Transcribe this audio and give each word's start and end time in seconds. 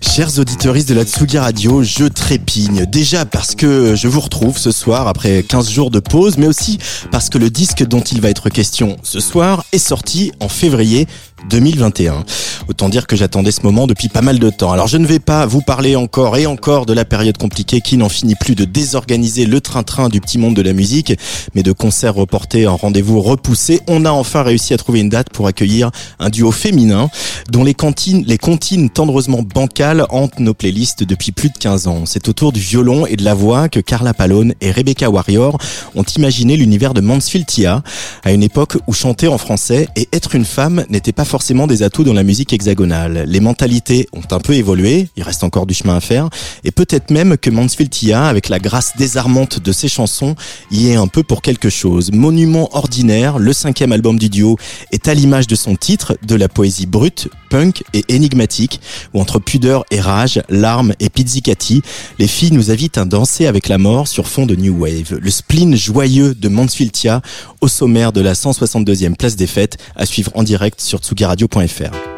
Chers 0.00 0.38
auditeuristes 0.38 0.88
de 0.88 0.94
la 0.94 1.04
Tsugi 1.04 1.36
Radio, 1.36 1.82
je 1.82 2.04
trépigne. 2.04 2.86
Déjà 2.86 3.26
parce 3.26 3.54
que 3.54 3.94
je 3.94 4.08
vous 4.08 4.20
retrouve 4.20 4.56
ce 4.56 4.70
soir 4.70 5.08
après 5.08 5.42
15 5.42 5.70
jours 5.70 5.90
de 5.90 6.00
pause, 6.00 6.38
mais 6.38 6.46
aussi 6.46 6.78
parce 7.10 7.28
que 7.28 7.36
le 7.36 7.50
disque 7.50 7.84
dont 7.86 8.00
il 8.00 8.22
va 8.22 8.30
être 8.30 8.48
question 8.48 8.96
ce 9.02 9.20
soir 9.20 9.64
est 9.72 9.78
sorti 9.78 10.32
en 10.40 10.48
février 10.48 11.06
2021. 11.50 12.24
Autant 12.68 12.88
dire 12.88 13.06
que 13.06 13.14
j'attendais 13.14 13.52
ce 13.52 13.60
moment 13.62 13.86
depuis 13.86 14.08
pas 14.08 14.22
mal 14.22 14.38
de 14.38 14.50
temps. 14.50 14.72
Alors 14.72 14.86
je 14.86 14.96
ne 14.96 15.06
vais 15.06 15.18
pas 15.18 15.46
vous 15.46 15.60
parler 15.60 15.94
encore 15.94 16.36
et 16.36 16.46
encore 16.46 16.86
de 16.86 16.92
la 16.92 17.04
période 17.04 17.36
compliquée 17.36 17.80
qui 17.80 17.96
n'en 17.96 18.08
finit 18.08 18.34
plus 18.34 18.54
de 18.54 18.64
désorganiser 18.64 19.46
le 19.46 19.60
train-train 19.60 20.08
du 20.08 20.20
petit 20.20 20.38
monde 20.38 20.56
de 20.56 20.62
la 20.62 20.72
musique, 20.72 21.12
mais 21.54 21.62
de 21.62 21.72
concerts 21.72 22.14
reportés 22.14 22.66
en 22.66 22.76
rendez-vous 22.76 23.20
repoussés. 23.20 23.80
On 23.86 24.04
a 24.04 24.10
enfin 24.10 24.42
réussi 24.42 24.74
à 24.74 24.78
trouver 24.78 25.00
une 25.00 25.10
date 25.10 25.30
pour 25.30 25.46
accueillir 25.46 25.90
un 26.18 26.30
duo 26.30 26.50
féminin 26.50 27.08
dont 27.50 27.64
les 27.64 27.74
cantines, 27.74 28.24
les 28.26 28.38
comptines 28.38 28.75
tendreusement 28.84 29.42
bancales 29.42 30.06
hantent 30.10 30.38
nos 30.38 30.54
playlists 30.54 31.02
depuis 31.02 31.32
plus 31.32 31.48
de 31.48 31.58
15 31.58 31.86
ans. 31.86 32.04
C'est 32.06 32.28
autour 32.28 32.52
du 32.52 32.60
violon 32.60 33.06
et 33.06 33.16
de 33.16 33.24
la 33.24 33.34
voix 33.34 33.68
que 33.68 33.80
Carla 33.80 34.14
Palone 34.14 34.54
et 34.60 34.70
Rebecca 34.70 35.10
Warrior 35.10 35.58
ont 35.94 36.02
imaginé 36.02 36.56
l'univers 36.56 36.94
de 36.94 37.00
Mansfield 37.00 37.46
Tia 37.46 37.82
à 38.24 38.32
une 38.32 38.42
époque 38.42 38.76
où 38.86 38.92
chanter 38.92 39.28
en 39.28 39.38
français 39.38 39.88
et 39.96 40.08
être 40.12 40.34
une 40.34 40.44
femme 40.44 40.84
n'était 40.90 41.12
pas 41.12 41.24
forcément 41.24 41.66
des 41.66 41.82
atouts 41.82 42.04
dans 42.04 42.12
la 42.12 42.22
musique 42.22 42.52
hexagonale. 42.52 43.24
Les 43.26 43.40
mentalités 43.40 44.08
ont 44.12 44.34
un 44.34 44.40
peu 44.40 44.54
évolué, 44.54 45.08
il 45.16 45.22
reste 45.22 45.44
encore 45.44 45.66
du 45.66 45.74
chemin 45.74 45.96
à 45.96 46.00
faire, 46.00 46.28
et 46.64 46.70
peut-être 46.70 47.10
même 47.10 47.36
que 47.36 47.50
Mansfield 47.50 47.90
Tia, 47.90 48.26
avec 48.26 48.48
la 48.48 48.58
grâce 48.58 48.96
désarmante 48.96 49.60
de 49.60 49.72
ses 49.72 49.88
chansons, 49.88 50.34
y 50.70 50.88
est 50.88 50.96
un 50.96 51.06
peu 51.06 51.22
pour 51.22 51.42
quelque 51.42 51.70
chose. 51.70 52.12
Monument 52.12 52.68
ordinaire, 52.76 53.38
le 53.38 53.52
cinquième 53.52 53.92
album 53.92 54.18
du 54.18 54.28
duo 54.28 54.56
est 54.92 55.08
à 55.08 55.14
l'image 55.14 55.46
de 55.46 55.54
son 55.54 55.76
titre, 55.76 56.16
de 56.26 56.34
la 56.34 56.48
poésie 56.48 56.86
brute, 56.86 57.28
punk 57.50 57.84
et 57.94 58.04
énigmatique, 58.08 58.65
où 59.14 59.20
entre 59.20 59.38
pudeur 59.38 59.84
et 59.90 60.00
rage, 60.00 60.42
larmes 60.48 60.92
et 61.00 61.08
pizzicati, 61.08 61.82
les 62.18 62.26
filles 62.26 62.52
nous 62.52 62.70
invitent 62.70 62.98
à 62.98 63.04
danser 63.04 63.46
avec 63.46 63.68
la 63.68 63.78
mort 63.78 64.08
sur 64.08 64.26
fond 64.26 64.46
de 64.46 64.54
New 64.54 64.78
Wave. 64.78 65.18
Le 65.20 65.30
spleen 65.30 65.76
joyeux 65.76 66.34
de 66.34 66.48
Mansfield 66.48 66.92
Tia 66.92 67.22
au 67.60 67.68
sommaire 67.68 68.12
de 68.12 68.20
la 68.20 68.34
162e 68.34 69.14
place 69.14 69.36
des 69.36 69.46
fêtes 69.46 69.78
à 69.96 70.06
suivre 70.06 70.32
en 70.34 70.42
direct 70.42 70.80
sur 70.80 70.98
tsugiradio.fr. 70.98 72.15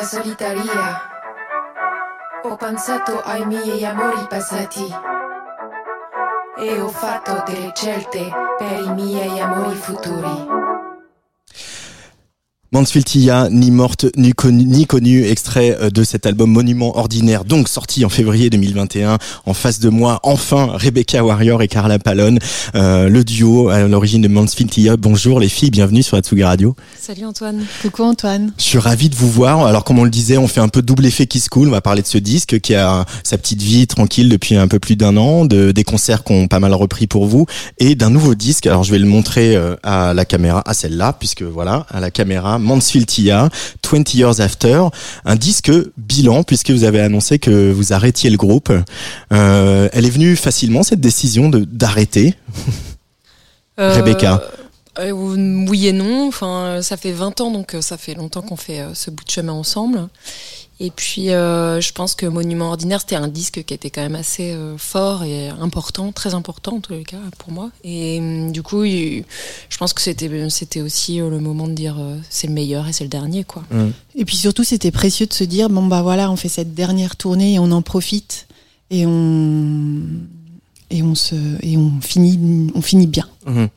passeggiata 0.00 0.04
solitaria 0.04 1.00
ho 2.42 2.56
pensato 2.56 3.20
ai 3.20 3.44
miei 3.44 3.84
amori 3.84 4.26
passati 4.28 4.88
e 6.56 6.80
ho 6.80 6.88
fatto 6.88 7.42
delle 7.46 7.70
scelte 7.74 8.30
per 8.58 8.80
i 8.80 8.92
miei 8.94 9.38
amori 9.40 9.74
futuri. 9.74 10.59
Mansfield 12.72 13.08
ni 13.50 13.72
morte 13.72 14.06
ni 14.16 14.32
connue, 14.32 14.64
ni 14.64 14.86
connu, 14.86 15.24
extrait 15.26 15.76
euh, 15.80 15.90
de 15.90 16.04
cet 16.04 16.24
album 16.24 16.52
Monument 16.52 16.96
Ordinaire, 16.96 17.44
donc 17.44 17.68
sorti 17.68 18.04
en 18.04 18.08
février 18.08 18.48
2021. 18.48 19.18
En 19.44 19.54
face 19.54 19.80
de 19.80 19.88
moi, 19.88 20.20
enfin, 20.22 20.70
Rebecca 20.74 21.24
Warrior 21.24 21.62
et 21.62 21.68
Carla 21.68 21.98
Palone, 21.98 22.38
euh, 22.76 23.08
le 23.08 23.24
duo 23.24 23.70
à 23.70 23.80
l'origine 23.88 24.22
de 24.22 24.28
Mansfield 24.28 24.70
Bonjour 25.00 25.40
les 25.40 25.48
filles, 25.48 25.70
bienvenue 25.70 26.04
sur 26.04 26.16
Atsugi 26.16 26.44
Radio. 26.44 26.76
Salut 26.96 27.24
Antoine. 27.24 27.64
Coucou 27.82 28.04
Antoine. 28.04 28.52
Je 28.56 28.62
suis 28.62 28.78
ravi 28.78 29.08
de 29.08 29.16
vous 29.16 29.28
voir. 29.28 29.66
Alors 29.66 29.82
comme 29.82 29.98
on 29.98 30.04
le 30.04 30.10
disait, 30.10 30.38
on 30.38 30.46
fait 30.46 30.60
un 30.60 30.68
peu 30.68 30.80
double 30.80 31.06
effet 31.06 31.26
Kiss 31.26 31.48
Cool. 31.48 31.66
On 31.66 31.72
va 31.72 31.80
parler 31.80 32.02
de 32.02 32.06
ce 32.06 32.18
disque 32.18 32.60
qui 32.60 32.76
a 32.76 33.04
sa 33.24 33.36
petite 33.36 33.62
vie 33.62 33.88
tranquille 33.88 34.28
depuis 34.28 34.54
un 34.54 34.68
peu 34.68 34.78
plus 34.78 34.94
d'un 34.94 35.16
an, 35.16 35.44
de, 35.44 35.72
des 35.72 35.82
concerts 35.82 36.22
qu'on 36.22 36.46
pas 36.46 36.60
mal 36.60 36.74
repris 36.74 37.08
pour 37.08 37.26
vous 37.26 37.46
et 37.78 37.96
d'un 37.96 38.10
nouveau 38.10 38.36
disque. 38.36 38.68
Alors 38.68 38.84
je 38.84 38.92
vais 38.92 39.00
le 39.00 39.06
montrer 39.06 39.56
euh, 39.56 39.74
à 39.82 40.14
la 40.14 40.24
caméra, 40.24 40.62
à 40.66 40.74
celle-là, 40.74 41.16
puisque 41.18 41.42
voilà, 41.42 41.84
à 41.90 41.98
la 41.98 42.12
caméra 42.12 42.59
Mansfield 42.60 43.06
Tia, 43.06 43.48
20 43.88 44.14
Years 44.14 44.40
After, 44.40 44.84
un 45.24 45.36
disque 45.36 45.70
bilan 45.96 46.42
puisque 46.42 46.70
vous 46.70 46.84
avez 46.84 47.00
annoncé 47.00 47.38
que 47.38 47.70
vous 47.72 47.92
arrêtiez 47.92 48.30
le 48.30 48.36
groupe. 48.36 48.72
Euh, 49.32 49.88
elle 49.92 50.06
est 50.06 50.10
venue 50.10 50.36
facilement 50.36 50.82
cette 50.82 51.00
décision 51.00 51.48
de 51.48 51.60
d'arrêter. 51.64 52.34
Euh, 53.78 53.94
Rebecca. 53.94 54.42
Euh, 54.98 55.10
oui 55.10 55.86
et 55.86 55.92
non. 55.92 56.28
Enfin, 56.28 56.80
ça 56.82 56.98
fait 56.98 57.12
20 57.12 57.40
ans, 57.40 57.50
donc 57.50 57.74
ça 57.80 57.96
fait 57.96 58.12
longtemps 58.12 58.42
qu'on 58.42 58.56
fait 58.56 58.84
ce 58.92 59.10
bout 59.10 59.24
de 59.24 59.30
chemin 59.30 59.54
ensemble. 59.54 60.08
Et 60.82 60.90
puis, 60.90 61.28
euh, 61.28 61.78
je 61.82 61.92
pense 61.92 62.14
que 62.14 62.24
Monument 62.24 62.68
Ordinaire, 62.68 63.00
c'était 63.00 63.14
un 63.14 63.28
disque 63.28 63.62
qui 63.64 63.74
était 63.74 63.90
quand 63.90 64.00
même 64.00 64.14
assez 64.14 64.52
euh, 64.52 64.78
fort 64.78 65.24
et 65.24 65.48
important, 65.48 66.10
très 66.10 66.32
important 66.32 66.76
en 66.76 66.80
tous 66.80 66.94
les 66.94 67.04
cas 67.04 67.18
pour 67.36 67.52
moi. 67.52 67.70
Et 67.84 68.18
hum, 68.18 68.50
du 68.50 68.62
coup, 68.62 68.86
je 68.86 69.76
pense 69.78 69.92
que 69.92 70.00
c'était 70.00 70.48
c'était 70.48 70.80
aussi 70.80 71.20
euh, 71.20 71.28
le 71.28 71.38
moment 71.38 71.68
de 71.68 71.74
dire 71.74 71.96
c'est 72.30 72.46
le 72.46 72.54
meilleur 72.54 72.88
et 72.88 72.94
c'est 72.94 73.04
le 73.04 73.10
dernier, 73.10 73.44
quoi. 73.44 73.62
Mmh. 73.70 73.88
Et 74.16 74.24
puis 74.24 74.36
surtout, 74.36 74.64
c'était 74.64 74.90
précieux 74.90 75.26
de 75.26 75.34
se 75.34 75.44
dire 75.44 75.68
bon 75.68 75.86
bah 75.86 76.00
voilà, 76.00 76.30
on 76.30 76.36
fait 76.36 76.48
cette 76.48 76.74
dernière 76.74 77.16
tournée 77.16 77.54
et 77.54 77.58
on 77.58 77.72
en 77.72 77.82
profite 77.82 78.46
et 78.90 79.04
on 79.04 80.00
et 80.90 81.02
on 81.02 81.14
se 81.14 81.34
et 81.62 81.76
on 81.76 82.00
finit 82.00 82.70
on 82.74 82.80
finit 82.80 83.06
bien. 83.06 83.26
Mhm. 83.46 83.68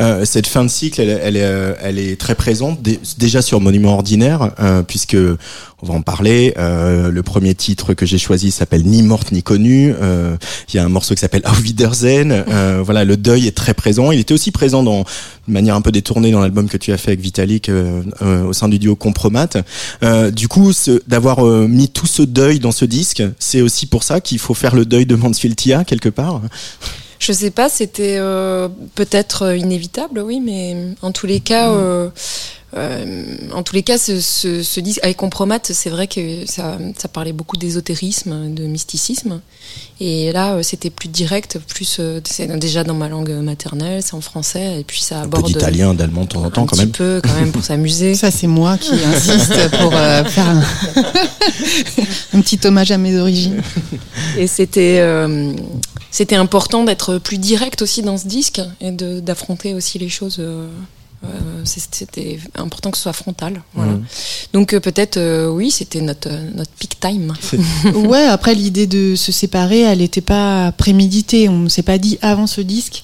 Euh, 0.00 0.24
cette 0.24 0.46
fin 0.46 0.64
de 0.64 0.68
cycle, 0.68 1.00
elle, 1.00 1.20
elle, 1.22 1.36
est, 1.36 1.44
euh, 1.44 1.74
elle 1.80 1.98
est 1.98 2.20
très 2.20 2.34
présente 2.34 2.80
déjà 3.18 3.40
sur 3.40 3.60
Monument 3.60 3.94
Ordinaire, 3.94 4.52
euh, 4.58 4.82
puisque 4.82 5.16
on 5.82 5.86
va 5.86 5.94
en 5.94 6.02
parler. 6.02 6.54
Euh, 6.58 7.10
le 7.10 7.22
premier 7.22 7.54
titre 7.54 7.92
que 7.94 8.06
j'ai 8.06 8.18
choisi 8.18 8.50
s'appelle 8.50 8.84
Ni 8.84 9.02
morte 9.02 9.32
ni 9.32 9.42
connue. 9.42 9.94
Euh, 10.00 10.36
il 10.72 10.76
y 10.76 10.78
a 10.78 10.84
un 10.84 10.88
morceau 10.88 11.14
qui 11.14 11.20
s'appelle 11.20 11.42
Auf 11.44 11.60
Wiedersehen. 11.60 12.44
voilà, 12.82 13.04
le 13.04 13.16
deuil 13.16 13.46
est 13.46 13.56
très 13.56 13.74
présent. 13.74 14.12
Il 14.12 14.20
était 14.20 14.34
aussi 14.34 14.52
présent 14.52 14.82
dans 14.82 15.04
de 15.48 15.52
manière 15.52 15.74
un 15.74 15.80
peu 15.80 15.90
détournée 15.90 16.30
dans 16.30 16.40
l'album 16.40 16.68
que 16.68 16.76
tu 16.76 16.92
as 16.92 16.98
fait 16.98 17.10
avec 17.10 17.20
Vitalik 17.20 17.70
au 18.20 18.52
sein 18.52 18.68
du 18.68 18.78
duo 18.78 18.94
Compromat. 18.94 19.48
du 20.32 20.48
coup, 20.48 20.72
d'avoir 21.08 21.44
mis 21.44 21.88
tout 21.88 22.06
ce 22.06 22.22
deuil 22.22 22.60
dans 22.60 22.72
ce 22.72 22.84
disque, 22.84 23.22
c'est 23.38 23.60
aussi 23.60 23.86
pour 23.86 24.04
ça 24.04 24.20
qu'il 24.20 24.38
faut 24.38 24.54
faire 24.54 24.74
le 24.74 24.84
deuil 24.84 25.06
de 25.06 25.16
Mansfield 25.16 25.56
Tia 25.56 25.84
quelque 25.84 26.08
part. 26.08 26.40
Je 27.22 27.32
sais 27.32 27.52
pas, 27.52 27.68
c'était 27.68 28.16
euh, 28.18 28.68
peut-être 28.96 29.42
euh, 29.42 29.56
inévitable, 29.56 30.18
oui, 30.18 30.40
mais 30.40 30.76
en 31.02 31.12
tous 31.12 31.26
les 31.26 31.38
cas, 31.38 31.70
mm. 31.70 32.10
Euh, 32.74 32.82
euh, 32.82 33.04
en 33.54 33.62
tous 33.62 33.74
les 33.74 33.82
cas, 33.82 33.98
ce, 33.98 34.20
ce, 34.20 34.62
ce 34.62 34.80
disque 34.80 35.00
avec 35.02 35.16
Compromat, 35.16 35.60
c'est 35.62 35.90
vrai 35.90 36.06
que 36.06 36.46
ça, 36.46 36.78
ça 36.96 37.08
parlait 37.08 37.32
beaucoup 37.32 37.56
d'ésotérisme, 37.56 38.52
de 38.52 38.64
mysticisme, 38.64 39.40
et 40.00 40.32
là, 40.32 40.54
euh, 40.54 40.62
c'était 40.62 40.90
plus 40.90 41.08
direct, 41.08 41.58
plus 41.68 42.00
c'est 42.24 42.58
déjà 42.58 42.84
dans 42.84 42.94
ma 42.94 43.08
langue 43.08 43.30
maternelle, 43.30 44.02
c'est 44.02 44.14
en 44.14 44.20
français, 44.20 44.80
et 44.80 44.84
puis 44.84 45.00
ça 45.00 45.22
aborde 45.22 45.44
un 45.44 45.46
peu 45.48 45.52
d'italien, 45.52 45.94
d'allemand 45.94 46.22
de 46.22 46.28
temps 46.28 46.44
en 46.44 46.50
temps, 46.50 46.66
quand 46.66 46.76
même. 46.76 46.88
Un 46.88 46.90
petit 46.90 46.98
peu, 46.98 47.20
quand 47.22 47.34
même, 47.34 47.52
pour 47.52 47.62
s'amuser. 47.62 48.14
Ça, 48.14 48.30
c'est 48.30 48.46
moi 48.46 48.78
qui 48.78 48.92
insiste 48.92 49.70
pour 49.78 49.92
faire 49.92 50.48
un, 50.48 50.62
un, 52.34 52.40
petit 52.40 52.58
hommage 52.64 52.90
à 52.90 52.98
mes 52.98 53.18
origines. 53.18 53.62
Et 54.38 54.46
c'était 54.46 55.02
c'était 56.10 56.36
important 56.36 56.84
d'être 56.84 57.18
plus 57.18 57.38
direct 57.38 57.82
aussi 57.82 58.02
dans 58.02 58.18
ce 58.18 58.26
disque 58.26 58.60
et 58.80 58.90
d'affronter 58.90 59.74
aussi 59.74 59.98
les 59.98 60.08
choses. 60.08 60.40
Euh, 61.24 61.52
euh, 61.62 61.64
c'était 61.64 62.38
important 62.54 62.90
que 62.90 62.96
ce 62.96 63.04
soit 63.04 63.12
frontal. 63.12 63.62
Voilà. 63.74 63.92
Mmh. 63.92 64.04
Donc 64.52 64.74
euh, 64.74 64.80
peut-être 64.80 65.16
euh, 65.16 65.48
oui, 65.48 65.70
c'était 65.70 66.00
notre 66.00 66.30
notre 66.54 66.70
peak 66.72 66.98
time. 67.00 67.32
ouais. 67.94 68.24
Après 68.24 68.54
l'idée 68.54 68.86
de 68.86 69.14
se 69.16 69.32
séparer, 69.32 69.80
elle 69.80 69.98
n'était 69.98 70.20
pas 70.20 70.72
préméditée. 70.72 71.48
On 71.48 71.58
ne 71.58 71.68
s'est 71.68 71.82
pas 71.82 71.98
dit 71.98 72.18
avant 72.22 72.46
ce 72.46 72.60
disque 72.60 73.02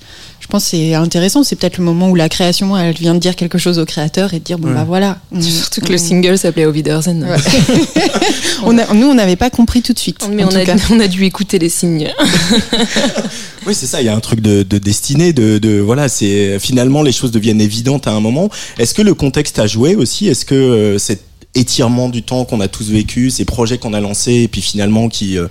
je 0.49 0.53
pense 0.53 0.65
que 0.65 0.71
c'est 0.71 0.95
intéressant. 0.95 1.45
C'est 1.45 1.57
peut-être 1.57 1.77
le 1.77 1.85
moment 1.85 2.09
où 2.09 2.15
la 2.15 2.31
création, 2.31 2.75
elle 2.75 2.95
vient 2.95 3.13
de 3.13 3.19
dire 3.19 3.37
quelque 3.37 3.59
chose 3.59 3.79
au 3.79 3.85
créateur 3.85 4.33
et 4.33 4.39
de 4.39 4.45
dire 4.45 4.59
bon 4.59 4.73
bah 4.73 4.85
voilà. 4.89 5.19
Surtout 5.41 5.83
que 5.83 5.93
le 5.93 5.99
single 5.99 6.39
s'appelait 6.39 6.65
Ovidersen. 6.65 7.23
Ouais. 7.23 7.37
on 8.65 8.79
a, 8.79 8.95
nous, 8.95 9.09
on 9.09 9.15
n'avait 9.15 9.37
pas 9.37 9.51
compris 9.51 9.83
tout 9.83 9.93
de 9.93 9.99
suite. 9.99 10.27
Mais 10.33 10.45
on 10.45 10.57
a, 10.57 10.65
on 10.91 11.01
a, 11.01 11.07
dû 11.07 11.27
écouter 11.27 11.59
les 11.59 11.69
signes. 11.69 12.11
oui, 13.67 13.75
c'est 13.75 13.85
ça. 13.85 14.01
Il 14.01 14.07
y 14.07 14.09
a 14.09 14.17
un 14.17 14.21
truc 14.21 14.41
de, 14.41 14.63
de 14.63 14.79
destinée. 14.79 15.35
De, 15.35 15.59
de 15.59 15.81
voilà, 15.81 16.09
c'est 16.09 16.59
finalement 16.59 17.03
les 17.03 17.13
choses 17.13 17.31
deviennent 17.31 17.61
évidentes 17.61 18.07
à 18.07 18.13
un 18.13 18.21
moment. 18.21 18.49
Est-ce 18.79 18.95
que 18.95 19.03
le 19.03 19.13
contexte 19.13 19.59
a 19.59 19.67
joué 19.67 19.97
aussi? 19.97 20.29
Est-ce 20.29 20.47
que 20.47 20.55
euh, 20.55 20.99
cet 20.99 21.21
étirement 21.55 22.09
du 22.09 22.23
temps 22.23 22.47
qu'on 22.47 22.63
a 22.63 22.69
tous 22.69 22.89
vécu, 22.89 23.29
ces 23.29 23.45
projets 23.45 23.77
qu'on 23.77 23.93
a 23.93 24.01
lancés 24.01 24.45
et 24.45 24.49
puis 24.49 24.63
finalement 24.63 25.11
qui 25.11 25.37
euh, 25.37 25.47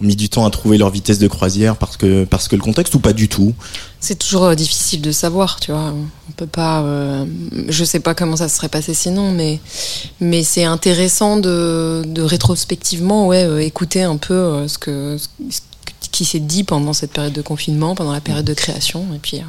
mis 0.00 0.16
du 0.16 0.28
temps 0.28 0.46
à 0.46 0.50
trouver 0.50 0.78
leur 0.78 0.90
vitesse 0.90 1.18
de 1.18 1.28
croisière 1.28 1.76
parce 1.76 1.96
que 1.96 2.24
parce 2.24 2.48
que 2.48 2.56
le 2.56 2.62
contexte 2.62 2.94
ou 2.94 3.00
pas 3.00 3.12
du 3.12 3.28
tout? 3.28 3.54
C'est 4.00 4.18
toujours 4.18 4.44
euh, 4.44 4.54
difficile 4.54 5.02
de 5.02 5.12
savoir, 5.12 5.58
tu 5.60 5.72
vois. 5.72 5.92
On 6.28 6.32
peut 6.32 6.46
pas. 6.46 6.82
Euh, 6.82 7.26
je 7.68 7.84
sais 7.84 8.00
pas 8.00 8.14
comment 8.14 8.36
ça 8.36 8.48
se 8.48 8.56
serait 8.56 8.68
passé 8.68 8.94
sinon, 8.94 9.32
mais 9.32 9.60
mais 10.20 10.42
c'est 10.44 10.64
intéressant 10.64 11.36
de, 11.36 12.02
de 12.06 12.22
rétrospectivement, 12.22 13.26
ouais, 13.26 13.44
euh, 13.44 13.58
écouter 13.58 14.02
un 14.02 14.16
peu 14.16 14.66
ce 14.68 14.78
que 14.78 15.16
ce 15.50 16.08
qui 16.10 16.24
s'est 16.24 16.38
dit 16.38 16.64
pendant 16.64 16.92
cette 16.92 17.12
période 17.12 17.32
de 17.32 17.42
confinement, 17.42 17.94
pendant 17.94 18.12
la 18.12 18.20
période 18.20 18.44
de 18.44 18.54
création, 18.54 19.04
et 19.14 19.18
puis 19.18 19.42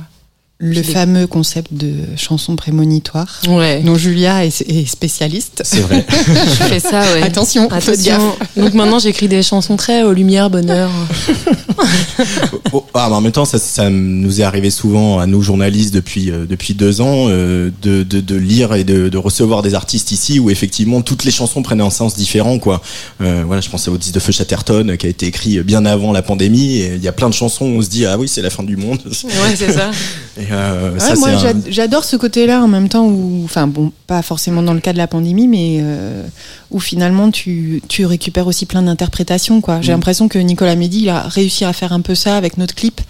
le 0.62 0.84
fameux 0.84 1.26
concept 1.26 1.74
de 1.74 1.94
chanson 2.18 2.58
prémonitoire, 2.58 3.42
ouais. 3.48 3.82
dont 3.82 3.96
Julia 3.96 4.46
est, 4.46 4.86
spécialiste. 4.86 5.62
C'est 5.64 5.80
vrai. 5.80 6.06
Je 6.10 6.64
fais 6.64 6.82
ça, 6.82 7.02
ouais. 7.14 7.24
Attention, 7.24 7.72
attention. 7.72 8.36
Donc 8.58 8.74
maintenant, 8.74 9.00
j'écris 9.00 9.30
des 9.30 9.42
chansons 9.42 9.78
très 9.78 10.04
aux 10.04 10.12
lumière, 10.12 10.50
bonheur. 10.50 10.92
oh, 12.74 12.86
ah, 12.94 13.08
mais 13.10 13.16
en 13.16 13.22
même 13.22 13.32
temps, 13.32 13.46
ça, 13.46 13.60
ça, 13.60 13.90
nous 13.90 14.42
est 14.42 14.44
arrivé 14.44 14.70
souvent 14.70 15.20
à 15.20 15.26
nous 15.26 15.42
journalistes 15.42 15.94
depuis 15.94 16.32
euh, 16.32 16.46
depuis 16.46 16.74
deux 16.74 17.02
ans 17.02 17.28
euh, 17.30 17.70
de, 17.82 18.04
de, 18.04 18.20
de, 18.20 18.36
lire 18.36 18.74
et 18.74 18.84
de, 18.84 19.10
de, 19.10 19.18
recevoir 19.18 19.62
des 19.62 19.74
artistes 19.74 20.12
ici 20.12 20.40
où 20.40 20.50
effectivement 20.50 21.02
toutes 21.02 21.24
les 21.24 21.32
chansons 21.32 21.64
prenaient 21.64 21.84
un 21.84 21.90
sens 21.90 22.16
différent, 22.16 22.60
quoi. 22.60 22.82
Euh, 23.22 23.44
voilà, 23.46 23.62
je 23.62 23.70
pensais 23.70 23.90
au 23.90 23.98
disque 23.98 24.14
de 24.14 24.20
Feu 24.20 24.32
Chatterton 24.32 24.96
qui 24.98 25.06
a 25.06 25.10
été 25.10 25.28
écrit 25.28 25.62
bien 25.62 25.86
avant 25.86 26.12
la 26.12 26.22
pandémie. 26.22 26.78
Et 26.78 26.96
il 26.96 27.04
y 27.04 27.08
a 27.08 27.14
plein 27.14 27.30
de 27.30 27.34
chansons 27.34 27.66
où 27.66 27.78
on 27.78 27.82
se 27.82 27.90
dit 27.90 28.06
ah 28.06 28.18
oui, 28.18 28.28
c'est 28.28 28.42
la 28.42 28.50
fin 28.50 28.64
du 28.64 28.78
monde. 28.78 29.00
Ouais, 29.40 29.56
c'est 29.56 29.72
ça. 29.72 29.92
Et 30.38 31.18
moi, 31.18 31.30
j'adore 31.70 32.04
ce 32.04 32.16
côté-là 32.16 32.62
en 32.62 32.68
même 32.68 32.90
temps 32.90 33.06
où, 33.06 33.42
enfin 33.46 33.68
bon, 33.68 33.92
pas 34.08 34.22
forcément 34.22 34.62
dans 34.64 34.74
le 34.74 34.80
cas 34.80 34.94
de 34.94 34.98
la 34.98 35.08
pandémie, 35.08 35.48
mais 35.48 35.80
euh, 35.82 36.24
où 36.72 36.80
finalement 36.80 37.32
tu, 37.32 37.82
tu 37.88 38.06
récupères 38.06 38.48
aussi 38.48 38.66
plein 38.66 38.82
d'interprétations. 38.82 39.62
Quoi. 39.62 39.82
J'ai 39.82 39.92
mm. 39.92 39.96
l'impression 39.96 40.28
que 40.28 40.40
Nicolas 40.40 40.76
Mehdi 40.76 41.02
il 41.02 41.10
a 41.10 41.24
réussi 41.24 41.66
à 41.66 41.74
faire 41.74 41.94
un 41.94 42.02
peu 42.02 42.16
ça 42.16 42.38
avec 42.38 42.58
notre 42.58 42.76
clip, 42.76 43.02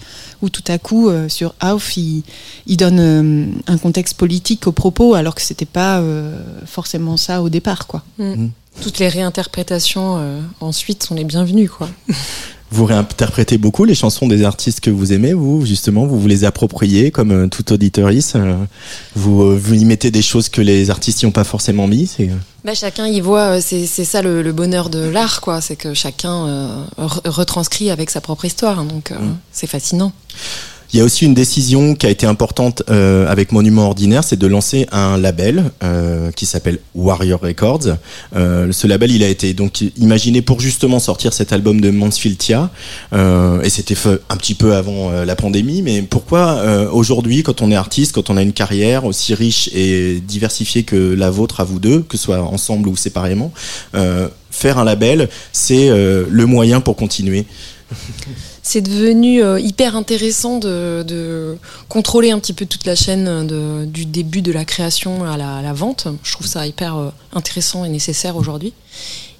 où 0.42 0.48
tout 0.48 0.64
à 0.68 0.78
coup 0.78 1.08
euh, 1.08 1.28
sur 1.28 1.54
Auf 1.62 1.96
il, 1.96 2.22
il 2.66 2.76
donne 2.76 3.60
un 3.66 3.78
contexte 3.78 4.14
politique 4.14 4.66
au 4.66 4.72
propos, 4.72 5.14
alors 5.14 5.34
que 5.34 5.42
c'était 5.42 5.64
pas 5.66 6.02
forcément 6.66 7.16
ça 7.16 7.42
au 7.42 7.48
départ, 7.48 7.86
quoi. 7.86 8.02
Mm. 8.18 8.32
Mm. 8.32 8.50
Toutes 8.82 8.98
les 8.98 9.08
réinterprétations 9.08 10.42
ensuite 10.60 11.02
sont 11.02 11.14
les 11.14 11.24
bienvenues, 11.24 11.68
quoi. 11.68 11.88
Vous 12.72 12.84
réinterprétez 12.84 13.58
beaucoup 13.58 13.84
les 13.84 13.96
chansons 13.96 14.28
des 14.28 14.44
artistes 14.44 14.80
que 14.80 14.90
vous 14.90 15.12
aimez, 15.12 15.32
vous 15.32 15.66
justement, 15.66 16.06
vous 16.06 16.20
vous 16.20 16.28
les 16.28 16.44
appropriez 16.44 17.10
comme 17.10 17.32
euh, 17.32 17.48
tout 17.48 17.72
auditoriste. 17.72 18.36
Euh, 18.36 18.54
vous, 19.16 19.42
euh, 19.42 19.58
vous 19.60 19.74
y 19.74 19.84
mettez 19.84 20.12
des 20.12 20.22
choses 20.22 20.48
que 20.48 20.60
les 20.60 20.88
artistes 20.88 21.22
n'y 21.22 21.28
ont 21.28 21.32
pas 21.32 21.42
forcément 21.42 21.88
mis. 21.88 22.16
Bah, 22.64 22.74
chacun 22.74 23.06
y 23.06 23.20
voit, 23.20 23.60
c'est 23.60 23.86
ça 23.86 24.22
le, 24.22 24.52
bonheur 24.52 24.88
de 24.88 25.00
l'art, 25.00 25.40
quoi. 25.40 25.60
C'est 25.60 25.76
que 25.76 25.94
chacun 25.94 26.86
retranscrit 26.96 27.90
avec 27.90 28.10
sa 28.10 28.20
propre 28.20 28.44
histoire, 28.44 28.84
donc 28.84 29.10
mmh. 29.10 29.36
c'est 29.50 29.66
fascinant. 29.66 30.12
Il 30.92 30.98
y 30.98 31.00
a 31.00 31.04
aussi 31.04 31.24
une 31.24 31.34
décision 31.34 31.94
qui 31.94 32.06
a 32.06 32.10
été 32.10 32.26
importante 32.26 32.82
euh, 32.90 33.28
avec 33.28 33.52
Monument 33.52 33.86
Ordinaire, 33.86 34.24
c'est 34.24 34.38
de 34.38 34.46
lancer 34.48 34.88
un 34.90 35.18
label 35.18 35.70
euh, 35.84 36.32
qui 36.32 36.46
s'appelle 36.46 36.80
Warrior 36.96 37.40
Records. 37.40 37.96
Euh, 38.34 38.72
ce 38.72 38.88
label, 38.88 39.12
il 39.12 39.22
a 39.22 39.28
été 39.28 39.54
donc 39.54 39.82
imaginé 39.96 40.42
pour 40.42 40.58
justement 40.58 40.98
sortir 40.98 41.32
cet 41.32 41.52
album 41.52 41.80
de 41.80 41.90
Mansfield 41.90 42.38
Tia, 42.38 42.70
euh, 43.12 43.62
et 43.62 43.70
c'était 43.70 43.94
un 44.28 44.36
petit 44.36 44.54
peu 44.54 44.74
avant 44.74 45.12
euh, 45.12 45.24
la 45.24 45.36
pandémie. 45.36 45.82
Mais 45.82 46.02
pourquoi 46.02 46.56
euh, 46.58 46.90
aujourd'hui, 46.90 47.44
quand 47.44 47.62
on 47.62 47.70
est 47.70 47.76
artiste, 47.76 48.12
quand 48.12 48.28
on 48.28 48.36
a 48.36 48.42
une 48.42 48.52
carrière 48.52 49.04
aussi 49.04 49.32
riche 49.34 49.70
et 49.72 50.20
diversifiée 50.20 50.82
que 50.82 51.14
la 51.14 51.30
vôtre 51.30 51.60
à 51.60 51.64
vous 51.64 51.78
deux, 51.78 52.00
que 52.00 52.16
ce 52.16 52.24
soit 52.24 52.42
ensemble 52.42 52.88
ou 52.88 52.96
séparément, 52.96 53.52
faire 54.50 54.78
un 54.78 54.84
label, 54.84 55.28
c'est 55.52 55.88
le 55.88 56.46
moyen 56.46 56.80
pour 56.80 56.96
continuer. 56.96 57.44
C'est 58.62 58.82
devenu 58.82 59.42
euh, 59.42 59.58
hyper 59.58 59.96
intéressant 59.96 60.58
de, 60.58 61.56
contrôler 61.88 62.30
un 62.30 62.38
petit 62.38 62.52
peu 62.52 62.66
toute 62.66 62.84
la 62.84 62.94
chaîne 62.94 63.86
du 63.86 64.04
début 64.04 64.42
de 64.42 64.52
la 64.52 64.64
création 64.64 65.24
à 65.24 65.36
la, 65.36 65.72
vente. 65.72 66.08
Je 66.22 66.32
trouve 66.32 66.46
ça 66.46 66.66
hyper 66.66 66.96
euh, 66.96 67.10
intéressant 67.32 67.84
et 67.84 67.88
nécessaire 67.88 68.36
aujourd'hui. 68.36 68.72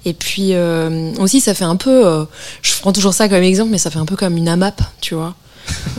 Et 0.05 0.13
puis 0.13 0.53
euh, 0.53 1.13
aussi, 1.19 1.39
ça 1.39 1.53
fait 1.53 1.65
un 1.65 1.75
peu, 1.75 2.25
je 2.63 2.71
prends 2.79 2.91
toujours 2.91 3.13
ça 3.13 3.29
comme 3.29 3.43
exemple, 3.43 3.71
mais 3.71 3.77
ça 3.77 3.91
fait 3.91 3.99
un 3.99 4.05
peu 4.05 4.15
comme 4.15 4.37
une 4.37 4.47
AMAP, 4.47 4.81
tu 4.99 5.13
vois. 5.13 5.35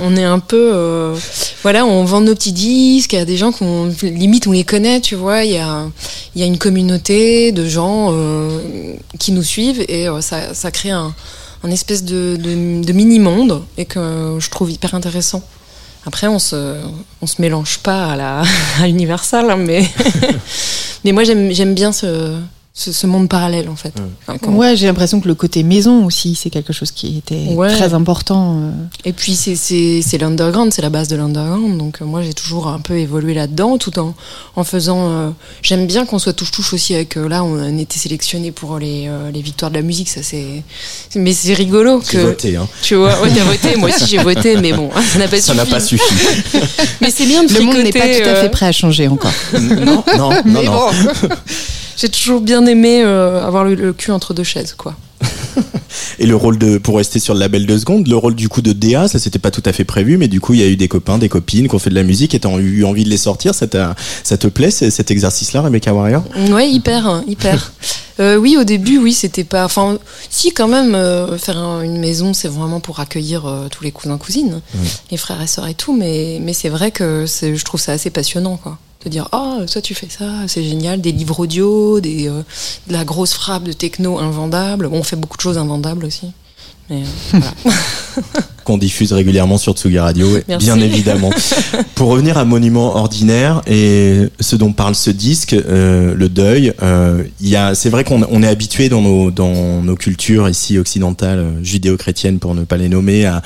On 0.00 0.16
est 0.16 0.24
un 0.24 0.40
peu, 0.40 1.14
voilà, 1.62 1.86
on 1.86 2.04
vend 2.04 2.20
nos 2.20 2.34
petits 2.34 2.52
disques, 2.52 3.12
il 3.12 3.18
y 3.20 3.22
a 3.22 3.24
des 3.24 3.36
gens 3.36 3.52
qu'on, 3.52 3.94
limite 4.02 4.48
on 4.48 4.52
les 4.52 4.64
connaît, 4.64 5.00
tu 5.00 5.14
vois, 5.14 5.44
il 5.44 5.52
y 5.52 5.58
a, 5.58 5.86
une 6.34 6.58
communauté 6.58 7.52
de 7.52 7.64
gens 7.68 8.12
qui 9.20 9.30
nous 9.30 9.44
suivent 9.44 9.84
et 9.88 10.08
ça 10.20 10.70
crée 10.72 10.90
un, 10.90 11.14
un 11.64 11.70
espèce 11.70 12.04
de, 12.04 12.36
de, 12.36 12.84
de 12.84 12.92
mini-monde 12.92 13.62
et 13.76 13.84
que 13.84 14.36
je 14.38 14.50
trouve 14.50 14.70
hyper 14.70 14.94
intéressant. 14.94 15.42
Après, 16.04 16.26
on 16.26 16.38
se, 16.38 16.80
se 17.24 17.40
mélange 17.40 17.78
pas 17.78 18.12
à 18.12 18.16
la, 18.16 18.42
à 18.80 18.88
Universal, 18.88 19.50
hein, 19.50 19.56
mais, 19.56 19.88
mais 21.04 21.12
moi 21.12 21.24
j'aime 21.24 21.74
bien 21.74 21.92
ce, 21.92 22.36
ce, 22.74 22.90
ce 22.90 23.06
monde 23.06 23.28
parallèle 23.28 23.68
en 23.68 23.76
fait. 23.76 23.92
Enfin, 24.26 24.38
quand- 24.38 24.52
Ouais, 24.52 24.76
j'ai 24.76 24.86
l'impression 24.86 25.20
que 25.20 25.28
le 25.28 25.34
côté 25.34 25.62
maison 25.62 26.06
aussi, 26.06 26.34
c'est 26.34 26.48
quelque 26.48 26.72
chose 26.72 26.90
qui 26.90 27.18
était 27.18 27.52
Ouais. 27.54 27.68
très 27.76 27.92
important. 27.92 28.56
euh. 28.60 28.70
Et 29.04 29.12
puis 29.12 29.34
c'est, 29.36 30.18
l'underground, 30.18 30.72
c'est 30.72 30.80
la 30.80 30.88
base 30.88 31.06
de 31.08 31.16
l'underground. 31.16 31.76
Donc 31.76 31.98
euh, 32.00 32.06
moi 32.06 32.22
j'ai 32.22 32.32
toujours 32.32 32.68
un 32.68 32.78
peu 32.80 32.96
évolué 32.98 33.34
là-dedans, 33.34 33.76
tout 33.76 33.98
en, 33.98 34.14
en 34.56 34.64
faisant. 34.64 35.10
euh, 35.10 35.30
j'aime 35.60 35.86
bien 35.86 36.06
qu'on 36.06 36.18
soit 36.18 36.32
touche-touche 36.32 36.72
aussi 36.72 36.94
avec. 36.94 37.18
euh, 37.18 37.28
là, 37.28 37.44
on 37.44 37.62
a 37.62 37.68
été 37.68 37.98
sélectionné 37.98 38.52
pour 38.52 38.78
les, 38.78 39.04
euh, 39.06 39.30
les 39.30 39.42
victoires 39.42 39.70
de 39.70 39.76
la 39.76 39.82
musique, 39.82 40.08
ça 40.08 40.22
c'est. 40.22 40.62
Mais 41.14 41.34
c'est 41.34 41.52
rigolo 41.52 42.00
que. 42.00 42.16
voté, 42.16 42.56
hein. 42.56 42.66
Tu 42.82 42.94
vois, 42.94 43.20
ouais, 43.20 43.30
t'as 43.36 43.44
voté, 43.44 43.76
moi 43.76 43.90
aussi 43.90 44.06
j'ai 44.06 44.18
voté, 44.22 44.56
mais 44.56 44.72
bon, 44.72 44.88
ça 45.12 45.18
n'a 45.18 45.28
pas 45.28 45.36
Ça 45.40 45.52
suffi. 45.52 45.56
n'a 45.58 45.66
pas 45.66 45.80
suffi. 45.80 46.14
Mais 47.02 47.10
c'est 47.10 47.26
bien 47.26 47.44
de 47.44 47.52
Le 47.52 47.60
monde 47.60 47.76
n'est 47.76 47.92
pas 47.92 48.00
tout 48.08 48.28
à 48.28 48.34
fait 48.36 48.48
prêt 48.48 48.66
à 48.66 48.72
changer 48.72 49.08
encore. 49.08 49.32
non, 49.60 49.84
non, 49.84 50.04
non, 50.16 50.30
mais 50.46 50.64
non. 50.64 50.72
bon. 50.72 51.28
J'ai 51.96 52.08
toujours 52.08 52.40
bien 52.40 52.64
aimé 52.66 53.02
euh, 53.04 53.44
avoir 53.46 53.64
le, 53.64 53.74
le 53.74 53.92
cul 53.92 54.10
entre 54.10 54.34
deux 54.34 54.44
chaises, 54.44 54.74
quoi. 54.76 54.94
Et 56.18 56.26
le 56.26 56.34
rôle 56.36 56.58
de, 56.58 56.78
pour 56.78 56.96
rester 56.96 57.18
sur 57.18 57.34
le 57.34 57.40
label 57.40 57.66
deux 57.66 57.78
secondes, 57.78 58.06
le 58.08 58.16
rôle 58.16 58.34
du 58.34 58.48
coup 58.48 58.62
de 58.62 58.72
DA, 58.72 59.08
ça 59.08 59.18
c'était 59.18 59.38
pas 59.38 59.50
tout 59.50 59.62
à 59.66 59.72
fait 59.72 59.84
prévu, 59.84 60.16
mais 60.16 60.28
du 60.28 60.40
coup 60.40 60.54
il 60.54 60.60
y 60.60 60.62
a 60.62 60.66
eu 60.66 60.76
des 60.76 60.88
copains, 60.88 61.18
des 61.18 61.28
copines 61.28 61.68
qui 61.68 61.74
ont 61.74 61.78
fait 61.78 61.90
de 61.90 61.94
la 61.94 62.02
musique 62.02 62.34
et 62.34 62.40
t'as 62.40 62.50
eu 62.58 62.84
envie 62.84 63.04
de 63.04 63.08
les 63.10 63.16
sortir. 63.18 63.54
Ça, 63.54 63.66
ça 64.24 64.36
te 64.38 64.46
plaît 64.46 64.70
cet 64.70 65.10
exercice-là, 65.10 65.62
Rebecca 65.62 65.92
Warrior? 65.92 66.22
Ouais, 66.50 66.70
hyper, 66.70 67.06
hein, 67.06 67.24
hyper. 67.26 67.72
Euh, 68.20 68.36
oui, 68.36 68.58
au 68.60 68.62
début, 68.64 68.98
oui, 68.98 69.14
c'était 69.14 69.42
pas. 69.42 69.64
Enfin, 69.64 69.96
si, 70.28 70.52
quand 70.52 70.68
même, 70.68 70.94
euh, 70.94 71.38
faire 71.38 71.56
un- 71.56 71.80
une 71.80 71.98
maison, 71.98 72.34
c'est 72.34 72.46
vraiment 72.46 72.78
pour 72.78 73.00
accueillir 73.00 73.46
euh, 73.46 73.68
tous 73.70 73.82
les 73.84 73.90
cousins, 73.90 74.18
cousines, 74.18 74.60
les 75.10 75.16
frères 75.16 75.40
et 75.40 75.46
sœurs 75.46 75.66
et 75.66 75.72
tout. 75.72 75.96
Mais, 75.96 76.38
mais 76.42 76.52
c'est 76.52 76.68
vrai 76.68 76.90
que 76.90 77.24
je 77.26 77.64
trouve 77.64 77.80
ça 77.80 77.92
assez 77.92 78.10
passionnant, 78.10 78.58
quoi. 78.58 78.76
De 79.04 79.08
dire, 79.08 79.28
ah, 79.32 79.58
ça, 79.66 79.82
tu 79.82 79.94
fais 79.94 80.08
ça, 80.08 80.46
c'est 80.46 80.62
génial. 80.62 81.00
Des 81.00 81.12
livres 81.12 81.40
audio, 81.40 81.96
euh, 81.96 82.00
de 82.00 82.92
la 82.92 83.04
grosse 83.04 83.34
frappe 83.34 83.64
de 83.64 83.72
techno 83.72 84.18
invendable. 84.18 84.88
On 84.92 85.02
fait 85.02 85.16
beaucoup 85.16 85.36
de 85.36 85.42
choses 85.42 85.58
invendables 85.58 86.04
aussi. 86.04 86.30
Mais 86.88 87.02
euh. 87.34 87.40
qu'on 88.64 88.78
diffuse 88.78 89.12
régulièrement 89.12 89.58
sur 89.58 89.74
Tsugi 89.74 89.98
Radio, 89.98 90.26
Merci. 90.48 90.66
bien 90.66 90.80
évidemment. 90.80 91.30
Pour 91.94 92.08
revenir 92.08 92.38
à 92.38 92.44
Monument 92.44 92.96
Ordinaire 92.96 93.62
et 93.66 94.28
ce 94.40 94.56
dont 94.56 94.72
parle 94.72 94.94
ce 94.94 95.10
disque, 95.10 95.52
euh, 95.54 96.14
le 96.14 96.28
deuil, 96.28 96.72
euh, 96.82 97.22
il 97.40 97.48
y 97.48 97.56
a, 97.56 97.74
c'est 97.74 97.90
vrai 97.90 98.04
qu'on 98.04 98.22
on 98.30 98.42
est 98.42 98.48
habitué 98.48 98.88
dans 98.88 99.00
nos, 99.02 99.30
dans 99.30 99.82
nos 99.82 99.96
cultures 99.96 100.48
ici 100.48 100.78
occidentales, 100.78 101.38
euh, 101.38 101.50
judéo-chrétiennes 101.62 102.38
pour 102.38 102.54
ne 102.54 102.64
pas 102.64 102.76
les 102.76 102.88
nommer, 102.88 103.26
à, 103.26 103.42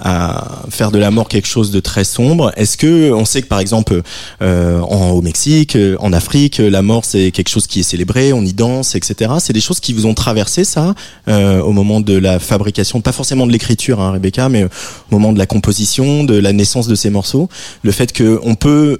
à 0.00 0.62
faire 0.70 0.90
de 0.90 0.98
la 0.98 1.10
mort 1.10 1.28
quelque 1.28 1.48
chose 1.48 1.70
de 1.70 1.80
très 1.80 2.04
sombre. 2.04 2.52
Est-ce 2.56 2.76
que 2.76 3.12
on 3.12 3.24
sait 3.24 3.42
que 3.42 3.48
par 3.48 3.60
exemple 3.60 4.02
euh, 4.42 4.80
en, 4.80 5.10
au 5.10 5.22
Mexique, 5.22 5.76
euh, 5.76 5.96
en 6.00 6.12
Afrique, 6.12 6.58
la 6.58 6.82
mort 6.82 7.04
c'est 7.04 7.30
quelque 7.30 7.48
chose 7.48 7.66
qui 7.66 7.80
est 7.80 7.84
célébré, 7.84 8.32
on 8.32 8.42
y 8.42 8.52
danse, 8.52 8.94
etc. 8.94 9.32
C'est 9.40 9.52
des 9.52 9.60
choses 9.60 9.80
qui 9.80 9.92
vous 9.92 10.06
ont 10.06 10.14
traversé 10.14 10.64
ça 10.64 10.94
euh, 11.28 11.60
au 11.60 11.72
moment 11.72 12.00
de 12.00 12.16
la 12.16 12.38
fabrication, 12.38 13.00
pas 13.00 13.12
forcément 13.12 13.46
de 13.46 13.52
l'écriture, 13.52 14.00
hein, 14.00 14.12
Rebecca, 14.12 14.48
mais 14.48 14.57
au 14.64 15.14
moment 15.14 15.32
de 15.32 15.38
la 15.38 15.46
composition, 15.46 16.24
de 16.24 16.34
la 16.34 16.52
naissance 16.52 16.86
de 16.88 16.94
ces 16.94 17.10
morceaux, 17.10 17.48
le 17.82 17.92
fait 17.92 18.12
que 18.12 18.40
on 18.42 18.54
peut 18.54 18.98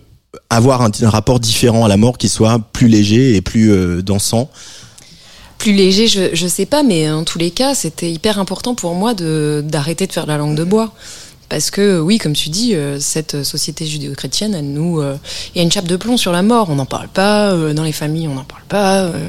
avoir 0.50 0.82
un, 0.82 0.90
rapport 1.08 1.40
différent 1.40 1.84
à 1.84 1.88
la 1.88 1.96
mort 1.96 2.18
qui 2.18 2.28
soit 2.28 2.58
plus 2.72 2.88
léger 2.88 3.34
et 3.34 3.40
plus 3.40 3.72
euh, 3.72 4.02
dansant. 4.02 4.50
plus 5.58 5.72
léger, 5.72 6.06
je, 6.06 6.34
je 6.34 6.46
sais 6.46 6.66
pas, 6.66 6.82
mais 6.82 7.10
en 7.10 7.24
tous 7.24 7.38
les 7.38 7.50
cas, 7.50 7.74
c'était 7.74 8.10
hyper 8.10 8.38
important 8.38 8.74
pour 8.74 8.94
moi 8.94 9.14
de 9.14 9.64
d'arrêter 9.66 10.06
de 10.06 10.12
faire 10.12 10.26
la 10.26 10.36
langue 10.36 10.56
de 10.56 10.64
bois. 10.64 10.92
Parce 11.48 11.70
que 11.70 11.98
oui, 11.98 12.18
comme 12.18 12.34
tu 12.34 12.50
dis, 12.50 12.74
euh, 12.74 12.98
cette 13.00 13.42
société 13.42 13.86
judéo-chrétienne, 13.86 14.54
elle 14.54 14.70
nous, 14.70 15.00
euh, 15.00 15.16
il 15.54 15.58
y 15.58 15.60
a 15.60 15.64
une 15.64 15.72
chape 15.72 15.86
de 15.86 15.96
plomb 15.96 16.16
sur 16.18 16.30
la 16.30 16.42
mort. 16.42 16.68
On 16.68 16.74
n'en 16.74 16.84
parle 16.86 17.08
pas 17.08 17.52
euh, 17.52 17.72
dans 17.72 17.84
les 17.84 17.92
familles, 17.92 18.28
on 18.28 18.34
n'en 18.34 18.44
parle 18.44 18.64
pas. 18.68 19.04
euh, 19.04 19.28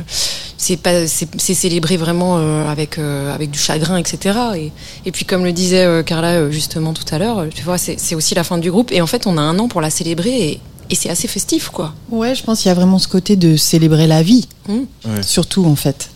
c'est 0.57 0.75
pas, 0.75 1.07
c'est 1.07 1.29
c'est 1.37 1.53
célébré 1.53 1.95
vraiment 1.95 2.37
euh, 2.37 2.67
avec 2.69 2.97
euh, 2.97 3.33
avec 3.33 3.49
du 3.51 3.57
chagrin, 3.57 3.95
etc. 3.95 4.37
Et, 4.57 4.71
et 5.05 5.11
puis 5.13 5.23
comme 5.23 5.45
le 5.45 5.53
disait 5.53 5.85
euh, 5.85 6.03
Carla 6.03 6.33
euh, 6.33 6.51
justement 6.51 6.91
tout 6.93 7.05
à 7.11 7.17
l'heure, 7.17 7.45
tu 7.55 7.63
vois, 7.63 7.77
c'est 7.77 8.13
aussi 8.15 8.35
la 8.35 8.43
fin 8.43 8.57
du 8.57 8.69
groupe. 8.69 8.91
Et 8.91 8.99
en 9.01 9.07
fait, 9.07 9.25
on 9.25 9.37
a 9.37 9.41
un 9.41 9.57
an 9.57 9.69
pour 9.69 9.79
la 9.79 9.89
célébrer 9.89 10.49
et, 10.49 10.59
et 10.89 10.95
c'est 10.95 11.09
assez 11.09 11.29
festif, 11.29 11.69
quoi. 11.69 11.93
Ouais, 12.11 12.35
je 12.35 12.43
pense 12.43 12.59
qu'il 12.59 12.67
y 12.67 12.71
a 12.71 12.73
vraiment 12.75 12.99
ce 12.99 13.07
côté 13.07 13.37
de 13.37 13.55
célébrer 13.55 14.07
la 14.07 14.21
vie, 14.21 14.49
Mm. 14.67 14.73
Ouais. 15.05 15.23
surtout 15.23 15.63
en 15.65 15.77
fait. 15.77 16.09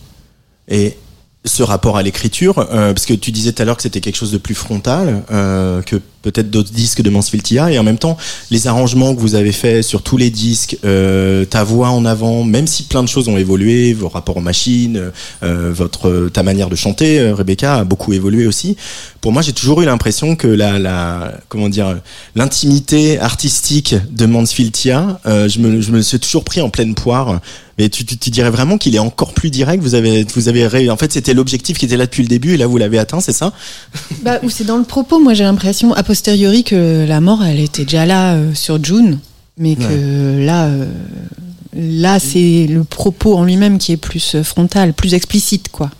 Et 0.68 0.98
ce 1.44 1.62
rapport 1.62 1.96
à 1.96 2.02
l'écriture, 2.02 2.58
euh, 2.58 2.92
parce 2.92 3.06
que 3.06 3.14
tu 3.14 3.30
disais 3.30 3.52
tout 3.52 3.62
à 3.62 3.64
l'heure 3.64 3.76
que 3.76 3.82
c'était 3.82 4.00
quelque 4.00 4.16
chose 4.16 4.32
de 4.32 4.38
plus 4.38 4.54
frontal 4.54 5.22
euh, 5.30 5.82
que 5.82 6.00
peut-être 6.24 6.50
d'autres 6.50 6.72
disques 6.72 7.02
de 7.02 7.10
Mansfield 7.10 7.44
Tia, 7.44 7.70
et 7.70 7.78
en 7.78 7.84
même 7.84 7.98
temps, 7.98 8.16
les 8.50 8.66
arrangements 8.66 9.14
que 9.14 9.20
vous 9.20 9.34
avez 9.36 9.52
faits 9.52 9.84
sur 9.84 10.02
tous 10.02 10.16
les 10.16 10.30
disques, 10.30 10.76
euh, 10.84 11.44
ta 11.44 11.62
voix 11.62 11.90
en 11.90 12.04
avant, 12.04 12.42
même 12.42 12.66
si 12.66 12.84
plein 12.84 13.02
de 13.02 13.08
choses 13.08 13.28
ont 13.28 13.38
évolué, 13.38 13.92
vos 13.92 14.08
rapports 14.08 14.38
aux 14.38 14.40
machines, 14.40 15.12
euh, 15.42 15.72
votre 15.72 16.30
ta 16.32 16.42
manière 16.42 16.70
de 16.70 16.76
chanter, 16.76 17.20
euh, 17.20 17.34
Rebecca 17.34 17.76
a 17.76 17.84
beaucoup 17.84 18.12
évolué 18.12 18.46
aussi. 18.46 18.76
Pour 19.20 19.32
moi, 19.32 19.42
j'ai 19.42 19.52
toujours 19.52 19.82
eu 19.82 19.84
l'impression 19.84 20.34
que 20.34 20.48
la, 20.48 20.78
la 20.78 21.34
comment 21.48 21.68
dire 21.68 22.00
l'intimité 22.34 23.18
artistique 23.20 23.94
de 24.10 24.26
Mansfield 24.26 24.72
Tia, 24.72 25.20
euh, 25.26 25.48
je 25.48 25.58
me 25.60 25.80
je 25.80 25.92
me 25.92 26.00
suis 26.02 26.18
toujours 26.18 26.44
pris 26.44 26.60
en 26.60 26.70
pleine 26.70 26.94
poire. 26.94 27.40
Mais 27.76 27.88
tu, 27.88 28.04
tu, 28.04 28.16
tu 28.16 28.30
dirais 28.30 28.50
vraiment 28.50 28.78
qu'il 28.78 28.94
est 28.94 29.00
encore 29.00 29.34
plus 29.34 29.50
direct? 29.50 29.82
Vous 29.82 29.96
avez, 29.96 30.24
vous 30.36 30.46
avez, 30.46 30.88
en 30.90 30.96
fait, 30.96 31.12
c'était 31.12 31.34
l'objectif 31.34 31.76
qui 31.76 31.86
était 31.86 31.96
là 31.96 32.06
depuis 32.06 32.22
le 32.22 32.28
début 32.28 32.54
et 32.54 32.56
là 32.56 32.68
vous 32.68 32.78
l'avez 32.78 33.00
atteint, 33.00 33.18
c'est 33.18 33.32
ça? 33.32 33.52
Bah, 34.22 34.38
ou 34.44 34.50
c'est 34.50 34.62
dans 34.62 34.76
le 34.76 34.84
propos, 34.84 35.18
moi 35.18 35.34
j'ai 35.34 35.42
l'impression, 35.42 35.92
posteriori, 36.14 36.62
que 36.62 37.04
la 37.08 37.20
mort, 37.20 37.42
elle 37.42 37.58
était 37.58 37.82
déjà 37.82 38.06
là 38.06 38.34
euh, 38.34 38.54
sur 38.54 38.82
June, 38.82 39.18
mais 39.58 39.74
que 39.74 40.38
là, 40.46 40.66
euh, 40.66 40.86
là 41.74 42.20
c'est 42.20 42.68
le 42.68 42.84
propos 42.84 43.34
en 43.34 43.42
lui-même 43.42 43.78
qui 43.78 43.90
est 43.90 43.96
plus 43.96 44.36
euh, 44.36 44.44
frontal, 44.44 44.94
plus 44.94 45.14
explicite, 45.14 45.70
quoi. 45.70 45.90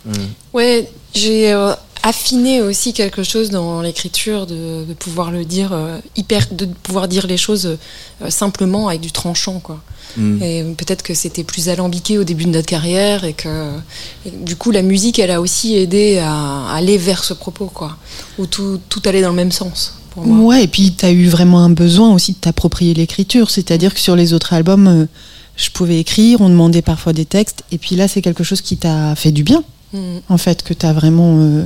Ouais, 0.53 0.89
j'ai 1.13 1.51
euh, 1.51 1.73
affiné 2.01 2.61
aussi 2.61 2.93
quelque 2.93 3.23
chose 3.23 3.49
dans 3.49 3.81
l'écriture 3.81 4.47
de, 4.47 4.85
de 4.85 4.93
pouvoir 4.93 5.31
le 5.31 5.43
dire 5.43 5.73
euh, 5.73 5.97
hyper, 6.15 6.47
de 6.49 6.65
pouvoir 6.65 7.09
dire 7.09 7.27
les 7.27 7.35
choses 7.35 7.77
euh, 8.21 8.29
simplement 8.29 8.87
avec 8.87 9.01
du 9.01 9.11
tranchant, 9.11 9.59
quoi. 9.59 9.81
Mm. 10.15 10.41
Et 10.41 10.63
peut-être 10.77 11.03
que 11.03 11.13
c'était 11.13 11.43
plus 11.43 11.67
alambiqué 11.67 12.17
au 12.17 12.23
début 12.23 12.45
de 12.45 12.51
notre 12.51 12.67
carrière 12.67 13.25
et 13.25 13.33
que 13.33 13.69
et 14.25 14.31
du 14.31 14.55
coup 14.55 14.71
la 14.71 14.81
musique, 14.81 15.19
elle 15.19 15.31
a 15.31 15.41
aussi 15.41 15.75
aidé 15.75 16.19
à 16.19 16.73
aller 16.73 16.97
vers 16.97 17.25
ce 17.25 17.33
propos, 17.33 17.65
quoi, 17.65 17.97
où 18.37 18.45
tout, 18.45 18.79
tout 18.87 19.01
allait 19.03 19.21
dans 19.21 19.31
le 19.31 19.35
même 19.35 19.51
sens 19.51 19.95
pour 20.15 20.25
moi. 20.25 20.47
Ouais, 20.47 20.63
et 20.63 20.67
puis 20.67 20.93
tu 20.97 21.05
as 21.05 21.11
eu 21.11 21.27
vraiment 21.27 21.59
un 21.59 21.69
besoin 21.69 22.11
aussi 22.13 22.33
de 22.33 22.37
t'approprier 22.37 22.93
l'écriture, 22.95 23.51
c'est-à-dire 23.51 23.93
que 23.93 23.99
sur 23.99 24.15
les 24.15 24.33
autres 24.33 24.53
albums, 24.53 24.87
euh, 24.87 25.05
je 25.55 25.69
pouvais 25.69 25.99
écrire, 25.99 26.41
on 26.41 26.49
demandait 26.49 26.81
parfois 26.81 27.13
des 27.13 27.25
textes, 27.25 27.63
et 27.71 27.77
puis 27.77 27.95
là 27.95 28.07
c'est 28.07 28.21
quelque 28.21 28.43
chose 28.43 28.61
qui 28.61 28.77
t'a 28.77 29.15
fait 29.15 29.31
du 29.31 29.43
bien, 29.43 29.63
Mm. 29.93 30.17
en 30.29 30.37
fait, 30.37 30.63
que 30.63 30.73
tu 30.73 30.85
as 30.85 30.93
vraiment 30.93 31.37
euh, 31.39 31.63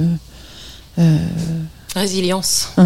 euh, 1.00 1.18
Résilience. 1.96 2.70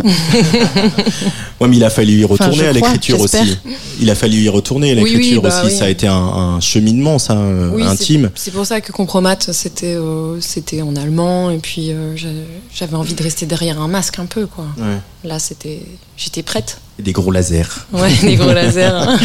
Ouais, 1.59 1.69
mais 1.69 1.77
il 1.77 1.83
a 1.85 1.89
fallu 1.89 2.13
y 2.13 2.25
retourner 2.25 2.67
à 2.67 2.73
l'écriture 2.73 3.21
aussi. 3.21 3.57
Il 4.01 4.09
a 4.09 4.15
fallu 4.15 4.37
y 4.41 4.49
retourner 4.49 4.91
à 4.91 4.95
Oui, 4.95 5.03
oui, 5.03 5.11
l'écriture 5.13 5.41
bah 5.41 5.49
aussi. 5.63 5.71
oui. 5.73 5.79
Ça 5.79 5.85
a 5.85 5.89
été 5.89 6.07
un, 6.07 6.13
un 6.15 6.59
cheminement, 6.59 7.19
ça, 7.19 7.37
euh, 7.37 7.81
intime. 7.87 8.31
C'est 8.35 8.51
pour 8.51 8.65
ça 8.65 8.81
que 8.81 8.91
Compromat, 8.91 9.37
c'était 9.53 9.95
euh, 9.95 10.41
c'était 10.41 10.81
en 10.81 10.95
allemand 10.97 11.49
et 11.51 11.57
puis 11.59 11.91
euh, 11.91 12.17
j'a- 12.17 12.27
j'avais 12.73 12.95
envie 12.95 13.13
de 13.13 13.23
rester 13.23 13.45
derrière 13.45 13.79
un 13.79 13.87
masque 13.87 14.19
un 14.19 14.25
peu 14.25 14.45
quoi. 14.45 14.65
Ouais. 14.77 14.97
Là, 15.29 15.39
c'était 15.39 15.83
j'étais 16.17 16.43
prête. 16.43 16.79
Et 16.99 17.03
Des 17.03 17.13
gros 17.13 17.31
lasers. 17.31 17.63
Ouais, 17.93 18.13
des 18.21 18.35
gros 18.35 18.51
lasers. 18.53 18.83
hein. 18.93 19.17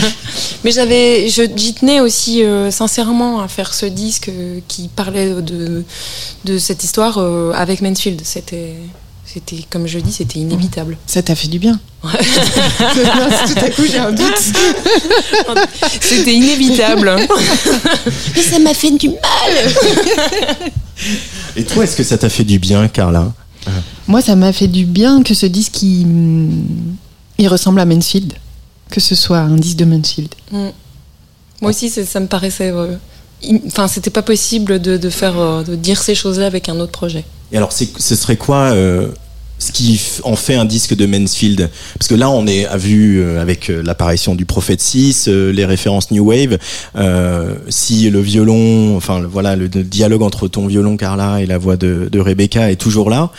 Mais 0.65 0.71
j'avais 0.71 1.29
je 1.29 1.43
j'y 1.57 1.75
tenais 1.75 2.01
aussi 2.01 2.45
euh, 2.45 2.71
sincèrement 2.71 3.41
à 3.41 3.49
faire 3.49 3.75
ce 3.75 3.87
disque 3.87 4.29
euh, 4.29 4.61
qui 4.69 4.89
parlait 4.89 5.31
de 5.43 5.83
de 6.45 6.59
cette 6.59 6.85
histoire 6.85 7.19
euh, 7.19 7.51
avec 7.55 7.81
Mansfield. 7.83 8.21
C'était 8.23 8.75
c'était 9.33 9.65
comme 9.71 9.87
je 9.87 9.99
dis, 9.99 10.13
c'était 10.13 10.39
inévitable. 10.39 10.97
Ça 11.07 11.23
t'a 11.23 11.35
fait 11.35 11.49
du 11.49 11.59
bien. 11.59 11.79
Tout 12.03 12.09
à 13.59 13.71
coup, 13.71 13.83
j'ai 13.91 13.99
un 13.99 14.13
doute. 14.13 14.35
C'était 16.01 16.35
inévitable. 16.35 17.11
Mais 18.37 18.43
ça 18.43 18.59
m'a 18.61 18.73
fait 18.73 18.93
du 18.93 19.09
mal. 19.09 19.19
Et 21.57 21.65
toi, 21.65 21.85
est-ce 21.85 21.97
que 21.97 22.05
ça 22.05 22.17
t'a 22.19 22.29
fait 22.29 22.45
du 22.45 22.59
bien, 22.59 22.87
Carla? 22.89 23.33
Moi, 24.07 24.23
ça 24.23 24.37
m'a 24.37 24.53
fait 24.53 24.69
du 24.69 24.85
bien 24.87 25.23
que 25.23 25.35
ce 25.35 25.45
disque, 25.47 25.83
il, 25.83 26.07
il 27.39 27.49
ressemble 27.49 27.81
à 27.81 27.85
Mansfield. 27.85 28.33
Que 28.91 29.01
ce 29.01 29.15
soit 29.15 29.39
un 29.39 29.57
disque 29.57 29.77
de 29.77 29.85
Mansfield. 29.85 30.33
Mm. 30.51 30.69
Moi 31.61 31.71
aussi, 31.71 31.91
ça 31.91 32.21
me 32.21 32.27
paraissait. 32.27 32.71
euh, 32.71 32.95
in- 33.45 33.59
Enfin, 33.67 33.87
c'était 33.89 34.09
pas 34.11 34.23
possible 34.23 34.81
de, 34.81 34.97
de 34.97 35.11
faire, 35.11 35.39
euh, 35.39 35.63
de 35.65 35.75
dire 35.75 36.01
ces 36.01 36.15
choses-là 36.15 36.47
avec 36.47 36.69
un 36.71 36.79
autre 36.81 36.93
projet. 36.93 37.25
Et 37.53 37.57
alors, 37.57 37.73
ce 37.73 37.87
serait 38.15 38.37
quoi 38.37 38.73
euh, 38.73 39.09
ce 39.59 39.73
qui 39.73 40.01
en 40.23 40.37
fait 40.37 40.55
un 40.55 40.65
disque 40.67 40.95
de 40.95 41.07
Mansfield? 41.07 41.71
Parce 41.99 42.09
que 42.09 42.15
là, 42.15 42.29
on 42.31 42.47
est 42.47 42.67
à 42.67 42.77
vue 42.77 43.21
euh, 43.21 43.41
avec 43.41 43.71
euh, 43.71 43.83
l'apparition 43.83 44.35
du 44.35 44.45
Prophète 44.45 44.81
6, 44.81 45.27
euh, 45.29 45.51
les 45.53 45.65
références 45.65 46.11
New 46.11 46.25
Wave. 46.29 46.59
euh, 46.97 47.55
si 47.69 48.11
le 48.11 48.21
violon, 48.21 48.97
enfin 48.97 49.23
voilà, 49.23 49.57
le, 49.57 49.69
dialogue 49.69 50.23
entre 50.23 50.47
ton 50.49 50.67
violon, 50.67 50.97
Carla, 50.97 51.41
et 51.41 51.47
la 51.47 51.59
voix 51.59 51.77
de, 51.77 52.09
de 52.13 52.21
Rebecca 52.21 52.71
est 52.71 52.77
toujours 52.77 53.09
là, 53.11 53.31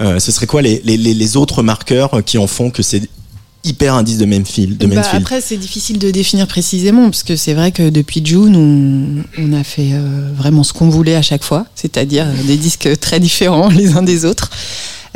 euh, 0.00 0.18
ce 0.18 0.32
serait 0.32 0.46
quoi 0.46 0.62
les, 0.62 0.80
les- 0.84 0.96
les 0.96 1.36
autres 1.36 1.62
marqueurs 1.62 2.24
qui 2.24 2.38
en 2.38 2.46
font 2.46 2.70
que 2.70 2.82
c'est 2.82 3.02
hyper 3.68 3.94
un 3.94 4.02
disque 4.02 4.20
de 4.20 4.24
Mansfield, 4.24 4.78
de 4.78 4.86
Bah, 4.86 5.02
après, 5.12 5.40
c'est 5.40 5.56
difficile 5.56 5.98
de 5.98 6.10
définir 6.10 6.46
précisément, 6.46 7.04
parce 7.04 7.22
que 7.22 7.36
c'est 7.36 7.54
vrai 7.54 7.72
que 7.72 7.88
depuis 7.90 8.20
June, 8.24 8.56
on, 8.56 9.42
on 9.42 9.52
a 9.52 9.64
fait 9.64 9.90
euh, 9.92 10.30
vraiment 10.36 10.62
ce 10.62 10.72
qu'on 10.72 10.88
voulait 10.88 11.16
à 11.16 11.22
chaque 11.22 11.44
fois, 11.44 11.66
c'est-à-dire 11.74 12.26
euh, 12.26 12.42
des 12.46 12.56
disques 12.56 12.98
très 13.00 13.20
différents 13.20 13.68
les 13.80 13.96
uns 13.96 14.02
des 14.02 14.24
autres. 14.24 14.50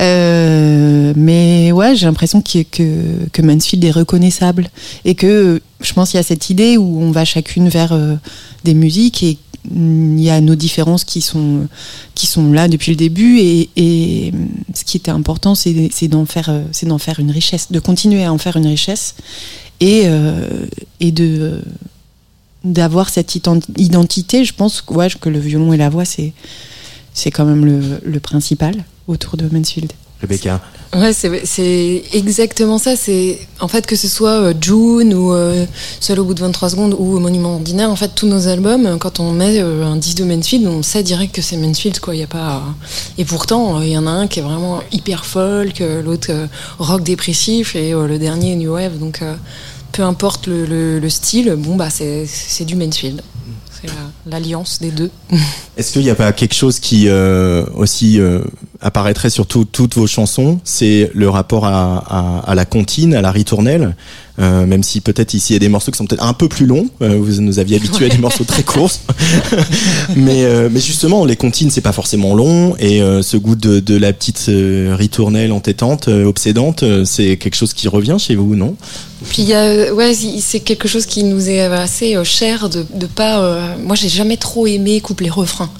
Euh, 0.01 1.13
mais 1.17 1.71
ouais, 1.73 1.95
j'ai 1.95 2.07
l'impression 2.07 2.43
que, 2.43 2.63
que 2.63 3.43
Mansfield 3.43 3.85
est 3.85 3.91
reconnaissable 3.91 4.71
et 5.05 5.15
que 5.15 5.61
je 5.81 5.93
pense 5.93 6.11
qu'il 6.11 6.19
y 6.19 6.21
a 6.21 6.25
cette 6.25 6.51
idée 6.51 6.77
où 6.77 7.01
on 7.03 7.11
va 7.11 7.25
chacune 7.25 7.69
vers 7.69 7.93
euh, 7.93 8.15
des 8.65 8.75
musiques 8.75 9.23
et 9.23 9.39
il 9.71 10.21
y 10.21 10.29
a 10.31 10.41
nos 10.41 10.55
différences 10.57 11.05
qui 11.05 11.21
sont 11.21 11.69
qui 12.15 12.27
sont 12.27 12.53
là 12.53 12.67
depuis 12.69 12.91
le 12.93 12.97
début 12.97 13.39
et, 13.39 14.33
mm, 14.33 14.49
ce 14.75 14.85
qui 14.85 14.97
était 14.97 15.11
important 15.13 15.55
c'est 15.55 15.89
c'est 15.93 16.09
d'en 16.09 16.27
faire 16.27 16.49
euh, 16.49 16.63
c'est 16.73 16.87
d'en 16.87 16.99
faire 16.99 17.21
une 17.21 17.31
richesse 17.31 17.71
de 17.71 17.79
continuer 17.79 18.25
à 18.25 18.33
en 18.33 18.39
faire 18.39 18.57
une 18.57 18.67
richesse 18.67 19.15
et 19.81 20.03
euh, 20.07 20.67
et 21.01 21.13
de 21.13 21.63
d'avoir 22.65 23.09
cette 23.09 23.35
ident- 23.35 23.65
identité. 23.77 24.45
Je 24.45 24.55
pense 24.55 24.83
que, 24.83 25.29
le 25.29 25.39
violon 25.41 25.73
et 25.73 25.77
la 25.77 25.91
voix 25.91 26.05
c'est 26.05 26.33
c'est 27.15 27.31
quand 27.31 27.45
même 27.45 27.65
le 27.65 28.21
principal 28.21 28.75
autour 29.07 29.37
de 29.37 29.49
Mansfield 29.49 29.93
Rebecca. 30.23 30.61
Ouais, 30.95 31.13
c'est 31.13 32.03
exactement 32.13 32.79
ça. 32.79 32.97
C'est 32.97 33.39
en 33.61 33.69
fait 33.69 33.87
que 33.87 33.97
ce 33.97 34.09
soit 34.09 34.41
euh, 34.41 34.55
June 34.61 35.15
ou 35.15 35.33
euh, 35.33 35.65
Seul 36.01 36.21
au 36.21 36.25
bout 36.25 36.35
de 36.35 36.41
23 36.41 36.71
secondes 36.71 36.95
ou 36.99 37.19
Monument 37.19 37.55
ordinaire. 37.55 37.91
En 37.91 37.97
fait, 37.97 38.11
tous 38.15 38.27
nos 38.27 38.47
albums, 38.47 38.87
euh, 38.87 38.97
quand 38.99 39.19
on 39.19 39.33
met 39.33 39.61
euh, 39.61 39.85
un 39.85 39.97
disque 39.97 40.19
de 40.19 40.25
Mansfield, 40.25 40.67
on 40.67 40.83
sait 40.83 41.03
direct 41.03 41.35
que 41.35 41.41
c'est 41.43 41.57
Mansfield. 41.57 41.99
Quoi, 41.99 42.15
y 42.15 42.23
a 42.23 42.27
pas. 42.27 42.63
Et 43.19 43.25
pourtant, 43.25 43.79
euh, 43.81 43.85
il 43.85 43.91
y 43.93 43.99
en 43.99 44.07
a 44.07 44.11
un 44.11 44.27
qui 44.29 44.39
est 44.41 44.43
vraiment 44.43 44.81
hyper 44.93 45.25
folk, 45.25 45.83
l'autre 46.05 46.31
rock 46.79 47.03
dépressif 47.03 47.75
et 47.75 47.93
le 47.93 48.19
dernier 48.19 48.55
New 48.57 48.73
Wave. 48.75 48.99
Donc, 48.99 49.21
peu 49.93 50.03
importe 50.03 50.47
le, 50.47 50.65
le- 50.67 50.99
le 51.01 51.09
style, 51.11 51.55
bon 51.59 51.77
bah 51.77 51.89
c'est 51.91 52.65
du 52.65 52.77
Mansfield. 52.77 53.23
C'est 53.81 53.89
la- 53.89 54.31
l'alliance 54.39 54.79
des 54.81 54.91
deux. 54.91 55.11
Est-ce 55.77 55.93
qu'il 55.93 56.03
n'y 56.03 56.11
a 56.11 56.15
pas 56.15 56.33
quelque 56.33 56.55
chose 56.55 56.79
qui 56.79 57.09
euh, 57.09 57.65
aussi 57.75 58.21
euh, 58.21 58.41
apparaîtrait 58.83 59.31
sur 59.31 59.47
tout- 59.47 59.65
toutes 59.65 59.95
vos 59.95 60.07
chansons 60.07 60.59
C'est 60.65 61.11
le 61.15 61.29
rapport 61.31 61.65
à, 61.67 62.05
à- 62.09 62.51
à 62.51 62.55
la 62.55 62.65
comptine, 62.65 63.15
à 63.15 63.21
la 63.23 63.31
ritournelle. 63.31 63.95
Euh, 64.39 64.65
même 64.65 64.83
si 64.83 65.03
peut-être 65.03 65.35
ici 65.35 65.53
il 65.53 65.55
y 65.55 65.57
a 65.57 65.59
des 65.61 65.69
morceaux 65.69 65.93
qui 65.93 65.99
sont 65.99 66.07
peut-être 66.07 66.25
un 66.25 66.33
peu 66.33 66.49
plus 66.49 66.65
longs. 66.67 66.89
Euh, 67.03 67.19
vous 67.21 67.41
nous 67.43 67.59
aviez 67.59 67.77
habitués 67.77 68.07
à 68.07 68.09
des 68.09 68.17
morceaux 68.19 68.45
très 68.45 68.63
courts. 68.63 68.91
mais, 70.17 70.45
euh, 70.45 70.69
mais 70.73 70.81
justement, 70.81 71.25
les 71.25 71.37
comptines 71.37 71.71
c'est 71.71 71.81
pas 71.83 71.93
forcément 71.93 72.35
long 72.35 72.75
et 72.79 73.01
ce 73.23 73.37
goût 73.37 73.55
de, 73.57 73.81
de 73.81 73.97
la 73.97 74.13
petite 74.13 74.49
ritournelle 74.49 75.53
entêtante, 75.53 76.09
obsédante, 76.09 76.85
c'est 77.05 77.37
quelque 77.37 77.55
chose 77.57 77.75
qui 77.75 77.89
revient 77.89 78.17
chez 78.19 78.35
vous, 78.35 78.57
non? 78.57 78.75
Puis 79.31 79.53
ouais, 79.53 80.15
c'est 80.41 80.61
quelque 80.61 80.89
chose 80.89 81.07
qui 81.07 81.25
nous 81.25 81.49
est 81.49 81.61
assez 81.61 82.17
cher 82.25 82.69
de, 82.69 82.85
de 82.95 83.07
pas. 83.07 83.77
moi, 83.85 83.97
j'ai 83.97 84.09
jamais 84.09 84.37
trop 84.37 84.67
aimé 84.67 85.01
coupler 85.01 85.31
refrains. 85.31 85.71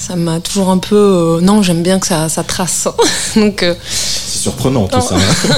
Ça 0.00 0.16
m'a 0.16 0.40
toujours 0.40 0.70
un 0.70 0.78
peu. 0.78 0.96
euh, 0.96 1.40
non, 1.42 1.62
j'aime 1.62 1.82
bien 1.82 1.98
que 1.98 2.06
ça, 2.06 2.28
ça 2.30 2.42
trace. 2.42 2.88
Donc, 3.36 3.62
euh, 3.62 3.74
C'est 3.86 4.38
surprenant 4.38 4.88
tout 4.88 4.98
ça. 5.00 5.14
hein. 5.14 5.54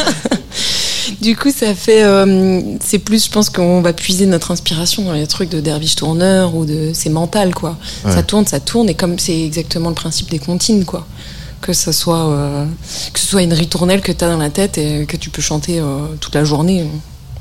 du 1.20 1.36
coup, 1.36 1.50
ça 1.50 1.74
fait. 1.74 2.04
euh, 2.04 2.60
c'est 2.80 3.00
plus, 3.00 3.24
je 3.26 3.30
pense 3.30 3.50
qu'on 3.50 3.82
va 3.82 3.92
puiser 3.92 4.26
notre 4.26 4.52
inspiration 4.52 5.02
dans 5.02 5.12
les 5.14 5.26
trucs 5.26 5.48
de 5.50 5.60
Derviche 5.60 5.96
Tourneur 5.96 6.54
ou 6.54 6.64
de. 6.64 6.92
C'est 6.94 7.10
mental, 7.10 7.54
quoi. 7.54 7.76
Ouais. 8.04 8.12
Ça 8.12 8.22
tourne, 8.22 8.46
ça 8.46 8.60
tourne, 8.60 8.88
et 8.88 8.94
comme 8.94 9.18
c'est 9.18 9.40
exactement 9.42 9.88
le 9.88 9.96
principe 9.96 10.30
des 10.30 10.38
comptines, 10.38 10.84
quoi. 10.84 11.04
Que 11.60 11.72
ce 11.72 11.90
soit, 11.92 12.66
que 13.12 13.20
ce 13.20 13.26
soit 13.26 13.42
une 13.42 13.52
ritournelle 13.52 14.00
que 14.00 14.10
tu 14.10 14.24
as 14.24 14.28
dans 14.28 14.36
la 14.38 14.50
tête 14.50 14.78
et 14.78 15.06
que 15.06 15.16
tu 15.16 15.30
peux 15.30 15.42
chanter 15.42 15.80
toute 16.20 16.34
la 16.34 16.42
journée. 16.44 16.84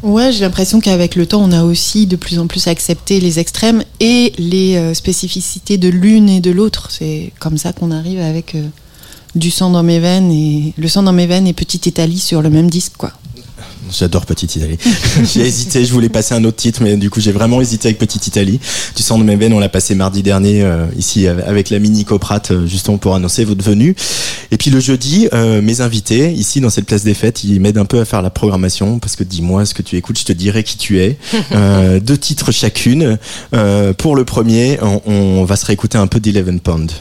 Ouais, 0.04 0.32
j'ai 0.32 0.42
l'impression 0.42 0.80
qu'avec 0.80 1.16
le 1.16 1.28
temps, 1.28 1.44
on 1.44 1.52
a 1.52 1.64
aussi 1.64 2.08
de 2.08 2.16
plus 2.16 2.40
en 2.40 2.48
plus 2.48 2.68
accepté 2.68 3.20
les 3.20 3.38
extrêmes 3.38 3.84
et 4.00 4.34
les 4.40 4.76
euh, 4.76 4.94
spécificités 4.96 5.78
de 5.78 5.90
l'une 5.90 6.28
et 6.28 6.40
de 6.40 6.50
l'autre. 6.50 6.90
C'est 6.90 7.32
comme 7.40 7.58
ça 7.58 7.72
qu'on 7.72 7.92
arrive 7.92 8.20
avec 8.20 8.56
euh, 8.56 8.68
du 9.36 9.52
sang 9.52 9.70
dans 9.70 9.84
mes 9.84 10.00
veines 10.00 10.32
et 10.32 10.74
le 10.76 10.88
sang 10.88 11.04
dans 11.04 11.14
mes 11.14 11.28
veines 11.28 11.46
et 11.46 11.54
Petite 11.54 11.86
Italie 11.86 12.20
sur 12.20 12.42
le 12.42 12.50
même 12.50 12.70
disque, 12.70 12.94
quoi. 12.98 13.12
J'adore 13.92 14.26
Petite 14.26 14.56
Italie. 14.56 14.78
j'ai 15.24 15.42
hésité, 15.42 15.86
je 15.86 15.92
voulais 15.92 16.10
passer 16.10 16.34
un 16.34 16.44
autre 16.44 16.58
titre, 16.58 16.82
mais 16.82 16.98
du 16.98 17.10
coup 17.10 17.20
j'ai 17.20 17.32
vraiment 17.32 17.62
hésité 17.62 17.90
avec 17.90 17.98
Petite 17.98 18.28
Italie. 18.28 18.60
Du 18.96 19.04
sang 19.04 19.20
de 19.20 19.24
mes 19.24 19.36
veines, 19.36 19.54
on 19.54 19.60
l'a 19.60 19.70
passé 19.70 19.96
mardi 19.96 20.24
dernier 20.24 20.64
euh, 20.64 20.86
ici 20.98 21.28
avec 21.28 21.70
l'ami 21.70 21.90
Nico 21.90 22.18
Pratt, 22.20 22.52
euh, 22.52 22.66
justement 22.66 22.98
pour 22.98 23.16
annoncer 23.16 23.44
votre 23.44 23.64
venue. 23.64 23.96
Et 24.52 24.58
puis 24.58 24.70
le 24.70 24.82
jeudi, 24.82 25.30
euh, 25.34 25.62
mes 25.62 25.80
invités 25.80 26.32
ici 26.34 26.60
dans 26.60 26.70
cette 26.70 26.86
place 26.86 27.04
des 27.04 27.14
fêtes, 27.14 27.44
ils 27.46 27.60
m'aident 27.62 27.78
un 27.78 27.86
peu 27.86 28.00
à 28.00 28.06
faire 28.06 28.22
la 28.22 28.30
programmation 28.30 29.00
parce 29.00 29.16
que 29.16 29.24
dis-moi 29.24 29.66
ce 29.66 29.74
que 29.74 29.82
tu 29.82 29.96
écoutes, 29.96 30.20
je 30.20 30.26
te 30.26 30.34
dirai 30.34 30.64
qui 30.64 30.78
tu 30.78 31.00
es. 31.00 31.18
Euh, 31.54 32.00
deux 32.00 32.18
titres 32.18 32.52
chacune. 32.52 33.18
Euh, 33.54 33.94
pour 33.94 34.16
le 34.16 34.24
premier, 34.24 34.80
on, 34.82 35.02
on 35.06 35.44
va 35.44 35.56
se 35.58 35.66
réécouter 35.66 35.98
un 35.98 36.08
peu 36.08 36.20
d'Eleven 36.20 36.60
Pound. 36.60 36.92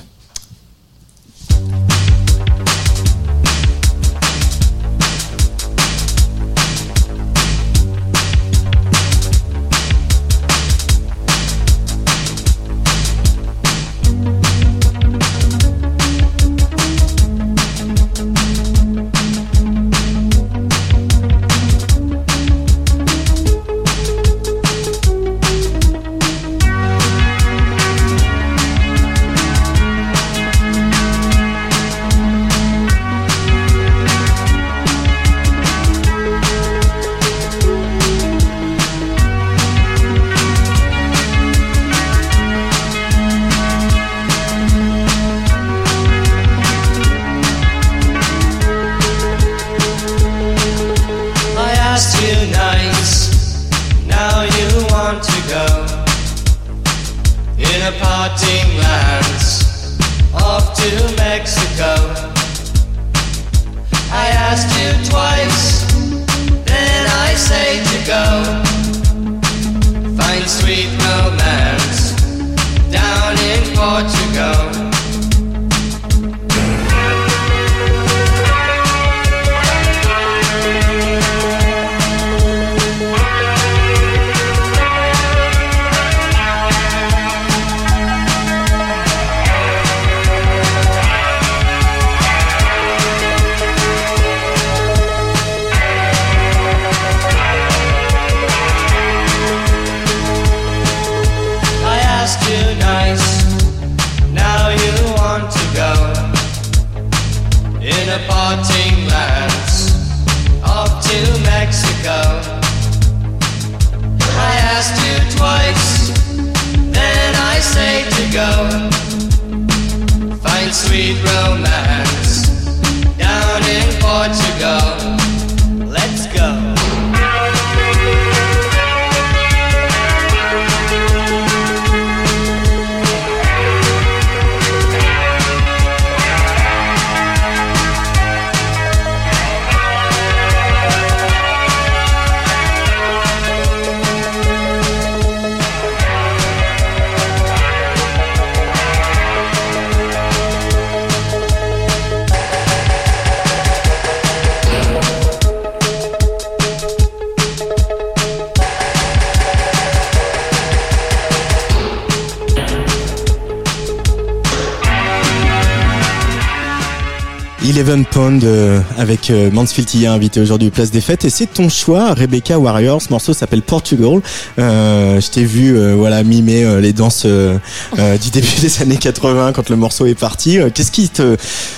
Avec 169.01 169.31
euh, 169.31 169.51
Mansfield 169.51 169.89
Tia 169.89 170.13
invité 170.13 170.41
aujourd'hui 170.41 170.69
au 170.69 170.71
Place 170.71 170.91
des 170.91 171.01
Fêtes. 171.01 171.25
Et 171.25 171.31
c'est 171.31 171.47
ton 171.47 171.71
choix 171.71 172.13
Rebecca 172.13 172.59
Warrior 172.59 173.01
ce 173.01 173.09
morceau 173.11 173.33
s'appelle 173.33 173.63
Portugal. 173.63 174.21
Euh, 174.59 175.19
je 175.21 175.31
t'ai 175.31 175.45
vu 175.45 175.75
euh, 175.77 175.95
voilà 175.97 176.23
mimer 176.23 176.81
les 176.81 176.93
danses 176.93 177.25
du 177.25 178.31
début 178.31 178.61
des 178.61 178.83
années 178.83 178.99
80 178.99 179.53
quand 179.55 179.71
le 179.71 179.77
morceau 179.77 180.05
est 180.07 180.15
parti. 180.15 180.59
Qu'est-ce 180.75 180.93
qui 180.93 181.09
te 181.09 181.37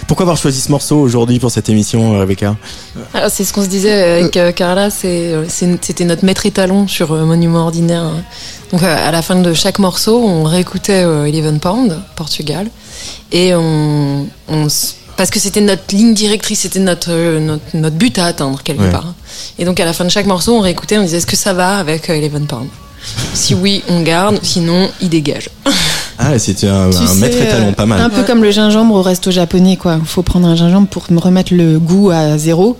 pourquoi 0.08 0.24
avoir 0.24 0.36
choisi 0.36 0.60
ce 0.60 0.70
morceau 0.70 0.98
aujourd'hui 1.00 1.38
pour 1.38 1.50
cette 1.52 1.68
émission 1.68 2.18
Rebecca? 2.18 2.56
Alors, 3.14 3.30
c'est 3.30 3.44
ce 3.44 3.52
qu'on 3.52 3.62
se 3.62 3.68
disait 3.68 4.20
avec 4.20 4.54
Carla, 4.56 4.90
c'était 4.90 6.04
notre 6.04 6.24
maître 6.24 6.44
étalon 6.44 6.88
sur 6.88 7.12
Monument 7.14 7.60
Ordinaire. 7.60 8.10
Donc 8.72 8.82
euh, 8.82 9.08
à 9.08 9.12
la 9.12 9.22
fin 9.22 9.36
de 9.36 9.52
chaque 9.54 9.78
morceau, 9.78 10.18
on 10.24 10.44
réécoutait 10.44 11.02
Eleven 11.02 11.60
Pound, 11.60 11.98
Portugal, 12.16 12.68
et 13.30 13.54
on, 13.54 14.26
on 14.48 14.66
s- 14.66 14.96
parce 15.22 15.30
que 15.30 15.38
c'était 15.38 15.60
notre 15.60 15.94
ligne 15.94 16.14
directrice, 16.14 16.58
c'était 16.62 16.80
notre, 16.80 17.12
euh, 17.12 17.38
notre, 17.38 17.62
notre 17.74 17.94
but 17.94 18.18
à 18.18 18.24
atteindre 18.26 18.60
quelque 18.64 18.82
Ouais. 18.82 18.90
part. 18.90 19.14
Et 19.56 19.64
donc 19.64 19.78
à 19.78 19.84
la 19.84 19.92
fin 19.92 20.04
de 20.04 20.10
chaque 20.10 20.26
morceau, 20.26 20.56
on 20.56 20.60
réécoutait, 20.60 20.98
on 20.98 21.02
disait 21.02 21.18
est-ce 21.18 21.28
que 21.28 21.36
ça 21.36 21.52
va 21.52 21.76
avec 21.78 22.10
euh, 22.10 22.14
Eleven 22.14 22.44
Pound? 22.46 22.66
Si 23.32 23.54
oui, 23.54 23.84
on 23.88 24.00
garde, 24.02 24.40
sinon 24.42 24.88
il 25.00 25.10
dégage. 25.10 25.48
ah 26.18 26.36
c'était 26.40 26.66
un, 26.66 26.90
Tu 26.90 26.96
un 26.96 27.06
sais, 27.06 27.20
maître 27.20 27.40
étalon 27.40 27.72
pas 27.72 27.86
mal 27.86 28.00
Un 28.00 28.10
peu 28.10 28.22
Ouais. 28.22 28.26
comme 28.26 28.42
le 28.42 28.50
gingembre 28.50 28.96
au 28.96 29.02
resto 29.02 29.30
japonais, 29.30 29.76
quoi. 29.76 30.00
Faut 30.04 30.22
prendre 30.24 30.48
un 30.48 30.56
gingembre 30.56 30.88
pour 30.88 31.04
me 31.10 31.20
remettre 31.20 31.54
le 31.54 31.78
goût 31.78 32.10
à 32.10 32.36
zéro. 32.36 32.76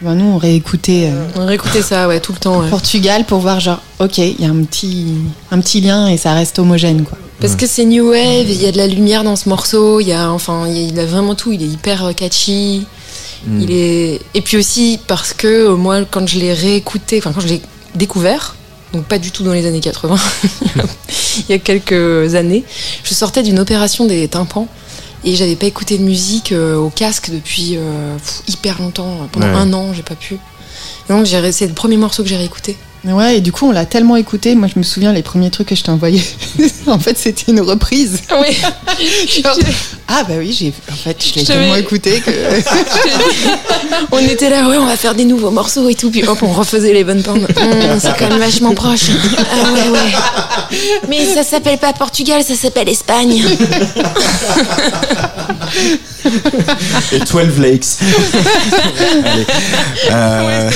Ben, 0.00 0.14
nous, 0.14 0.26
on 0.26 0.38
réécoutait 0.38 1.10
euh, 1.12 1.26
On 1.34 1.44
réécoutait 1.44 1.82
ça, 1.82 2.06
ouais, 2.06 2.20
tout 2.20 2.32
le 2.32 2.38
temps. 2.38 2.60
ouais. 2.60 2.68
Portugal 2.70 3.24
pour 3.24 3.40
voir, 3.40 3.58
genre, 3.58 3.80
ok, 3.98 4.18
il 4.18 4.40
y 4.40 4.44
a 4.44 4.48
un 4.48 4.62
petit, 4.62 5.14
un 5.50 5.58
petit 5.60 5.80
lien 5.80 6.06
et 6.06 6.16
ça 6.16 6.34
reste 6.34 6.60
homogène, 6.60 7.02
quoi. 7.02 7.18
Parce 7.40 7.56
que 7.56 7.66
c'est 7.66 7.84
new 7.86 8.10
wave, 8.10 8.48
il 8.50 8.60
y 8.62 8.66
a 8.66 8.72
de 8.72 8.76
la 8.76 8.86
lumière 8.86 9.24
dans 9.24 9.36
ce 9.36 9.48
morceau, 9.48 10.00
il 10.00 10.08
y 10.08 10.12
a 10.12 10.30
enfin 10.30 10.66
il 10.68 10.94
y 10.94 11.00
a- 11.00 11.06
vraiment 11.06 11.34
tout, 11.34 11.52
il 11.52 11.62
est 11.62 11.66
hyper 11.66 12.04
euh, 12.06 12.12
catchy. 12.12 12.86
Il 13.58 13.70
est 13.70 14.20
et 14.34 14.42
puis 14.42 14.58
aussi 14.58 14.98
parce 15.06 15.32
que 15.32 15.68
moi 15.68 16.04
quand 16.04 16.28
je 16.28 16.38
l'ai 16.38 16.52
réécouté, 16.52 17.16
enfin 17.18 17.32
quand 17.32 17.40
je 17.40 17.48
l'ai 17.48 17.62
découvert, 17.94 18.54
donc 18.92 19.04
pas 19.04 19.16
du 19.18 19.30
tout 19.30 19.42
dans 19.44 19.54
les 19.54 19.64
années 19.64 19.80
80, 19.80 20.16
il 21.38 21.44
y 21.48 21.52
a 21.54 21.58
quelques 21.58 22.34
années, 22.34 22.64
je 23.02 23.14
sortais 23.14 23.42
d'une 23.42 23.58
opération 23.58 24.04
des 24.04 24.28
tympans 24.28 24.68
et 25.24 25.36
j'avais 25.36 25.56
pas 25.56 25.64
écouté 25.66 25.96
de 25.96 26.02
musique 26.04 26.52
euh, 26.52 26.76
au 26.76 26.90
casque 26.90 27.30
depuis 27.30 27.76
euh, 27.78 28.16
pff, 28.18 28.42
hyper 28.48 28.82
longtemps, 28.82 29.26
pendant 29.32 29.46
Ouais. 29.46 29.54
un 29.54 29.72
an, 29.72 29.94
j'ai 29.94 30.02
pas 30.02 30.14
pu. 30.16 30.34
Et 30.34 31.12
donc 31.14 31.26
c'est 31.52 31.66
le 31.66 31.72
premier 31.72 31.96
morceau 31.96 32.22
que 32.22 32.28
j'ai 32.28 32.36
réécouté. 32.36 32.76
Ouais, 33.04 33.38
et 33.38 33.40
du 33.40 33.50
coup, 33.50 33.66
on 33.66 33.72
l'a 33.72 33.86
tellement 33.86 34.16
écouté. 34.16 34.54
Moi, 34.54 34.68
je 34.72 34.78
me 34.78 34.84
souviens, 34.84 35.12
les 35.12 35.22
premiers 35.22 35.50
trucs 35.50 35.68
que 35.68 35.74
je 35.74 35.82
t'ai 35.82 35.90
envoyés, 35.90 36.22
en 36.86 36.98
fait, 36.98 37.16
c'était 37.16 37.50
une 37.50 37.60
reprise. 37.60 38.20
Oui. 38.38 38.56
Genre, 39.42 39.56
ah, 40.06 40.24
bah 40.28 40.34
oui, 40.38 40.54
j'ai, 40.58 40.72
en 40.90 40.96
fait, 40.96 41.16
je 41.24 41.34
l'ai 41.34 41.40
Je 41.40 41.46
tellement 41.46 41.76
écouté 41.76 42.20
que. 42.20 42.30
On 44.12 44.18
était 44.18 44.50
là, 44.50 44.68
ouais, 44.68 44.76
on 44.76 44.86
va 44.86 44.96
faire 44.96 45.14
des 45.14 45.24
nouveaux 45.24 45.50
morceaux 45.50 45.88
et 45.88 45.94
tout, 45.94 46.10
puis 46.10 46.24
hop, 46.26 46.38
on 46.42 46.52
refaisait 46.52 46.92
les 46.92 47.04
bonnes 47.04 47.22
bandes. 47.22 47.46
Hum, 47.56 47.98
c'est 48.00 48.16
quand 48.18 48.28
même 48.28 48.38
vachement 48.38 48.74
proche. 48.74 49.06
Ah 49.38 49.72
ouais, 49.72 49.88
ouais. 49.88 50.78
Mais 51.08 51.26
ça 51.26 51.42
s'appelle 51.42 51.78
pas 51.78 51.92
Portugal, 51.92 52.42
ça 52.42 52.54
s'appelle 52.54 52.88
Espagne. 52.88 53.42
et 57.12 57.18
12 57.18 57.58
Lakes 57.58 57.98
Allez. 59.24 59.46
Euh, 60.10 60.70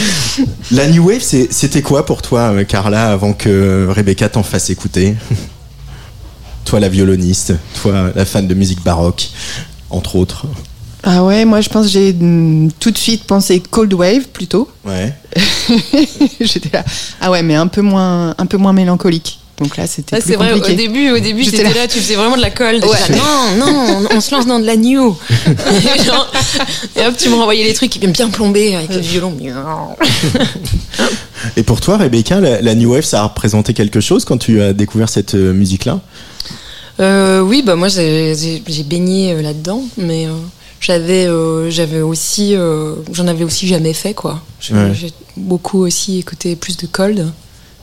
la 0.70 0.88
New 0.88 1.08
Wave 1.08 1.22
c'était 1.22 1.82
quoi 1.82 2.06
pour 2.06 2.22
toi 2.22 2.52
euh, 2.52 2.64
Carla 2.64 3.12
avant 3.12 3.32
que 3.32 3.86
Rebecca 3.88 4.28
t'en 4.28 4.42
fasse 4.42 4.70
écouter? 4.70 5.16
Toi 6.64 6.80
la 6.80 6.88
violoniste 6.88 7.54
toi 7.80 8.10
la 8.14 8.24
fan 8.24 8.46
de 8.46 8.54
musique 8.54 8.82
baroque 8.82 9.28
entre 9.90 10.16
autres 10.16 10.46
Ah 11.02 11.24
ouais, 11.24 11.44
moi, 11.44 11.60
je 11.60 11.68
pense 11.68 11.86
que 11.86 11.92
j'ai 11.92 12.12
mm, 12.12 12.72
tout 12.78 12.90
de 12.90 12.98
suite 12.98 13.24
pensé 13.24 13.60
Cold 13.60 13.94
Wave 13.94 14.28
plutôt. 14.32 14.68
ouais 14.84 15.14
J'étais 16.40 16.70
là. 16.72 16.84
Ah 17.20 17.30
ouais, 17.30 17.42
mais 17.42 17.54
un 17.54 17.68
peu 17.68 17.82
moins, 17.82 18.34
un 18.36 18.46
peu 18.46 18.56
moins 18.56 18.72
mélancolique. 18.72 19.37
Donc 19.60 19.76
là, 19.76 19.86
c'était 19.88 20.14
Ah, 20.16 20.20
plus 20.20 20.30
c'est 20.30 20.36
vrai, 20.36 20.52
au 20.52 20.56
compliqué. 20.58 20.76
début, 20.76 21.10
au 21.10 21.18
début, 21.18 21.42
J'étais 21.42 21.64
là. 21.64 21.70
là. 21.74 21.88
tu 21.88 21.98
faisais 21.98 22.14
vraiment 22.14 22.36
de 22.36 22.40
la 22.42 22.50
colle. 22.50 22.76
Ouais. 22.76 23.16
Non, 23.16 23.56
non, 23.66 24.06
on, 24.12 24.16
on 24.16 24.20
se 24.20 24.32
lance 24.34 24.46
dans 24.46 24.60
de 24.60 24.64
la 24.66 24.76
new. 24.76 25.16
et, 25.48 26.02
genre, 26.04 26.30
et 26.96 27.04
hop, 27.06 27.16
tu 27.18 27.28
me 27.28 27.34
renvoyais 27.34 27.64
les 27.64 27.74
trucs 27.74 27.98
bien 27.98 28.28
plombés 28.28 28.76
avec 28.76 28.94
le 28.94 29.00
violon. 29.00 29.36
et 31.56 31.62
pour 31.62 31.80
toi 31.80 31.96
Rebecca 31.96 32.40
la, 32.40 32.60
la 32.60 32.74
New 32.74 32.92
Wave 32.92 33.04
ça 33.04 33.20
a 33.20 33.24
représenté 33.24 33.74
quelque 33.74 34.00
chose 34.00 34.24
quand 34.24 34.38
tu 34.38 34.60
as 34.60 34.72
découvert 34.72 35.08
cette 35.08 35.34
musique 35.34 35.84
là 35.84 36.00
Euh, 37.00 37.40
oui, 37.40 37.62
bah 37.64 37.76
moi 37.76 37.88
j'ai 37.88 38.34
baigné 38.84 39.32
euh, 39.32 39.42
là-dedans, 39.42 39.82
mais 39.96 40.26
euh, 40.26 40.30
j'avais 40.80 41.26
euh, 41.26 41.70
j'avais 41.70 42.00
aussi 42.00 42.54
euh, 42.56 42.94
j'en 43.12 43.28
avais 43.28 43.44
aussi 43.44 43.68
jamais 43.68 43.92
fait 43.92 44.14
quoi. 44.14 44.40
Ouais. 44.72 44.92
J'ai 44.94 45.12
beaucoup 45.36 45.80
aussi 45.84 46.18
écouté 46.18 46.56
plus 46.56 46.76
de 46.76 46.86
cold 46.86 47.30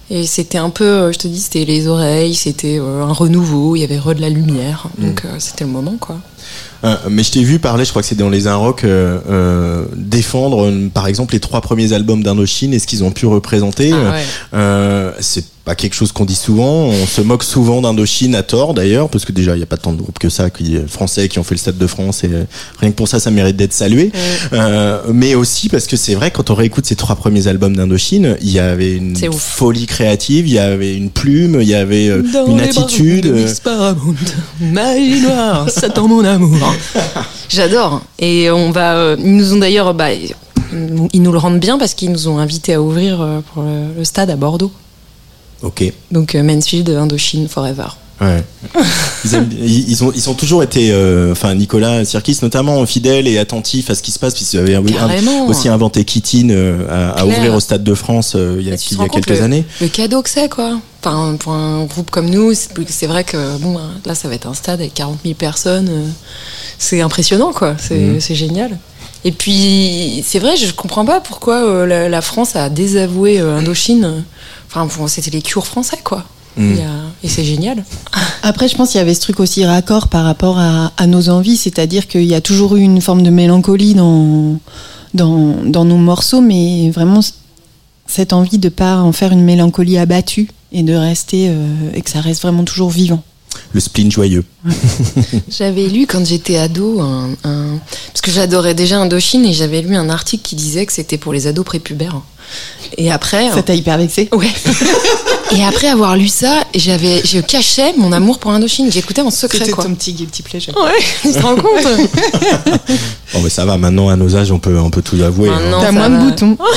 et 0.09 0.25
c'était 0.25 0.59
un 0.59 0.69
peu, 0.69 0.83
euh, 0.83 1.11
je 1.11 1.17
te 1.17 1.27
dis, 1.27 1.39
c'était 1.39 1.65
les 1.65 1.87
oreilles, 1.87 2.35
c'était 2.35 2.77
euh, 2.79 3.03
un 3.03 3.11
renouveau, 3.11 3.75
il 3.75 3.79
y 3.79 3.83
avait 3.83 3.97
re 3.97 4.13
de 4.13 4.21
la 4.21 4.29
lumière, 4.29 4.87
donc 4.99 5.25
euh, 5.25 5.35
c'était 5.39 5.65
le 5.65 5.71
moment 5.71 5.97
quoi. 5.99 6.19
Euh, 6.85 6.95
mais 7.09 7.23
je 7.23 7.31
t'ai 7.31 7.43
vu 7.43 7.59
parler, 7.59 7.83
je 7.85 7.89
crois 7.89 8.01
que 8.01 8.07
c'est 8.07 8.15
dans 8.15 8.29
les 8.29 8.47
Un 8.47 8.55
Rock, 8.55 8.83
euh, 8.83 9.19
euh, 9.29 9.85
défendre 9.95 10.71
par 10.93 11.07
exemple 11.07 11.33
les 11.33 11.39
trois 11.39 11.61
premiers 11.61 11.93
albums 11.93 12.23
d'Indochine 12.23 12.73
et 12.73 12.79
ce 12.79 12.87
qu'ils 12.87 13.03
ont 13.03 13.11
pu 13.11 13.25
représenter. 13.25 13.91
Ah 13.93 14.11
ouais. 14.11 14.23
Euh, 14.53 15.11
c'est 15.19 15.45
pas 15.65 15.73
quelque 15.73 15.95
chose 15.95 16.11
qu'on 16.11 16.25
dit 16.25 16.35
souvent. 16.35 16.85
On 16.89 17.07
se 17.07 17.21
moque 17.21 17.43
souvent 17.43 17.81
d'Indochine 17.81 18.35
à 18.35 18.43
tort 18.43 18.75
d'ailleurs, 18.75 19.09
parce 19.09 19.25
que 19.25 19.31
déjà 19.31 19.55
il 19.55 19.59
y 19.59 19.63
a 19.63 19.65
pas 19.65 19.77
tant 19.77 19.93
de 19.93 19.97
groupes 19.97 20.19
que 20.19 20.29
ça 20.29 20.51
qui 20.51 20.77
français 20.87 21.27
qui 21.27 21.39
ont 21.39 21.43
fait 21.43 21.55
le 21.55 21.59
Stade 21.59 21.79
de 21.79 21.87
France 21.87 22.23
et 22.23 22.29
rien 22.79 22.91
que 22.91 22.95
pour 22.95 23.07
ça 23.07 23.19
ça 23.19 23.31
mérite 23.31 23.57
d'être 23.57 23.73
salué. 23.73 24.11
Euh, 24.53 25.01
mais 25.11 25.33
aussi 25.33 25.67
parce 25.69 25.87
que 25.87 25.97
c'est 25.97 26.13
vrai 26.13 26.29
quand 26.29 26.51
on 26.51 26.53
réécoute 26.53 26.85
ces 26.85 26.95
trois 26.95 27.15
premiers 27.15 27.47
albums 27.47 27.75
d'Indochine, 27.75 28.37
il 28.41 28.51
y 28.51 28.59
avait 28.59 28.95
une 28.95 29.15
folie 29.33 29.87
créative, 29.87 30.47
il 30.47 30.53
y 30.53 30.59
avait 30.59 30.95
une 30.95 31.09
plume, 31.09 31.57
il 31.59 31.67
y 31.67 31.73
avait 31.73 32.09
euh, 32.09 32.21
une 32.47 32.59
attitude. 32.59 33.25
euh, 33.25 33.47
Maille 34.61 35.21
noire, 35.21 35.67
Satan 35.71 36.07
mon 36.07 36.23
amour. 36.23 36.74
J'adore. 37.49 38.01
Et 38.19 38.49
on 38.51 38.71
va, 38.71 38.95
euh, 38.95 39.15
ils 39.19 39.35
nous 39.35 39.53
ont 39.53 39.57
d'ailleurs, 39.57 39.93
bah, 39.93 40.07
ils 40.11 41.21
nous 41.21 41.31
le 41.31 41.37
rendent 41.37 41.59
bien 41.59 41.77
parce 41.77 41.93
qu'ils 41.93 42.11
nous 42.11 42.27
ont 42.27 42.37
invités 42.37 42.73
à 42.73 42.81
ouvrir 42.81 43.21
euh, 43.21 43.39
pour 43.53 43.63
le, 43.63 43.93
le 43.97 44.03
stade 44.03 44.29
à 44.29 44.35
Bordeaux. 44.35 44.71
Ok. 45.61 45.83
Donc 46.11 46.35
euh, 46.35 46.43
Mansfield, 46.43 46.89
Indochine, 46.89 47.47
Forever. 47.47 47.87
Ouais. 48.21 48.43
Ils, 49.25 49.33
aiment- 49.35 49.49
ils, 49.59 50.03
ont, 50.03 50.11
ils 50.15 50.29
ont 50.29 50.33
toujours 50.35 50.61
été, 50.63 50.89
euh, 50.91 51.31
enfin 51.31 51.53
Nicolas 51.55 52.05
Sirkis 52.05 52.37
notamment, 52.43 52.85
fidèles 52.85 53.27
et 53.27 53.37
attentifs 53.39 53.89
à 53.89 53.95
ce 53.95 54.03
qui 54.03 54.11
se 54.11 54.19
passe, 54.19 54.33
puisqu'ils 54.35 54.59
avaient 54.59 54.75
un- 54.75 55.47
aussi 55.47 55.67
inventé 55.67 56.05
Kittin 56.05 56.49
euh, 56.51 57.13
à, 57.17 57.25
ouvrir 57.25 57.53
au 57.55 57.59
Stade 57.59 57.83
de 57.83 57.93
France 57.95 58.33
euh, 58.35 58.57
il 58.59 58.67
y 58.67 58.71
a, 58.71 58.75
il 58.75 59.01
y 59.01 59.09
quelques 59.09 59.29
le- 59.29 59.41
années. 59.41 59.65
Le 59.81 59.87
cadeau 59.87 60.21
que 60.21 60.29
c'est, 60.29 60.47
quoi. 60.47 60.79
Enfin, 61.03 61.35
pour 61.39 61.53
un 61.53 61.85
groupe 61.85 62.09
comme 62.11 62.29
nous, 62.29 62.53
c'est 62.87 63.07
vrai 63.07 63.23
que 63.23 63.57
bon, 63.57 63.79
là, 64.05 64.15
ça 64.15 64.27
va 64.27 64.35
être 64.35 64.47
un 64.47 64.53
stade 64.53 64.79
avec 64.79 64.93
40 64.93 65.19
000 65.23 65.35
personnes. 65.35 65.89
C'est 66.79 67.01
impressionnant, 67.01 67.51
quoi. 67.51 67.75
C'est 67.79 67.95
Mhm. 67.97 68.21
c'est 68.21 68.35
génial. 68.35 68.77
Et 69.23 69.31
puis, 69.31 70.23
c'est 70.25 70.39
vrai, 70.39 70.55
je 70.55 70.71
comprends 70.71 71.05
pas 71.05 71.19
pourquoi 71.19 71.85
la, 71.87 72.09
la 72.09 72.21
France 72.21 72.55
a 72.55 72.69
désavoué 72.69 73.39
Indochine. 73.39 74.23
Enfin, 74.69 74.87
bon, 74.97 75.07
c'était 75.07 75.31
les 75.31 75.41
cures 75.41 75.65
français, 75.65 75.97
quoi. 76.03 76.23
A- 76.57 76.61
Et 77.23 77.27
c'est 77.27 77.43
génial. 77.43 77.83
Après, 78.43 78.67
je 78.67 78.75
pense 78.75 78.91
qu'il 78.91 78.99
y 78.99 79.01
avait 79.01 79.13
ce 79.13 79.21
truc 79.21 79.39
aussi 79.39 79.65
raccord 79.65 80.07
par 80.07 80.23
rapport 80.23 80.57
à, 80.59 80.91
à 80.97 81.07
nos 81.07 81.29
envies, 81.29 81.57
c'est-à-dire 81.57 82.07
qu'il 82.07 82.23
y 82.25 82.35
a 82.35 82.41
toujours 82.41 82.75
eu 82.75 82.81
une 82.81 83.01
forme 83.01 83.23
de 83.23 83.29
mélancolie 83.29 83.93
dans, 83.95 84.59
dans, 85.13 85.55
dans 85.65 85.85
nos 85.85 85.97
morceaux, 85.97 86.41
mais 86.41 86.89
vraiment 86.91 87.21
cette 88.07 88.33
envie 88.33 88.59
de 88.59 88.69
pas 88.69 88.97
en 88.97 89.11
faire 89.11 89.31
une 89.31 89.43
mélancolie 89.43 89.97
abattue 89.97 90.47
et 90.71 90.83
de 90.83 90.93
rester 90.93 91.47
euh, 91.49 91.67
et 91.95 92.01
que 92.01 92.09
ça 92.09 92.21
reste 92.21 92.41
vraiment 92.43 92.63
toujours 92.63 92.89
vivant. 92.91 93.23
Le 93.71 93.79
spleen 93.79 94.11
joyeux. 94.11 94.43
J'avais 95.49 95.87
lu 95.87 96.05
quand 96.07 96.25
j'étais 96.25 96.57
ado, 96.57 96.99
un, 97.01 97.29
un- 97.45 97.79
parce 98.07 98.21
que 98.21 98.29
j'adorais 98.31 98.73
déjà 98.73 98.99
Indochine, 98.99 99.45
et 99.45 99.53
j'avais 99.53 99.81
lu 99.81 99.95
un 99.95 100.09
article 100.09 100.43
qui 100.43 100.55
disait 100.55 100.85
que 100.85 100.91
c'était 100.93 101.17
pour 101.17 101.31
les 101.33 101.47
ados 101.47 101.65
prépubères. 101.65 102.21
Et 102.97 103.11
après, 103.11 103.49
Ça 103.51 103.63
t'a 103.63 103.73
hyper 103.73 103.97
vexé? 103.97 104.29
Ouais. 104.33 104.47
Et 105.51 105.63
après 105.63 105.87
avoir 105.87 106.15
lu 106.17 106.27
ça, 106.27 106.63
j'avais, 106.73 107.21
je 107.23 107.39
cachais 107.39 107.93
mon 107.97 108.11
amour 108.11 108.39
pour 108.39 108.51
Indochine. 108.51 108.91
J'écoutais 108.91 109.21
en 109.21 109.29
secret, 109.31 109.59
C'était 109.59 109.71
quoi. 109.71 109.83
ton 109.85 109.93
petit 109.93 110.13
guilty 110.13 110.41
pleasure. 110.43 110.73
Ouais, 110.75 110.91
tu 111.21 111.31
te 111.31 111.39
rends 111.41 111.55
compte 111.55 111.85
Bon, 113.33 113.41
mais 113.43 113.49
ça 113.49 113.65
va, 113.65 113.77
maintenant 113.77 114.09
à 114.09 114.15
nos 114.15 114.35
âges, 114.35 114.51
on 114.51 114.59
peut, 114.59 114.77
on 114.79 114.89
peut 114.89 115.01
tout 115.01 115.21
avouer. 115.23 115.49
hein. 115.49 115.77
T'as 115.81 115.91
moins 115.91 116.09
de 116.09 116.17
boutons. 116.17 116.57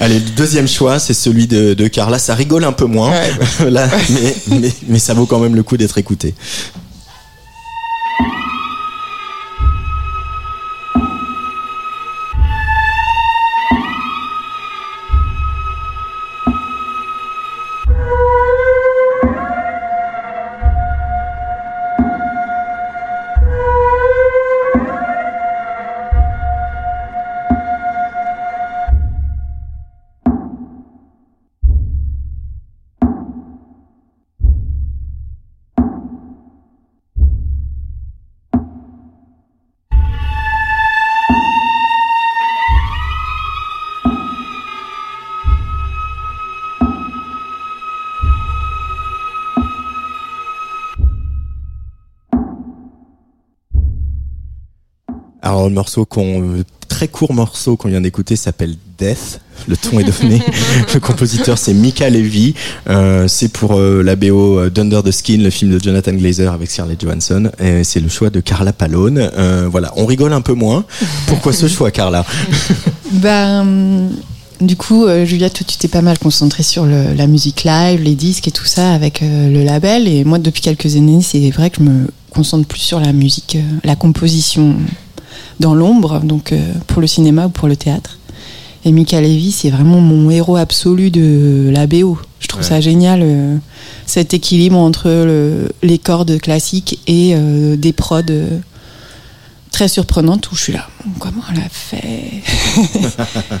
Allez, 0.00 0.20
le 0.20 0.30
deuxième 0.36 0.68
choix, 0.68 0.98
c'est 0.98 1.14
celui 1.14 1.46
de, 1.46 1.74
de 1.74 1.88
Carla. 1.88 2.18
Ça 2.18 2.34
rigole 2.34 2.64
un 2.64 2.72
peu 2.72 2.84
moins, 2.86 3.12
là, 3.68 3.88
mais, 4.10 4.36
mais, 4.48 4.72
mais 4.88 4.98
ça 4.98 5.14
vaut 5.14 5.26
quand 5.26 5.38
même 5.40 5.54
le 5.56 5.62
coup 5.62 5.76
d'être 5.76 5.98
écouté. 5.98 6.34
Alors 55.68 55.74
le 55.74 55.74
morceau 55.74 56.06
qu'on 56.06 56.64
très 56.88 57.08
court 57.08 57.34
morceau 57.34 57.76
qu'on 57.76 57.88
vient 57.88 58.00
d'écouter 58.00 58.36
s'appelle 58.36 58.74
Death. 58.98 59.40
Le 59.66 59.76
ton 59.76 60.00
est 60.00 60.04
donné. 60.04 60.40
le 60.94 60.98
compositeur 60.98 61.58
c'est 61.58 61.74
Mika 61.74 62.08
Levy. 62.08 62.54
Euh, 62.88 63.28
c'est 63.28 63.52
pour 63.52 63.74
euh, 63.74 64.02
la 64.02 64.16
BO 64.16 64.58
euh, 64.60 64.70
d'Under 64.70 65.02
the 65.04 65.10
Skin, 65.10 65.38
le 65.42 65.50
film 65.50 65.70
de 65.72 65.78
Jonathan 65.78 66.12
Glazer 66.14 66.50
avec 66.50 66.70
Scarlett 66.70 66.98
Johansson. 66.98 67.50
Et 67.62 67.84
c'est 67.84 68.00
le 68.00 68.08
choix 68.08 68.30
de 68.30 68.40
Carla 68.40 68.72
Palone. 68.72 69.18
Euh, 69.18 69.68
voilà, 69.70 69.92
on 69.96 70.06
rigole 70.06 70.32
un 70.32 70.40
peu 70.40 70.54
moins. 70.54 70.86
Pourquoi 71.26 71.52
ce 71.52 71.68
choix, 71.68 71.90
Carla? 71.90 72.24
Ben, 73.12 74.10
du 74.60 74.76
coup, 74.76 75.06
Julia, 75.24 75.48
toi, 75.48 75.64
tu 75.66 75.76
t'es 75.78 75.88
pas 75.88 76.02
mal 76.02 76.18
concentrée 76.18 76.62
sur 76.62 76.84
le- 76.84 77.14
la 77.14 77.26
musique 77.26 77.64
live, 77.64 78.02
les 78.02 78.14
disques 78.14 78.48
et 78.48 78.50
tout 78.50 78.66
ça 78.66 78.92
avec 78.92 79.22
le 79.22 79.64
label. 79.64 80.06
Et 80.08 80.24
moi, 80.24 80.38
depuis 80.38 80.60
quelques 80.60 80.94
années, 80.96 81.20
c'est 81.22 81.48
vrai 81.50 81.70
que 81.70 81.76
je 81.78 81.84
me 81.88 82.06
concentre 82.30 82.66
plus 82.68 82.80
sur 82.80 83.00
la 83.00 83.14
musique, 83.14 83.56
la 83.82 83.96
composition 83.96 84.74
dans 85.60 85.74
l'ombre, 85.74 86.20
donc 86.20 86.52
euh, 86.52 86.58
pour 86.86 87.00
le 87.00 87.06
cinéma 87.06 87.46
ou 87.46 87.50
pour 87.50 87.68
le 87.68 87.76
théâtre. 87.76 88.18
Et 88.84 88.92
Mika 88.92 89.20
Levy, 89.20 89.50
c'est 89.52 89.70
vraiment 89.70 90.00
mon 90.00 90.30
héros 90.30 90.56
absolu 90.56 91.10
de 91.10 91.68
la 91.72 91.86
BO. 91.86 92.18
Je 92.40 92.46
trouve 92.46 92.62
Ouais. 92.62 92.68
ça 92.68 92.80
génial, 92.80 93.20
euh, 93.22 93.56
cet 94.06 94.34
équilibre 94.34 94.76
entre 94.78 95.08
le- 95.08 95.68
les 95.82 95.98
cordes 95.98 96.38
classiques 96.40 97.00
et 97.08 97.32
euh, 97.34 97.76
des 97.76 97.92
prods 97.92 98.20
euh, 98.30 98.58
très 99.72 99.88
surprenantes 99.88 100.50
où 100.52 100.54
je 100.56 100.62
suis 100.62 100.72
là. 100.72 100.86
Comment 101.18 101.42
elle 101.52 101.58
a 101.60 101.68
fait? 101.68 102.42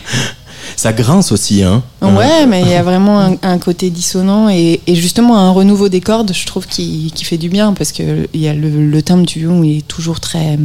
Ça 0.76 0.92
grince 0.92 1.32
aussi, 1.32 1.62
hein 1.62 1.82
Ouais, 2.02 2.46
mais 2.46 2.62
il 2.62 2.68
y 2.68 2.74
a 2.74 2.82
vraiment 2.82 3.20
un, 3.20 3.36
un 3.42 3.58
côté 3.58 3.90
dissonant 3.90 4.48
et, 4.48 4.80
et 4.86 4.94
justement 4.94 5.38
un 5.38 5.50
renouveau 5.50 5.88
des 5.88 6.00
cordes, 6.00 6.32
je 6.32 6.46
trouve, 6.46 6.66
qui, 6.66 7.10
qui 7.14 7.24
fait 7.24 7.38
du 7.38 7.48
bien 7.48 7.72
parce 7.72 7.90
que 7.90 8.28
y 8.34 8.46
a 8.48 8.54
le, 8.54 8.88
le 8.88 9.02
timbre 9.02 9.26
du 9.26 9.40
violon 9.40 9.64
est 9.64 9.86
toujours 9.88 10.20
très, 10.20 10.58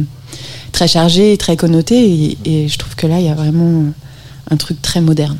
très 0.74 0.88
chargé 0.88 1.36
très 1.38 1.56
connoté 1.56 2.36
et 2.44 2.68
je 2.68 2.78
trouve 2.78 2.94
que 2.96 3.06
là, 3.06 3.20
il 3.20 3.26
y 3.26 3.30
a 3.30 3.34
vraiment 3.34 3.84
un 4.50 4.56
truc 4.56 4.82
très 4.82 5.00
moderne. 5.00 5.38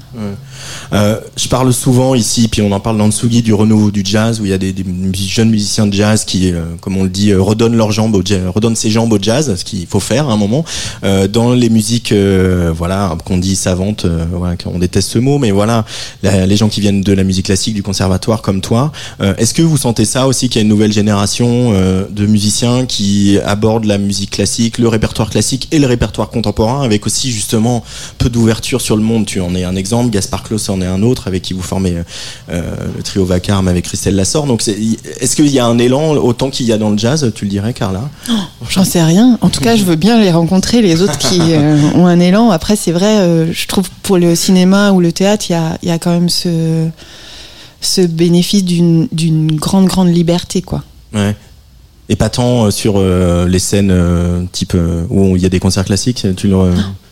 Euh, 0.93 1.19
je 1.37 1.49
parle 1.49 1.73
souvent 1.73 2.15
ici, 2.15 2.49
puis 2.49 2.63
on 2.63 2.73
en 2.73 2.81
parle 2.81 2.99
dans 2.99 3.07
le 3.07 3.13
Tsugi, 3.13 3.43
du 3.43 3.55
renouveau 3.55 3.91
du 3.91 4.03
jazz, 4.05 4.41
où 4.41 4.45
il 4.45 4.51
y 4.51 4.55
a 4.55 4.59
des, 4.59 4.75
jeunes 5.15 5.51
musiciens 5.51 5.87
de 5.87 5.93
jazz 5.93 6.25
qui, 6.25 6.53
euh, 6.53 6.63
comme 6.81 6.97
on 6.97 7.05
le 7.05 7.11
dit, 7.11 7.31
euh, 7.31 7.41
redonnent 7.41 7.77
leurs 7.77 7.93
jambes 7.93 8.15
au 8.15 8.23
jazz, 8.25 8.43
redonnent 8.55 8.77
ses 8.77 8.91
jambes 8.91 9.13
au 9.13 9.19
jazz, 9.21 9.55
ce 9.57 9.65
qu'il 9.65 9.87
faut 9.87 10.01
faire 10.01 10.29
à 10.29 10.33
un 10.33 10.37
moment. 10.37 10.65
Dans 11.31 11.53
les 11.53 11.71
musiques, 11.71 12.13
voilà, 12.13 13.17
qu'on 13.25 13.39
dit 13.39 13.57
savantes, 13.57 14.07
on 14.67 14.79
déteste 14.79 15.11
ce 15.11 15.19
mot, 15.19 15.39
mais 15.39 15.51
voilà, 15.51 15.85
les 16.23 16.57
gens 16.57 16.69
qui 16.69 16.81
viennent 16.81 17.03
de 17.03 17.13
la 17.13 17.25
musique 17.25 17.47
classique, 17.47 17.75
du 17.75 17.83
conservatoire, 17.83 18.43
comme 18.43 18.61
toi, 18.61 18.93
est-ce 19.21 19.55
que 19.55 19.63
vous 19.63 19.77
sentez 19.77 20.05
ça 20.05 20.27
aussi 20.27 20.49
qu'il 20.49 20.61
y 20.61 20.61
a 20.61 20.63
une 20.63 20.69
nouvelle 20.69 20.93
génération 20.93 21.73
de 21.73 22.27
musiciens 22.27 22.87
qui 22.87 23.39
abordent 23.45 23.85
la 23.85 23.99
musique 23.99 24.31
classique, 24.31 24.79
le 24.79 24.89
répertoire 24.89 25.31
classique 25.31 25.69
et 25.73 25.79
le 25.79 25.87
répertoire 25.87 26.31
contemporain, 26.31 26.83
avec 26.83 27.07
aussi 27.07 27.31
justement 27.31 27.85
peu 28.19 28.29
d'ouverture 28.29 28.81
sur 28.81 28.97
le 28.97 29.03
monde? 29.03 29.27
Tu 29.27 29.41
en 29.41 29.55
es 29.55 29.65
un 29.65 29.77
exemple, 29.77 30.11
Gaspard 30.11 30.43
Klaus 30.55 30.69
en 30.69 30.81
est 30.81 30.87
un 30.87 31.03
autre, 31.03 31.27
avec 31.27 31.43
qui 31.43 31.53
vous 31.53 31.63
formez 31.63 31.97
euh, 32.49 32.63
le 32.97 33.03
trio 33.03 33.25
Vacarme 33.25 33.67
avec 33.67 33.85
Christelle 33.87 34.15
Lassor. 34.15 34.47
Donc, 34.47 34.67
est-ce 34.69 35.35
qu'il 35.35 35.49
y 35.49 35.59
a 35.59 35.67
un 35.67 35.79
élan 35.79 36.13
autant 36.13 36.51
qu'il 36.51 36.67
y 36.67 36.73
a 36.73 36.79
dans 36.79 36.91
le 36.91 36.99
jazz, 36.99 37.31
tu 37.35 37.45
le 37.45 37.51
dirais, 37.51 37.73
Carla? 37.73 38.09
J'en 38.71 38.85
sais 38.85 39.03
rien. 39.03 39.39
En 39.41 39.51
tout 39.51 39.61
cas, 39.61 39.75
je 39.75 39.85
veux 39.85 39.97
bien 39.97 40.21
les 40.21 40.31
rencontrer, 40.31 40.81
les 40.81 41.03
autres 41.03 41.19
qui 41.19 41.41
euh, 41.41 41.77
ont 41.95 42.07
un 42.07 42.21
élan. 42.21 42.51
Après, 42.51 42.77
c'est 42.77 42.93
vrai, 42.93 43.19
euh, 43.19 43.53
je 43.53 43.67
trouve 43.67 43.89
pour 44.03 44.17
le 44.17 44.37
cinéma 44.37 44.93
ou 44.93 45.01
le 45.01 45.13
théâtre, 45.13 45.47
il 45.49 45.53
y 45.53 45.57
a, 45.57 45.77
il 45.83 45.89
y 45.89 45.93
a 45.93 45.99
quand 45.99 46.13
même 46.13 46.29
ce, 46.29 46.89
ce 47.81 48.03
bénéfice 48.03 48.65
d'une 48.65 49.09
d'une 49.11 49.57
grande, 49.57 49.87
grande 49.87 50.15
liberté, 50.15 50.63
quoi. 50.63 50.85
Ouais. 51.13 51.35
Et 52.11 52.17
pas 52.17 52.29
tant 52.29 52.67
euh, 52.67 52.71
sur 52.71 52.95
euh, 52.99 53.49
les 53.49 53.59
scènes 53.59 53.91
euh, 53.91 54.43
type 54.53 54.73
euh, 54.75 55.05
où 55.09 55.37
il 55.37 55.43
y 55.43 55.47
a 55.47 55.49
des 55.49 55.59
concerts 55.61 55.85
classiques, 55.87 56.27
tu 56.37 56.49
le. 56.49 56.57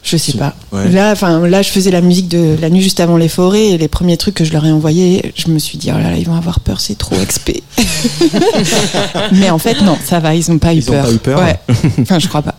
Je 0.05 0.17
sais 0.17 0.33
pas. 0.33 0.55
Ouais. 0.73 0.91
Là, 0.91 1.13
enfin, 1.13 1.47
là, 1.49 1.63
je 1.63 1.71
faisais 1.71 1.91
la 1.93 2.01
musique 2.01 2.29
de 2.29 2.57
la 2.61 2.69
nuit 2.69 2.83
juste 2.83 2.99
avant 3.01 3.17
les 3.17 3.29
forêts 3.29 3.69
et 3.69 3.79
les 3.79 3.87
premiers 3.89 4.17
trucs 4.17 4.35
que 4.35 4.45
je 4.45 4.53
leur 4.53 4.67
ai 4.67 4.73
envoyés, 4.73 5.33
je 5.37 5.49
me 5.49 5.59
suis 5.61 5.79
dit, 5.79 5.91
oh 5.95 5.99
là 5.99 6.11
là, 6.11 6.17
ils 6.17 6.27
vont 6.27 6.35
avoir 6.35 6.59
peur, 6.61 6.81
c'est 6.81 6.99
trop 6.99 7.15
XP. 7.17 7.53
Mais 9.33 9.51
en 9.51 9.59
fait, 9.59 9.81
non, 9.83 9.97
ça 10.05 10.19
va, 10.21 10.35
ils 10.35 10.51
ont 10.51 10.59
pas 10.59 10.75
eu 10.75 10.79
Ils 10.79 10.91
ont 10.91 10.93
peur. 10.95 11.05
pas 11.05 11.13
eu 11.13 11.19
peur 11.19 11.39
Ouais. 11.41 11.59
Enfin, 12.01 12.19
je 12.19 12.29
crois 12.29 12.43
pas. 12.43 12.55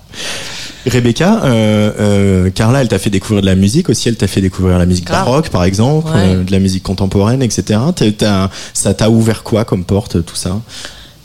Rebecca, 0.85 1.41
euh, 1.45 1.91
euh, 1.99 2.49
Carla, 2.49 2.81
elle 2.81 2.89
t'a 2.89 2.99
fait 2.99 3.09
découvrir 3.09 3.41
de 3.41 3.45
la 3.45 3.55
musique 3.55 3.89
aussi, 3.89 4.09
elle 4.09 4.17
t'a 4.17 4.27
fait 4.27 4.41
découvrir 4.41 4.77
la 4.77 4.85
musique 4.85 5.05
Grave. 5.05 5.25
baroque 5.25 5.49
par 5.49 5.63
exemple, 5.63 6.07
Ouais. 6.11 6.35
euh, 6.35 6.43
de 6.43 6.51
la 6.51 6.59
musique 6.59 6.83
contemporaine, 6.83 7.41
etc. 7.41 7.79
Ça 8.73 8.93
t'a 8.93 9.09
ouvert 9.09 9.43
quoi 9.43 9.63
comme 9.65 9.85
porte, 9.85 10.25
tout 10.25 10.35
ça? 10.35 10.59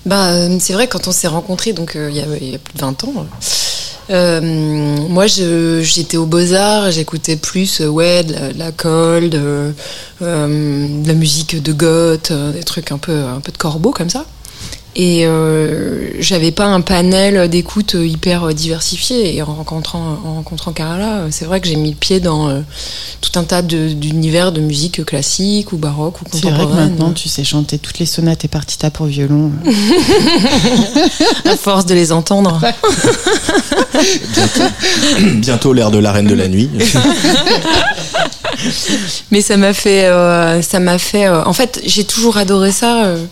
Bah, 0.08 0.30
euh, 0.30 0.56
c'est 0.58 0.72
vrai, 0.72 0.88
quand 0.88 1.06
on 1.06 1.12
s'est 1.12 1.28
rencontrés, 1.28 1.74
donc 1.74 1.94
euh, 1.94 2.08
il 2.10 2.16
y, 2.16 2.20
a, 2.54 2.58
plus 2.58 2.72
de 2.74 2.80
20 2.80 3.04
ans, 3.04 3.26
euh, 4.08 4.40
moi 4.40 5.26
j'étais 5.26 6.16
aux 6.16 6.24
Beaux-Arts, 6.24 6.92
j'écoutais 6.92 7.36
plus 7.36 7.80
ouais, 7.80 8.24
de 8.24 8.32
la, 8.32 8.52
de 8.54 8.58
la 8.58 8.72
cold, 8.72 9.32
de 9.32 9.74
la 10.22 11.14
musique 11.14 11.62
de 11.62 11.72
goth, 11.74 12.32
des 12.32 12.62
trucs 12.62 12.90
un 12.90 12.96
peu, 12.96 13.20
un 13.24 13.40
peu 13.40 13.52
de 13.52 13.58
corbeau 13.58 13.90
comme 13.90 14.08
ça. 14.08 14.24
Et 14.96 15.26
euh, 15.26 16.10
j'avais 16.18 16.50
pas 16.50 16.66
un 16.66 16.80
panel 16.80 17.48
d'écoute 17.48 17.94
hyper 17.94 18.52
diversifié. 18.54 19.36
Et 19.36 19.42
en 19.42 19.54
rencontrant, 19.54 20.18
en 20.24 20.34
rencontrant 20.34 20.72
Carla, 20.72 21.22
c'est 21.30 21.44
vrai 21.44 21.60
que 21.60 21.68
j'ai 21.68 21.76
mis 21.76 21.90
le 21.90 21.96
pied 21.96 22.20
dans 22.20 22.48
euh, 22.48 22.60
tout 23.20 23.38
un 23.38 23.44
tas 23.44 23.62
d'univers 23.62 24.52
de, 24.52 24.60
musique 24.60 25.04
classique 25.04 25.72
ou 25.72 25.76
baroque 25.76 26.20
ou 26.20 26.24
C'est 26.32 26.40
vrai 26.40 26.50
que 26.50 26.56
contemporaine. 26.56 26.90
maintenant, 26.90 27.12
tu 27.12 27.28
sais 27.28 27.44
chanter 27.44 27.78
toutes 27.78 27.98
les 27.98 28.06
sonates 28.06 28.44
et 28.44 28.48
partitas 28.48 28.90
pour 28.90 29.06
violon. 29.06 29.52
à 31.44 31.56
force 31.56 31.86
de 31.86 31.94
les 31.94 32.10
entendre. 32.12 32.60
Bientôt 35.36 35.72
l'ère 35.72 35.90
de 35.90 35.98
la 35.98 36.12
reine 36.12 36.26
de 36.26 36.34
la 36.34 36.48
nuit. 36.48 36.68
Mais 39.30 39.40
ça 39.40 39.56
m'a 39.56 39.72
fait, 39.72 40.06
euh, 40.06 40.62
ça 40.62 40.80
m'a 40.80 40.98
fait. 40.98 41.26
euh, 41.26 41.44
en 41.44 41.52
fait, 41.52 41.80
j'ai 41.84 42.04
toujours 42.04 42.36
adoré 42.36 42.72
ça, 42.72 43.04
euh, 43.04 43.24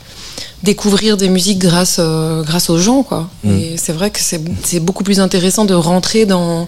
découvrir 0.63 1.17
des 1.17 1.29
musiques 1.29 1.59
grâce, 1.59 1.97
euh, 1.99 2.43
grâce 2.43 2.71
aux 2.71 2.79
gens, 2.79 3.03
quoi. 3.03 3.29
Mm. 3.45 3.51
Et 3.59 3.77
c'est 3.77 3.93
vrai 3.93 4.11
que 4.11 4.19
c'est, 4.21 4.41
c'est 4.65 4.81
beaucoup 4.81 5.05
plus 5.05 5.21
intéressant 5.21 5.65
de 5.65 5.75
rentrer 5.75 6.27
dans, 6.27 6.67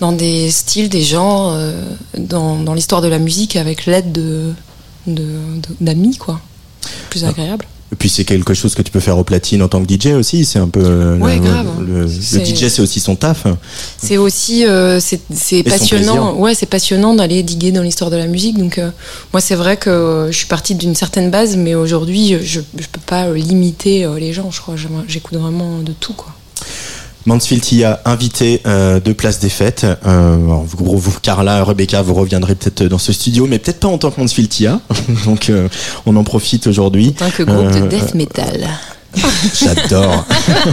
dans 0.00 0.12
des 0.12 0.50
styles, 0.50 0.88
des 0.88 1.02
genres, 1.02 1.52
euh, 1.54 1.72
dans, 2.18 2.56
dans 2.56 2.74
l'histoire 2.74 3.00
de 3.00 3.08
la 3.08 3.18
musique 3.18 3.56
avec 3.56 3.86
l'aide 3.86 4.12
de, 4.12 4.52
de, 5.06 5.22
de- 5.22 5.76
d'amis, 5.80 6.16
quoi. 6.16 6.40
Plus 7.10 7.24
agréable. 7.24 7.66
Et 7.90 7.96
puis 7.96 8.08
c'est 8.10 8.24
quelque 8.24 8.52
chose 8.52 8.74
que 8.74 8.82
tu 8.82 8.90
peux 8.92 9.00
faire 9.00 9.16
au 9.16 9.24
platine 9.24 9.62
en 9.62 9.68
tant 9.68 9.82
que 9.82 9.90
DJ 9.92 10.08
aussi. 10.08 10.44
C'est 10.44 10.58
un 10.58 10.68
peu. 10.68 10.80
euh, 10.84 11.16
Ouais, 11.18 11.38
le- 11.80 12.06
DJ 12.06 12.68
c'est 12.68 12.82
aussi 12.82 13.00
son 13.00 13.16
taf. 13.16 13.46
C'est 13.96 14.18
aussi, 14.18 14.66
euh, 14.66 15.00
c'est, 15.00 15.20
passionnant. 15.62 16.34
Ouais, 16.36 16.54
c'est 16.54 16.66
passionnant 16.66 17.14
d'aller 17.14 17.42
diguer 17.42 17.72
dans 17.72 17.82
l'histoire 17.82 18.10
de 18.10 18.16
la 18.16 18.26
musique. 18.26 18.58
Donc, 18.58 18.76
euh, 18.78 18.90
moi, 19.32 19.40
c'est 19.40 19.54
vrai 19.54 19.76
que 19.78 20.28
je 20.30 20.36
suis 20.36 20.46
partie 20.46 20.74
d'une 20.74 20.94
certaine 20.94 21.30
base, 21.30 21.56
mais 21.56 21.74
aujourd'hui, 21.74 22.36
je, 22.42 22.60
je 22.76 22.86
peux 22.92 23.00
pas 23.06 23.32
limiter 23.32 24.06
les 24.18 24.32
gens. 24.34 24.50
Je 24.50 24.60
crois, 24.60 24.74
j'écoute 25.06 25.38
vraiment 25.38 25.78
de 25.78 25.92
tout, 25.92 26.12
quoi. 26.12 26.34
Mansfield 27.28 27.84
a 27.84 28.00
invité 28.06 28.62
euh, 28.66 29.00
de 29.00 29.12
Place 29.12 29.38
des 29.38 29.50
Fêtes. 29.50 29.86
Euh, 30.06 30.36
vous, 30.64 30.96
vous, 30.96 31.20
Carla, 31.20 31.62
Rebecca, 31.62 32.00
vous 32.00 32.14
reviendrez 32.14 32.54
peut-être 32.54 32.84
dans 32.84 32.96
ce 32.96 33.12
studio, 33.12 33.46
mais 33.46 33.58
peut-être 33.58 33.80
pas 33.80 33.88
en 33.88 33.98
tant 33.98 34.10
que 34.10 34.18
Mansfield 34.18 34.50
Donc 35.26 35.50
euh, 35.50 35.68
on 36.06 36.16
en 36.16 36.24
profite 36.24 36.66
aujourd'hui. 36.66 37.08
En 37.20 37.26
tant 37.26 37.30
que 37.30 37.42
groupe 37.42 37.66
Euh, 37.66 37.80
de 37.80 37.86
death 37.86 38.14
metal. 38.14 38.66
J'adore. 39.62 40.26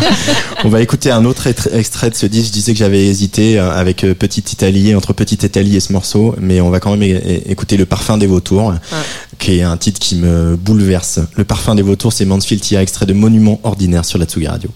On 0.63 0.69
va 0.69 0.81
écouter 0.81 1.11
un 1.11 1.25
autre 1.25 1.47
extrait 1.73 2.09
de 2.09 2.15
ce 2.15 2.25
disque. 2.25 2.47
Je 2.47 2.53
disais 2.53 2.71
que 2.73 2.79
j'avais 2.79 3.05
hésité 3.05 3.59
euh, 3.59 3.71
avec 3.71 4.05
euh, 4.05 4.13
Petite 4.13 4.53
Italie, 4.53 4.95
entre 4.95 5.11
Petite 5.11 5.43
Italie 5.43 5.75
et 5.75 5.79
ce 5.81 5.91
morceau, 5.91 6.35
mais 6.39 6.61
on 6.61 6.69
va 6.69 6.79
quand 6.79 6.95
même 6.95 7.19
écouter 7.47 7.75
Le 7.75 7.85
Parfum 7.85 8.17
des 8.17 8.27
Vautours, 8.27 8.73
qui 9.39 9.57
est 9.57 9.61
un 9.61 9.75
titre 9.75 9.99
qui 9.99 10.15
me 10.15 10.55
bouleverse. 10.55 11.19
Le 11.35 11.43
Parfum 11.43 11.75
des 11.75 11.81
Vautours, 11.81 12.13
c'est 12.13 12.25
Mansfield 12.25 12.61
Tia, 12.61 12.81
extrait 12.81 13.05
de 13.05 13.13
Monument 13.13 13.59
ordinaire 13.63 14.05
sur 14.05 14.19
la 14.19 14.25
Tsugi 14.25 14.47
Radio. 14.47 14.69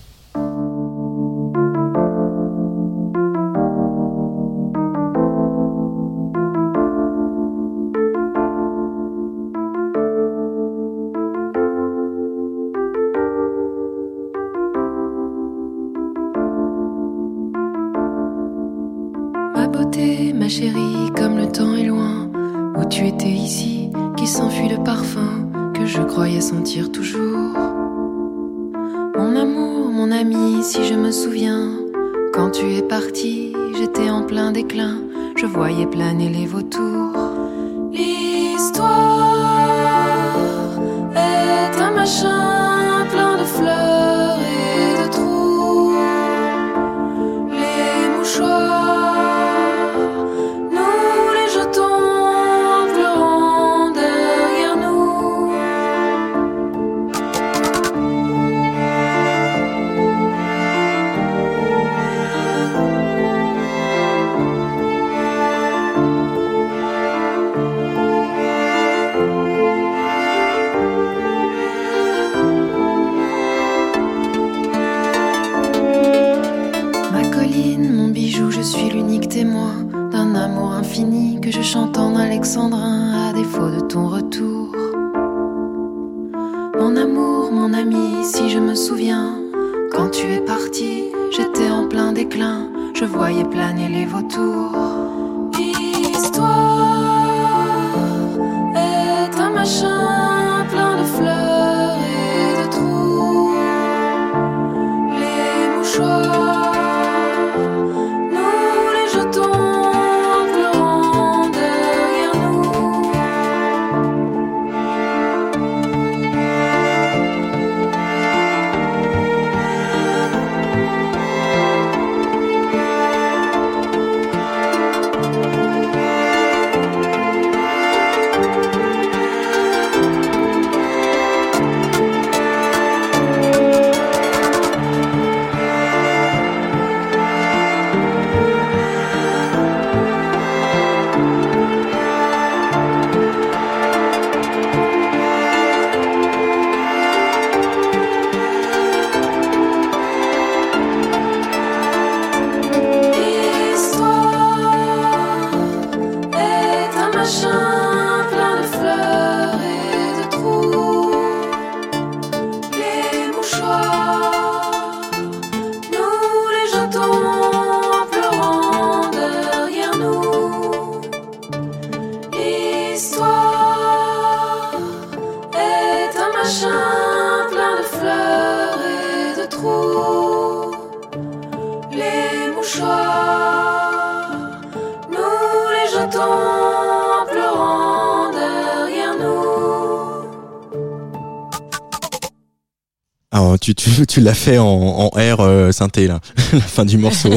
Tu, 193.73 193.89
tu, 193.91 194.07
tu 194.07 194.21
l'as 194.21 194.33
fait 194.33 194.57
en, 194.57 194.65
en 194.65 195.07
R 195.09 195.39
euh, 195.39 195.71
synthé 195.71 196.07
là, 196.07 196.19
la 196.53 196.59
fin 196.61 196.85
du 196.85 196.97
morceau. 196.97 197.29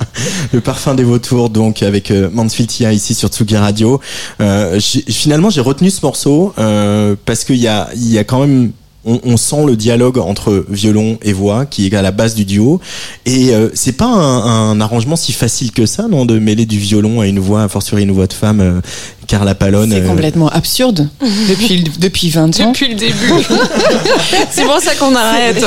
le 0.52 0.60
parfum 0.60 0.94
des 0.94 1.04
vautours 1.04 1.50
donc 1.50 1.82
avec 1.82 2.10
euh, 2.10 2.28
Mansfield 2.32 2.70
Tia 2.70 2.92
ici 2.92 3.14
sur 3.14 3.28
Tsugi 3.28 3.56
Radio. 3.56 4.00
Euh, 4.40 4.80
finalement 4.80 5.50
j'ai 5.50 5.60
retenu 5.60 5.90
ce 5.90 6.04
morceau 6.04 6.52
euh, 6.58 7.14
parce 7.24 7.44
qu'il 7.44 7.56
y 7.56 7.68
a, 7.68 7.88
il 7.94 8.10
y 8.10 8.18
a 8.18 8.24
quand 8.24 8.40
même 8.40 8.72
on, 9.04 9.18
on 9.24 9.36
sent 9.36 9.64
le 9.66 9.76
dialogue 9.76 10.18
entre 10.18 10.64
violon 10.68 11.18
et 11.22 11.32
voix 11.32 11.64
qui 11.66 11.86
est 11.86 11.94
à 11.94 12.02
la 12.02 12.10
base 12.10 12.34
du 12.34 12.44
duo. 12.44 12.80
Et 13.26 13.54
euh, 13.54 13.68
c'est 13.74 13.92
pas 13.92 14.06
un, 14.06 14.70
un 14.72 14.80
arrangement 14.80 15.16
si 15.16 15.32
facile 15.32 15.72
que 15.72 15.86
ça, 15.86 16.06
non, 16.08 16.26
de 16.26 16.38
mêler 16.38 16.66
du 16.66 16.78
violon 16.78 17.20
à 17.20 17.26
une 17.26 17.38
voix, 17.38 17.62
a 17.62 17.68
fortiori 17.68 18.02
une 18.02 18.12
voix 18.12 18.26
de 18.26 18.32
femme. 18.34 18.60
euh, 18.60 18.80
Carla 19.26 19.54
Palone. 19.54 19.90
C'est 19.92 20.00
euh, 20.00 20.08
complètement 20.08 20.48
absurde 20.48 21.08
depuis, 21.48 21.84
depuis 22.00 22.30
20 22.30 22.60
ans. 22.60 22.72
Depuis 22.72 22.88
le 22.88 22.94
début. 22.96 23.14
c'est 24.50 24.64
pour 24.64 24.80
ça 24.80 24.94
qu'on 24.96 25.14
arrête. 25.14 25.64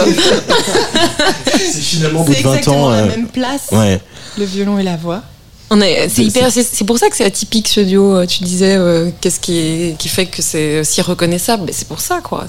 c'est 1.58 1.80
finalement 1.82 2.22
au 2.22 2.24
bout 2.26 2.34
de 2.34 2.38
20 2.40 2.50
exactement 2.56 2.86
ans. 2.88 2.90
la 2.92 2.98
euh, 3.04 3.08
même 3.08 3.28
place, 3.28 3.68
ouais. 3.72 4.00
le 4.38 4.46
violon 4.46 4.78
et 4.80 4.84
la 4.84 4.98
voix. 4.98 5.22
On 5.70 5.80
est, 5.82 6.04
c'est 6.10 6.16
C'est- 6.16 6.24
hyper, 6.26 6.52
c'est, 6.52 6.64
c'est 6.64 6.84
pour 6.86 6.98
ça 7.00 7.10
que 7.10 7.16
c'est 7.16 7.24
atypique 7.24 7.68
ce 7.68 7.80
duo. 7.80 8.26
Tu 8.26 8.44
disais, 8.44 8.76
euh, 8.76 9.10
qu'est-ce 9.22 9.40
qui, 9.40 9.96
fait 10.10 10.26
que 10.26 10.42
c'est 10.42 10.84
si 10.84 11.02
reconnaissable 11.02 11.64
Mais 11.66 11.72
c'est 11.72 11.88
pour 11.88 12.02
ça, 12.02 12.20
quoi. 12.22 12.46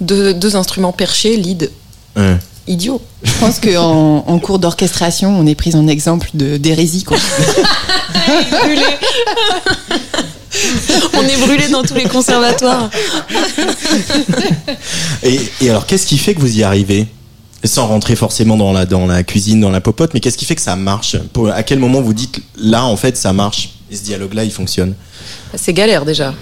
Deux, 0.00 0.34
deux 0.34 0.56
instruments 0.56 0.92
perchés, 0.92 1.36
lead, 1.36 1.70
ouais. 2.16 2.36
idiot. 2.66 3.00
Je 3.22 3.32
pense 3.40 3.58
qu'en 3.60 4.24
en 4.26 4.38
cours 4.38 4.58
d'orchestration, 4.58 5.30
on 5.38 5.46
est 5.46 5.54
pris 5.54 5.74
en 5.74 5.88
exemple 5.88 6.28
de- 6.34 6.56
d'hérésie. 6.58 7.04
On 11.14 11.22
est 11.22 11.36
brûlé 11.40 11.68
dans 11.68 11.82
tous 11.82 11.94
les 11.94 12.04
conservatoires. 12.04 12.88
Et, 15.22 15.38
et 15.60 15.70
alors, 15.70 15.86
qu'est-ce 15.86 16.06
qui 16.06 16.18
fait 16.18 16.34
que 16.34 16.40
vous 16.40 16.58
y 16.58 16.62
arrivez? 16.62 17.06
Sans 17.64 17.86
rentrer 17.86 18.16
forcément 18.16 18.56
dans 18.56 18.72
la, 18.72 18.86
dans 18.86 19.06
la 19.06 19.22
cuisine, 19.22 19.60
dans 19.60 19.70
la 19.70 19.80
popote, 19.80 20.12
mais 20.14 20.20
qu'est-ce 20.20 20.38
qui 20.38 20.44
fait 20.44 20.54
que 20.54 20.62
ça 20.62 20.76
marche? 20.76 21.16
Pour- 21.32 21.48
À 21.50 21.62
quel 21.62 21.78
moment 21.78 22.00
vous 22.00 22.14
dites 22.14 22.40
là, 22.58 22.84
en 22.84 22.96
fait, 22.96 23.16
ça 23.16 23.32
marche 23.32 23.70
et 23.90 23.96
ce 23.96 24.02
dialogue-là, 24.02 24.44
il 24.44 24.50
fonctionne? 24.52 24.94
C'est 25.54 25.72
galère 25.72 26.04
déjà. 26.04 26.32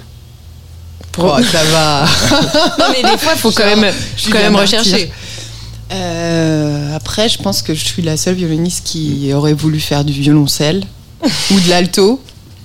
Pour- 1.14 1.36
Oh, 1.38 1.42
ça 1.42 1.62
va. 1.64 2.04
Non, 2.78 2.84
mais 2.92 3.02
des 3.08 3.18
fois, 3.18 3.32
il 3.34 3.38
faut 3.38 3.50
quand 3.52 3.64
même, 3.64 3.92
faut 4.16 4.30
quand 4.30 4.38
même 4.38 4.56
rechercher. 4.56 5.10
Euh, 5.92 6.96
après, 6.96 7.28
je 7.28 7.38
pense 7.38 7.62
que 7.62 7.74
je 7.74 7.84
suis 7.84 8.02
la 8.02 8.16
seule 8.16 8.34
violoniste 8.34 8.84
qui 8.84 9.30
aurait 9.32 9.52
voulu 9.52 9.80
faire 9.80 10.04
du 10.04 10.12
violoncelle 10.12 10.82
ou 11.50 11.60
de 11.60 11.68
l'alto. 11.70 12.20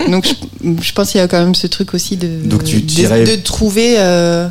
Donc, 0.10 0.26
je, 0.28 0.82
je 0.82 0.94
pense 0.94 1.12
qu'il 1.12 1.20
y 1.20 1.24
a 1.24 1.28
quand 1.28 1.40
même 1.40 1.56
ce 1.56 1.68
truc 1.68 1.94
aussi 1.94 2.16
de, 2.18 2.42
Donc, 2.46 2.64
tu 2.64 2.78
de, 2.82 2.86
dirais- 2.86 3.24
de 3.26 3.36
trouver 3.36 3.96
euh, 3.98 4.48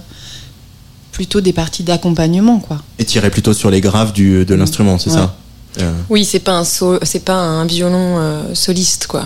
plutôt 1.13 1.41
des 1.41 1.53
parties 1.55 1.83
d'accompagnement, 1.83 2.59
quoi. 2.61 2.83
Et 2.99 3.05
tirer 3.05 3.31
plutôt 3.31 3.55
sur 3.55 3.71
les 3.71 3.81
graves 3.81 4.13
du, 4.13 4.45
de 4.45 4.55
l'instrument, 4.55 4.99
c'est 4.99 5.11
Ouais. 5.11 5.17
ça 5.17 5.35
Euh, 5.81 5.93
Oui, 6.11 6.25
c'est 6.25 6.39
pas 6.41 6.53
un 6.53 6.65
so- 6.65 6.99
c'est 7.03 7.25
pas 7.25 7.35
un 7.37 7.65
violon 7.65 8.17
euh, 8.19 8.55
soliste, 8.55 9.07
quoi. 9.07 9.25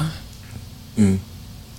hmm. 0.97 1.15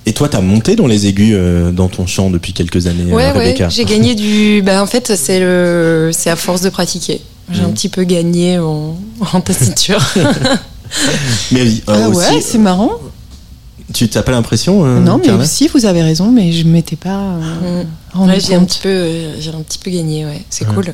Et 0.05 0.13
toi, 0.13 0.27
t'as 0.27 0.41
monté 0.41 0.75
dans 0.75 0.87
les 0.87 1.07
aigus 1.07 1.33
euh, 1.33 1.71
dans 1.71 1.87
ton 1.87 2.05
chant 2.05 2.29
depuis 2.29 2.51
quelques 2.53 2.87
années, 2.87 3.11
euh, 3.11 3.15
ouais. 3.15 3.31
Rebecca 3.31 3.69
J'ai 3.69 3.85
gagné 3.85 4.15
du. 4.15 4.61
Bah, 4.61 4.81
en 4.83 4.85
fait, 4.85 5.15
c'est 5.15 5.39
le, 5.39 6.11
c'est 6.13 6.29
à 6.29 6.35
force 6.35 6.61
de 6.61 6.69
pratiquer. 6.69 7.21
J'ai 7.51 7.61
un 7.61 7.67
Mhm. 7.67 7.73
petit 7.73 7.89
peu 7.89 8.03
gagné 8.03 8.59
en, 8.59 8.95
en 9.33 9.41
tessiture. 9.41 9.99
Mais 11.51 11.61
euh, 11.61 11.67
ah 11.87 12.09
aussi, 12.09 12.19
ouais, 12.35 12.41
c'est 12.41 12.57
marrant. 12.57 12.91
tu 13.93 14.07
t'as 14.09 14.21
pas 14.23 14.31
l'impression 14.31 14.85
euh, 14.85 14.99
non, 14.99 15.17
mais 15.17 15.25
Carla 15.25 15.45
si, 15.45 15.67
vous 15.67 15.85
avez 15.85 16.01
raison, 16.03 16.31
mais 16.31 16.51
je 16.51 16.65
m'étais 16.65 16.95
pas 16.95 17.17
euh, 17.63 17.83
Mm. 17.83 17.87
rendu 18.13 18.31
Ouais, 18.33 18.39
j'ai 18.39 18.55
un 18.55 18.59
compte. 18.59 18.69
petit 18.69 18.79
peu, 18.79 18.89
euh, 18.89 19.35
j'ai 19.41 19.49
un 19.49 19.61
petit 19.61 19.77
peu 19.79 19.89
gagné, 19.91 20.25
ouais. 20.25 20.41
C'est 20.49 20.67
Ouais. 20.67 20.73
cool. 20.75 20.93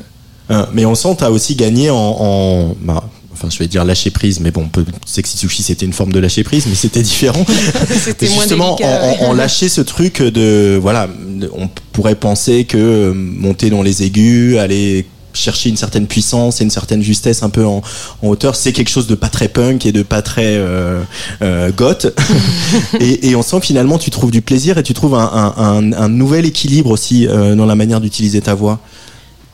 Euh, 0.50 0.66
mais 0.72 0.84
on 0.86 0.94
sent, 0.94 1.14
t'as 1.18 1.30
aussi 1.30 1.54
gagné 1.54 1.90
en, 1.90 1.96
en- 1.96 2.74
bah, 2.80 3.04
enfin, 3.32 3.48
je 3.50 3.58
vais 3.58 3.66
dire 3.68 3.84
lâcher 3.84 4.10
prise, 4.10 4.40
mais 4.40 4.50
bon, 4.50 4.68
peut- 4.68 4.84
Sexy 5.06 5.36
Sushi, 5.38 5.62
c'était 5.62 5.86
une 5.86 5.92
forme 5.92 6.12
de 6.12 6.18
lâcher 6.18 6.44
prise, 6.44 6.64
mais 6.68 6.74
c'était 6.74 7.02
différent. 7.02 7.44
C'était 8.04 8.26
justement, 8.40 8.76
en- 8.84 9.24
en 9.26 9.32
lâcher 9.34 9.68
ce 9.68 9.80
truc 9.80 10.20
de, 10.22 10.78
voilà, 10.80 11.08
on 11.56 11.68
pourrait 11.92 12.14
penser 12.16 12.64
que 12.64 12.76
euh, 12.78 13.12
monter 13.14 13.70
dans 13.70 13.82
les 13.82 14.02
aigus, 14.02 14.58
aller 14.58 15.06
chercher 15.32 15.68
une 15.70 15.76
certaine 15.76 16.08
puissance 16.08 16.60
et 16.60 16.64
une 16.64 16.70
certaine 16.70 17.02
justesse 17.02 17.44
un 17.44 17.50
peu 17.50 17.64
en, 17.64 17.82
en 18.20 18.26
hauteur, 18.28 18.56
c'est 18.56 18.72
quelque 18.72 18.88
chose 18.90 19.06
de 19.06 19.14
pas 19.14 19.28
très 19.28 19.46
punk 19.46 19.86
et 19.86 19.92
de 19.92 20.02
pas 20.02 20.22
très 20.22 20.56
euh, 20.56 21.00
euh, 21.42 21.70
goth. 21.70 22.12
et, 23.00 23.28
et 23.30 23.36
on 23.36 23.42
sent 23.42 23.60
que 23.60 23.66
finalement 23.66 23.96
tu 23.98 24.10
trouves 24.10 24.32
du 24.32 24.42
plaisir 24.42 24.76
et 24.76 24.82
tu 24.82 24.92
trouves 24.92 25.14
un, 25.14 25.54
un- 25.56 25.62
un- 25.64 25.92
un 25.92 26.08
nouvel 26.08 26.46
équilibre 26.46 26.90
aussi 26.90 27.28
euh, 27.28 27.54
dans 27.54 27.66
la 27.66 27.76
manière 27.76 28.00
d'utiliser 28.00 28.40
ta 28.40 28.54
voix. 28.54 28.80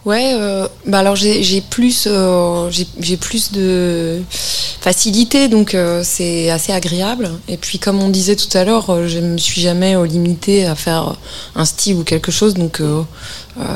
Ouais, 0.06 0.34
euh, 0.34 0.68
bah 0.86 1.00
alors 1.00 1.16
j'ai 1.16 1.60
plus, 1.60 2.06
euh, 2.06 2.70
j'ai 2.70 3.16
plus 3.16 3.50
de 3.50 4.22
facilité, 4.30 5.48
donc 5.48 5.74
euh, 5.74 6.02
c'est 6.04 6.48
assez 6.48 6.72
agréable. 6.72 7.28
Et 7.48 7.56
puis 7.56 7.80
comme 7.80 8.00
on 8.00 8.08
disait 8.08 8.36
tout 8.36 8.56
à 8.56 8.64
l'heure, 8.64 9.08
je 9.08 9.18
me 9.18 9.36
suis 9.36 9.60
jamais 9.60 9.96
limitée 10.06 10.64
à 10.64 10.76
faire 10.76 11.16
un 11.56 11.64
style 11.64 11.96
ou 11.96 12.04
quelque 12.04 12.30
chose. 12.30 12.54
Donc 12.54 12.80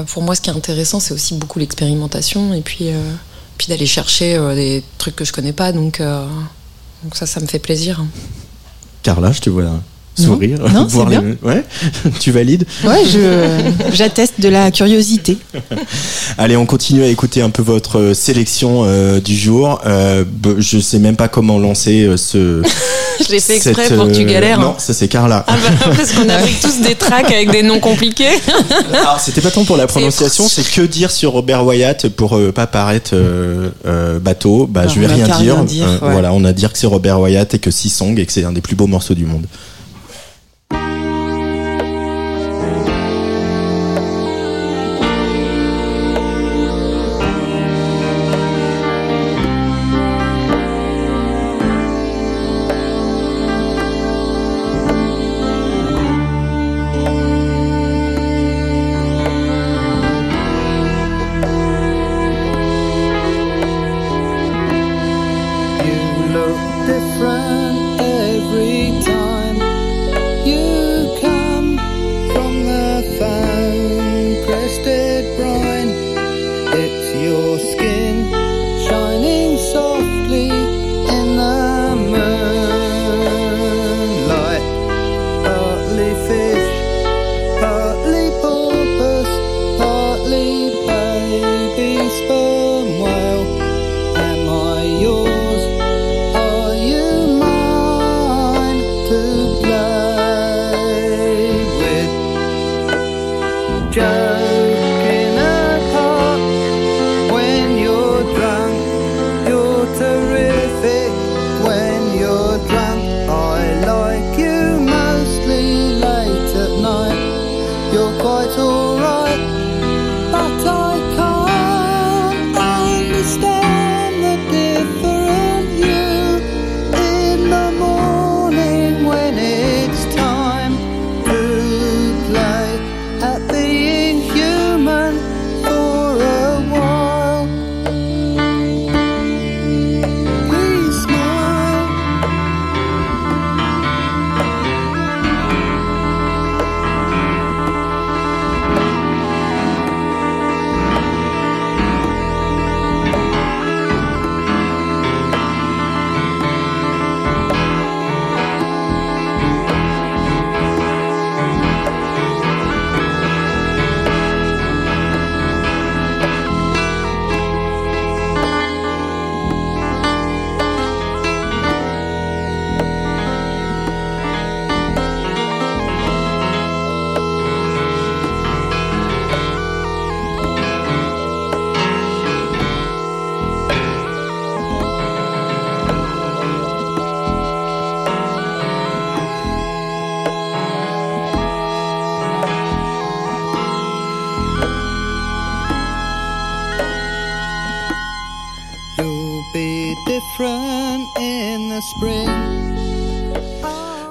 pour 0.06 0.22
moi, 0.22 0.36
ce 0.36 0.40
qui 0.40 0.50
est 0.50 0.54
intéressant, 0.54 1.00
c'est 1.00 1.12
aussi 1.12 1.34
beaucoup 1.34 1.58
l'expérimentation 1.58 2.54
et 2.54 2.60
puis 2.60 2.90
puis 3.58 3.66
d'aller 3.66 3.86
chercher 3.86 4.38
des 4.54 4.84
trucs 4.98 5.16
que 5.16 5.24
je 5.24 5.32
connais 5.32 5.52
pas. 5.52 5.72
Donc 5.72 6.00
ça, 7.12 7.26
ça 7.26 7.40
me 7.40 7.46
fait 7.46 7.58
plaisir. 7.58 8.04
Carla, 9.02 9.32
je 9.32 9.40
te 9.40 9.50
vois 9.50 9.80
sourire. 10.20 10.58
Non, 10.72 10.86
voir 10.88 11.08
les- 11.08 11.18
Ouais, 11.42 11.64
tu 12.20 12.30
valides. 12.30 12.64
Ouais, 12.84 13.02
je, 13.06 13.60
j'atteste 13.92 14.34
de 14.40 14.48
la 14.48 14.70
curiosité. 14.70 15.38
Allez, 16.38 16.56
on 16.56 16.66
continue 16.66 17.02
à 17.02 17.06
écouter 17.08 17.42
un 17.42 17.50
peu 17.50 17.62
votre 17.62 17.98
euh, 17.98 18.14
sélection 18.14 18.82
euh, 18.84 19.20
du 19.20 19.36
jour. 19.36 19.80
Euh, 19.86 20.24
je 20.58 20.78
sais 20.78 20.98
même 20.98 21.16
pas 21.16 21.28
comment 21.28 21.58
lancer 21.58 22.02
euh, 22.04 22.16
ce. 22.16 22.62
Je 23.26 23.32
l'ai 23.32 23.40
fait 23.40 23.56
exprès 23.56 23.88
cette, 23.88 23.96
pour 23.96 24.06
que 24.08 24.14
tu 24.14 24.24
galères. 24.24 24.58
Non, 24.60 24.68
hein. 24.70 24.74
ça 24.78 24.94
c'est 24.94 25.08
Carla. 25.08 25.44
Ah 25.46 25.54
bah, 25.62 25.92
parce 25.96 26.12
qu'on 26.12 26.28
a 26.28 26.38
tous 26.62 26.80
des 26.80 26.94
tracks 26.94 27.30
avec 27.30 27.50
des 27.50 27.62
noms 27.62 27.80
compliqués. 27.80 28.30
Alors, 28.92 29.20
c'était 29.20 29.40
pas 29.42 29.50
tant 29.50 29.64
pour 29.64 29.76
la 29.76 29.86
prononciation, 29.86 30.48
c'est 30.48 30.68
que 30.68 30.82
dire 30.82 31.10
sur 31.10 31.32
Robert 31.32 31.66
Wyatt 31.66 32.08
pour 32.08 32.38
pas 32.54 32.66
paraître 32.66 33.14
bateau. 34.20 34.66
Bah, 34.66 34.82
Alors, 34.82 34.94
je 34.94 35.00
vais 35.00 35.06
rien 35.06 35.26
dire. 35.26 35.54
rien 35.56 35.64
dire, 35.64 35.86
ouais. 36.02 36.12
Voilà, 36.12 36.32
on 36.32 36.44
a 36.44 36.52
dire 36.52 36.72
que 36.72 36.78
c'est 36.78 36.86
Robert 36.86 37.20
Wyatt 37.20 37.52
et 37.54 37.58
que 37.58 37.70
Six 37.70 37.90
Song 37.90 38.18
et 38.18 38.24
que 38.26 38.32
c'est 38.32 38.44
un 38.44 38.52
des 38.52 38.60
plus 38.60 38.76
beaux 38.76 38.86
morceaux 38.86 39.14
du 39.14 39.26
monde. 39.26 39.44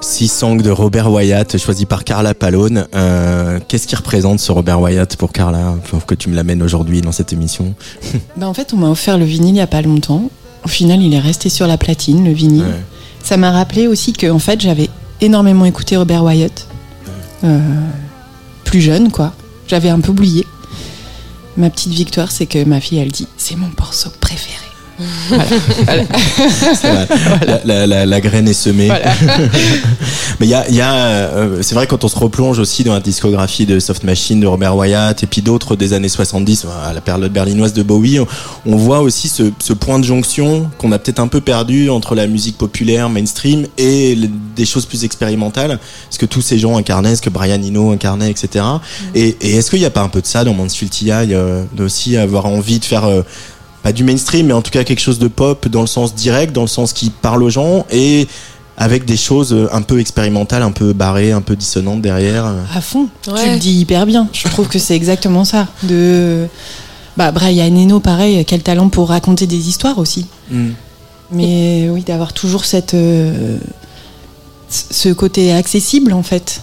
Six 0.01 0.27
Songs 0.27 0.57
de 0.57 0.69
Robert 0.69 1.11
Wyatt, 1.11 1.57
choisi 1.57 1.85
par 1.85 2.03
Carla 2.03 2.33
Palone. 2.33 2.87
Euh, 2.93 3.59
Qu'est-ce 3.67 3.87
qui 3.87 3.95
représente 3.95 4.39
ce 4.39 4.51
Robert 4.51 4.81
Wyatt 4.81 5.15
pour 5.15 5.31
Carla 5.31 5.75
Pour 5.89 6.05
que 6.05 6.15
tu 6.15 6.29
me 6.29 6.35
l'amènes 6.35 6.61
aujourd'hui 6.61 7.01
dans 7.01 7.11
cette 7.13 7.31
émission? 7.31 7.75
Bah, 8.35 8.47
en 8.47 8.53
fait, 8.53 8.73
on 8.73 8.77
m'a 8.77 8.89
offert 8.89 9.17
le 9.17 9.25
vinyle 9.25 9.55
il 9.55 9.59
y 9.59 9.61
a 9.61 9.67
pas 9.67 9.81
longtemps. 9.81 10.29
Au 10.65 10.67
final, 10.67 11.01
il 11.01 11.13
est 11.13 11.19
resté 11.19 11.49
sur 11.49 11.67
la 11.67 11.77
platine, 11.77 12.25
le 12.25 12.33
vinyle. 12.33 12.63
Ouais. 12.63 12.83
Ça 13.23 13.37
m'a 13.37 13.51
rappelé 13.51 13.87
aussi 13.87 14.11
que, 14.11 14.29
en 14.29 14.39
fait, 14.39 14.59
j'avais 14.59 14.89
énormément 15.21 15.65
écouté 15.65 15.95
Robert 15.95 16.23
Wyatt. 16.23 16.67
Euh, 17.45 17.59
plus 18.65 18.81
jeune, 18.81 19.11
quoi. 19.11 19.33
J'avais 19.67 19.89
un 19.89 20.01
peu 20.01 20.11
oublié. 20.11 20.45
Ma 21.55 21.69
petite 21.69 21.93
victoire, 21.93 22.31
c'est 22.31 22.47
que 22.47 22.63
ma 22.65 22.81
fille, 22.81 22.97
elle 22.99 23.11
dit 23.11 23.27
c'est 23.37 23.55
mon 23.55 23.69
morceau 23.77 24.09
préféré. 24.19 24.68
La, 27.45 27.61
la- 27.65 27.87
la- 27.87 28.05
la 28.05 28.21
graine 28.21 28.47
est 28.47 28.53
semée. 28.53 28.89
Mais 30.39 30.45
il 30.45 30.49
y 30.49 30.53
a, 30.53 30.69
y 30.69 30.81
a 30.81 30.93
euh, 30.93 31.59
c'est 31.61 31.75
vrai 31.75 31.87
quand 31.87 32.03
on 32.03 32.07
se 32.07 32.17
replonge 32.17 32.59
aussi 32.59 32.83
dans 32.83 32.93
la 32.93 32.99
discographie 32.99 33.65
de 33.65 33.79
Soft 33.79 34.03
Machine 34.03 34.39
de 34.39 34.47
Robert 34.47 34.75
Wyatt 34.75 35.21
et 35.23 35.27
puis 35.27 35.41
d'autres 35.41 35.75
des 35.75 35.93
années 35.93 36.09
70, 36.09 36.65
à 36.85 36.93
la 36.93 37.01
période 37.01 37.31
berlinoise 37.31 37.73
de 37.73 37.83
Bowie, 37.83 38.19
on, 38.19 38.27
on 38.65 38.75
voit 38.75 38.99
aussi 39.01 39.27
ce, 39.29 39.43
ce 39.59 39.73
point 39.73 39.99
de 39.99 40.03
jonction 40.05 40.69
qu'on 40.77 40.91
a 40.91 40.99
peut-être 40.99 41.19
un 41.19 41.27
peu 41.27 41.41
perdu 41.41 41.89
entre 41.89 42.15
la 42.15 42.27
musique 42.27 42.57
populaire, 42.57 43.09
mainstream 43.09 43.65
et 43.77 44.17
des 44.55 44.65
choses 44.65 44.85
plus 44.85 45.03
expérimentales, 45.03 45.79
ce 46.09 46.17
que 46.17 46.25
tous 46.25 46.41
ces 46.41 46.57
gens 46.59 46.77
incarnaient, 46.77 47.15
ce 47.15 47.21
que 47.21 47.29
Brian 47.29 47.61
Eno 47.61 47.91
incarnait, 47.91 48.29
etc. 48.31 48.65
Et, 49.15 49.37
et 49.41 49.55
est-ce 49.55 49.69
qu'il 49.69 49.79
n'y 49.79 49.85
a 49.85 49.89
pas 49.91 50.01
un 50.01 50.09
peu 50.09 50.21
de 50.21 50.27
ça 50.27 50.43
dans 50.43 50.53
Mansfield 50.53 50.91
TI, 50.91 51.11
euh, 51.11 51.63
de 51.75 51.83
aussi 51.83 52.17
avoir 52.17 52.45
envie 52.45 52.79
de 52.79 52.85
faire 52.85 53.05
euh, 53.05 53.21
pas 53.83 53.91
du 53.93 54.03
mainstream, 54.03 54.47
mais 54.47 54.53
en 54.53 54.61
tout 54.61 54.71
cas 54.71 54.83
quelque 54.83 54.99
chose 54.99 55.19
de 55.19 55.27
pop 55.27 55.67
dans 55.67 55.81
le 55.81 55.87
sens 55.87 56.13
direct, 56.15 56.53
dans 56.53 56.61
le 56.61 56.67
sens 56.67 56.93
qui 56.93 57.09
parle 57.09 57.43
aux 57.43 57.49
gens 57.49 57.85
et 57.91 58.27
avec 58.77 59.05
des 59.05 59.17
choses 59.17 59.53
euh, 59.53 59.67
un 59.73 59.81
peu 59.81 59.99
expérimentales, 59.99 60.63
un 60.63 60.71
peu 60.71 60.93
barrées, 60.93 61.31
un 61.31 61.41
peu 61.41 61.55
dissonantes 61.55 62.01
derrière. 62.01 62.45
À 62.73 62.81
fond. 62.81 63.07
Tu 63.23 63.31
le 63.31 63.57
dis 63.57 63.73
hyper 63.73 64.05
bien. 64.05 64.27
Je 64.31 64.47
trouve 64.47 64.67
que 64.69 64.79
c'est 64.79 64.95
exactement 64.95 65.43
ça. 65.45 65.67
De... 65.83 66.47
Bah, 67.17 67.31
Brian 67.31 67.75
Eno, 67.75 67.99
pareil, 67.99 68.45
quel 68.45 68.63
talent 68.63 68.87
pour 68.87 69.09
raconter 69.09 69.47
des 69.47 69.67
histoires 69.67 69.97
aussi. 69.97 70.27
Mais 71.31 71.89
oui, 71.89 72.03
d'avoir 72.03 72.31
toujours 72.33 72.63
cette, 72.65 72.93
euh, 72.93 73.57
ce 74.69 75.09
côté 75.09 75.51
accessible, 75.53 76.13
en 76.13 76.23
fait. 76.23 76.61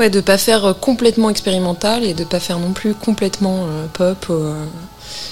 Ouais, 0.00 0.10
de 0.10 0.20
pas 0.20 0.38
faire 0.38 0.64
euh, 0.64 0.72
complètement 0.72 1.30
expérimental 1.30 2.04
et 2.04 2.14
de 2.14 2.24
pas 2.24 2.40
faire 2.40 2.58
non 2.58 2.72
plus 2.72 2.94
complètement 2.94 3.66
euh, 3.68 3.86
pop. 3.92 4.26
euh, 4.30 4.64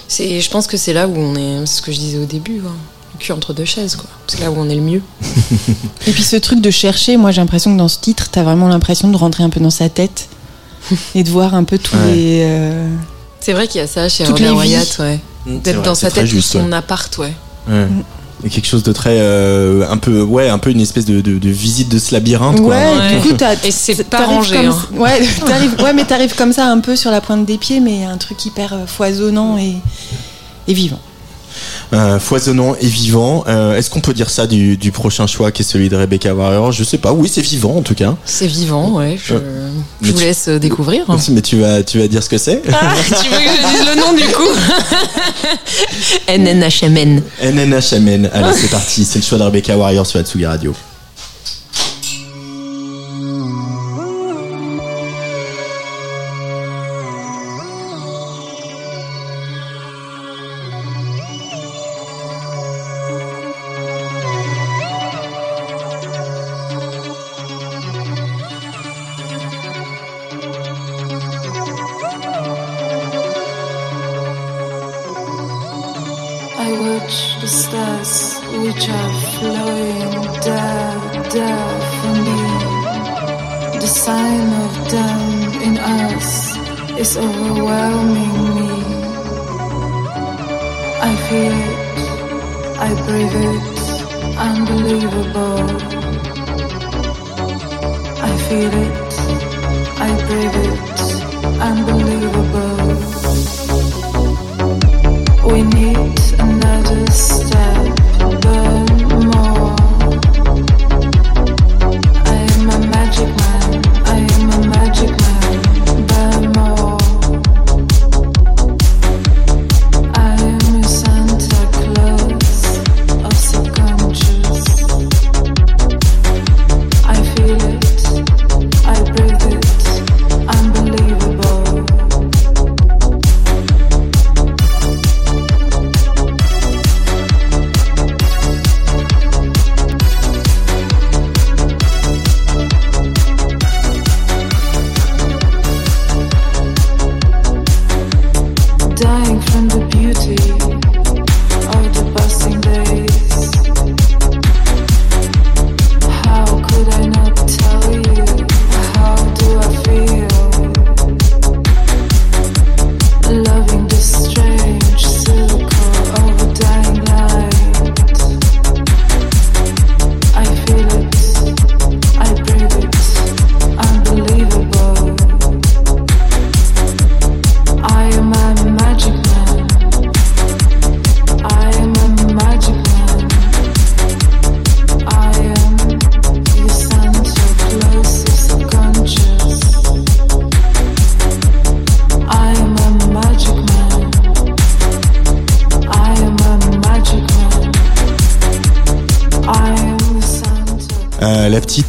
c'est, 0.08 0.40
je 0.40 0.50
pense 0.50 0.66
que 0.66 0.76
c'est 0.76 0.92
là 0.92 1.08
où 1.08 1.16
on 1.16 1.34
est, 1.34 1.66
c'est 1.66 1.76
ce 1.76 1.82
que 1.82 1.92
je 1.92 1.98
disais 1.98 2.18
au 2.18 2.24
début, 2.26 2.60
hein, 2.66 2.72
le 3.14 3.18
cul 3.18 3.32
entre 3.32 3.52
deux 3.52 3.64
chaises, 3.64 3.96
quoi. 3.96 4.08
C'est 4.26 4.40
là 4.40 4.50
où 4.50 4.54
on 4.58 4.68
est 4.68 4.74
le 4.74 4.80
mieux. 4.82 5.02
Et 6.06 6.12
puis 6.12 6.22
ce 6.22 6.36
truc 6.36 6.60
de 6.60 6.70
chercher, 6.70 7.16
moi 7.16 7.30
j'ai 7.30 7.40
l'impression 7.40 7.72
que 7.72 7.78
dans 7.78 7.88
ce 7.88 7.98
titre, 7.98 8.28
t'as 8.30 8.42
vraiment 8.42 8.68
l'impression 8.68 9.08
de 9.08 9.16
rentrer 9.16 9.42
un 9.44 9.50
peu 9.50 9.60
dans 9.60 9.70
sa 9.70 9.88
tête 9.88 10.28
et 11.14 11.24
de 11.24 11.30
voir 11.30 11.54
un 11.54 11.64
peu 11.64 11.78
tous 11.78 11.96
Ouais. 11.96 12.14
les. 12.14 12.40
euh, 12.44 12.88
C'est 13.40 13.52
vrai 13.52 13.66
qu'il 13.68 13.80
y 13.80 13.84
a 13.84 13.86
ça 13.88 14.08
chez 14.08 14.24
Robert. 14.24 14.54
Wyatt, 14.56 14.96
ouais. 15.00 15.20
C'est 15.46 15.62
D'être 15.62 15.76
vrai, 15.76 15.84
dans 15.84 15.94
sa 15.94 16.10
tête 16.10 16.24
ou 16.24 16.26
juste, 16.26 16.50
son 16.52 16.70
ouais. 16.70 16.76
appart, 16.76 17.16
ouais. 17.18 17.32
Ouais. 17.68 17.86
Et 17.86 18.15
quelque 18.42 18.66
chose 18.66 18.82
de 18.82 18.92
très 18.92 19.18
euh, 19.18 19.84
un 19.88 19.96
peu 19.96 20.20
ouais 20.22 20.48
un 20.48 20.58
peu 20.58 20.70
une 20.70 20.80
espèce 20.80 21.04
de, 21.06 21.20
de, 21.20 21.38
de 21.38 21.48
visite 21.48 21.88
de 21.88 21.98
ce 21.98 22.12
labyrinthe 22.14 22.60
quoi. 22.60 22.68
Ouais, 22.76 23.16
du 23.16 23.28
coup, 23.28 23.32
t'as. 23.36 23.54
Et 23.64 23.70
c'est 23.70 24.04
pas 24.04 24.26
rangé, 24.26 24.56
comme- 24.56 24.66
hein. 24.66 24.86
Ouais, 24.96 25.20
t'arrives- 25.46 25.76
ouais, 25.82 25.92
mais 25.94 26.04
t'arrives 26.04 26.34
comme 26.34 26.52
ça 26.52 26.66
un 26.70 26.80
peu 26.80 26.96
sur 26.96 27.10
la 27.10 27.20
pointe 27.20 27.44
des 27.46 27.56
pieds, 27.58 27.80
mais 27.80 28.04
un 28.04 28.18
truc 28.18 28.44
hyper 28.44 28.72
euh, 28.74 28.86
foisonnant 28.86 29.56
et, 29.58 29.76
et 30.68 30.74
vivant. 30.74 31.00
Euh, 31.92 32.18
foisonnant 32.18 32.74
et 32.80 32.86
vivant. 32.86 33.44
Euh, 33.48 33.76
Est-ce 33.76 33.90
qu'on 33.90 34.00
peut 34.00 34.12
dire 34.14 34.30
ça 34.30 34.46
du, 34.46 34.76
du 34.76 34.92
prochain 34.92 35.26
choix 35.26 35.50
qui 35.52 35.62
est 35.62 35.64
celui 35.64 35.88
de 35.88 35.96
Rebecca 35.96 36.34
Warrior? 36.34 36.72
Je 36.72 36.84
sais 36.84 36.98
pas. 36.98 37.12
Oui, 37.12 37.28
c'est 37.32 37.40
vivant 37.42 37.76
en 37.76 37.82
tout 37.82 37.94
cas. 37.94 38.14
C'est 38.24 38.46
vivant, 38.46 38.92
ouais. 38.96 39.18
Je, 39.22 39.34
Euh, 39.34 39.70
je 40.02 40.12
vous 40.12 40.18
tu- 40.18 40.24
laisse 40.24 40.48
découvrir. 40.48 41.04
Mais 41.30 41.42
tu 41.42 41.58
vas 41.60 41.82
tu 41.82 41.98
vas 41.98 42.08
dire 42.08 42.22
ce 42.22 42.28
que 42.28 42.38
c'est? 42.38 42.62
Ah, 42.72 42.94
tu 43.22 43.28
veux 43.30 43.36
que 43.38 43.42
je 43.44 43.68
dise 43.78 43.86
le 43.94 44.00
nom 44.00 44.12
du 44.14 44.24
coup? 44.32 44.42
NNHMN. 46.28 47.22
NNHMN. 47.42 48.30
Allez, 48.32 48.52
c'est 48.54 48.70
parti. 48.70 49.04
C'est 49.04 49.18
le 49.20 49.24
choix 49.24 49.38
de 49.38 49.44
Rebecca 49.44 49.76
Warrior 49.76 50.06
sur 50.06 50.20
Atsugi 50.20 50.46
Radio. 50.46 50.74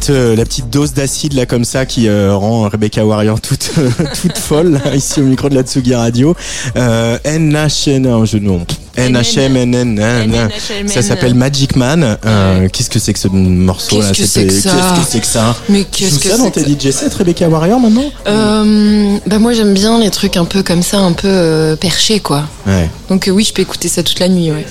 Petite 0.08 0.10
euh, 0.10 0.36
la 0.36 0.44
petite 0.44 0.70
dose 0.70 0.92
d'acide 0.92 1.34
là 1.34 1.46
comme 1.46 1.64
ça 1.64 1.86
qui 1.86 2.08
euh, 2.08 2.34
rend 2.34 2.68
Rebecca 2.68 3.04
Warrior 3.04 3.40
toute 3.40 3.70
euh, 3.78 3.90
toute 4.22 4.38
folle 4.38 4.80
là, 4.84 4.94
ici 4.94 5.20
au 5.20 5.24
micro 5.24 5.48
de 5.48 5.54
la 5.54 5.62
Tsugi 5.62 5.94
Radio. 5.94 6.34
Euh, 6.76 7.18
NHN, 7.24 7.98
non, 8.02 8.24
je 8.24 8.38
non. 8.38 8.64
NHM, 8.96 9.54
NN, 9.54 10.50
ça 10.86 11.02
s'appelle 11.02 11.34
Magic 11.34 11.76
Man. 11.76 12.16
Euh, 12.24 12.68
Qu'est-ce 12.72 12.90
que 12.90 12.98
c'est 12.98 13.12
que 13.12 13.18
ce 13.18 13.28
morceau 13.28 14.00
là? 14.00 14.10
Qu'est-ce 14.12 14.20
que 14.20 14.26
c'est 14.26 14.46
que 14.46 14.52
ça? 14.52 14.70
Qu'est-ce 14.70 15.00
que 15.00 15.12
c'est 15.12 15.20
que 15.20 15.26
ça? 15.26 15.56
Mais 15.68 15.84
qu'est-ce 15.84 16.18
que 16.18 16.28
ça 16.28 16.38
dans 16.38 16.50
tes 16.50 16.62
DJ 16.64 16.90
sets, 16.90 17.14
Rebecca 17.16 17.48
Warrior 17.48 17.78
maintenant? 17.78 18.10
Euh, 18.26 19.16
bah 19.26 19.38
moi 19.38 19.52
j'aime 19.52 19.74
bien 19.74 20.00
les 20.00 20.10
trucs 20.10 20.36
un 20.36 20.44
peu 20.44 20.62
comme 20.62 20.82
ça, 20.82 20.98
un 20.98 21.12
peu 21.12 21.28
euh, 21.28 21.76
perchés 21.76 22.20
quoi. 22.20 22.44
Ouais. 22.66 22.90
Donc 23.08 23.30
oui, 23.32 23.44
je 23.44 23.52
peux 23.52 23.62
écouter 23.62 23.88
ça 23.88 24.02
toute 24.02 24.18
la 24.18 24.28
nuit, 24.28 24.50
ouais. 24.50 24.66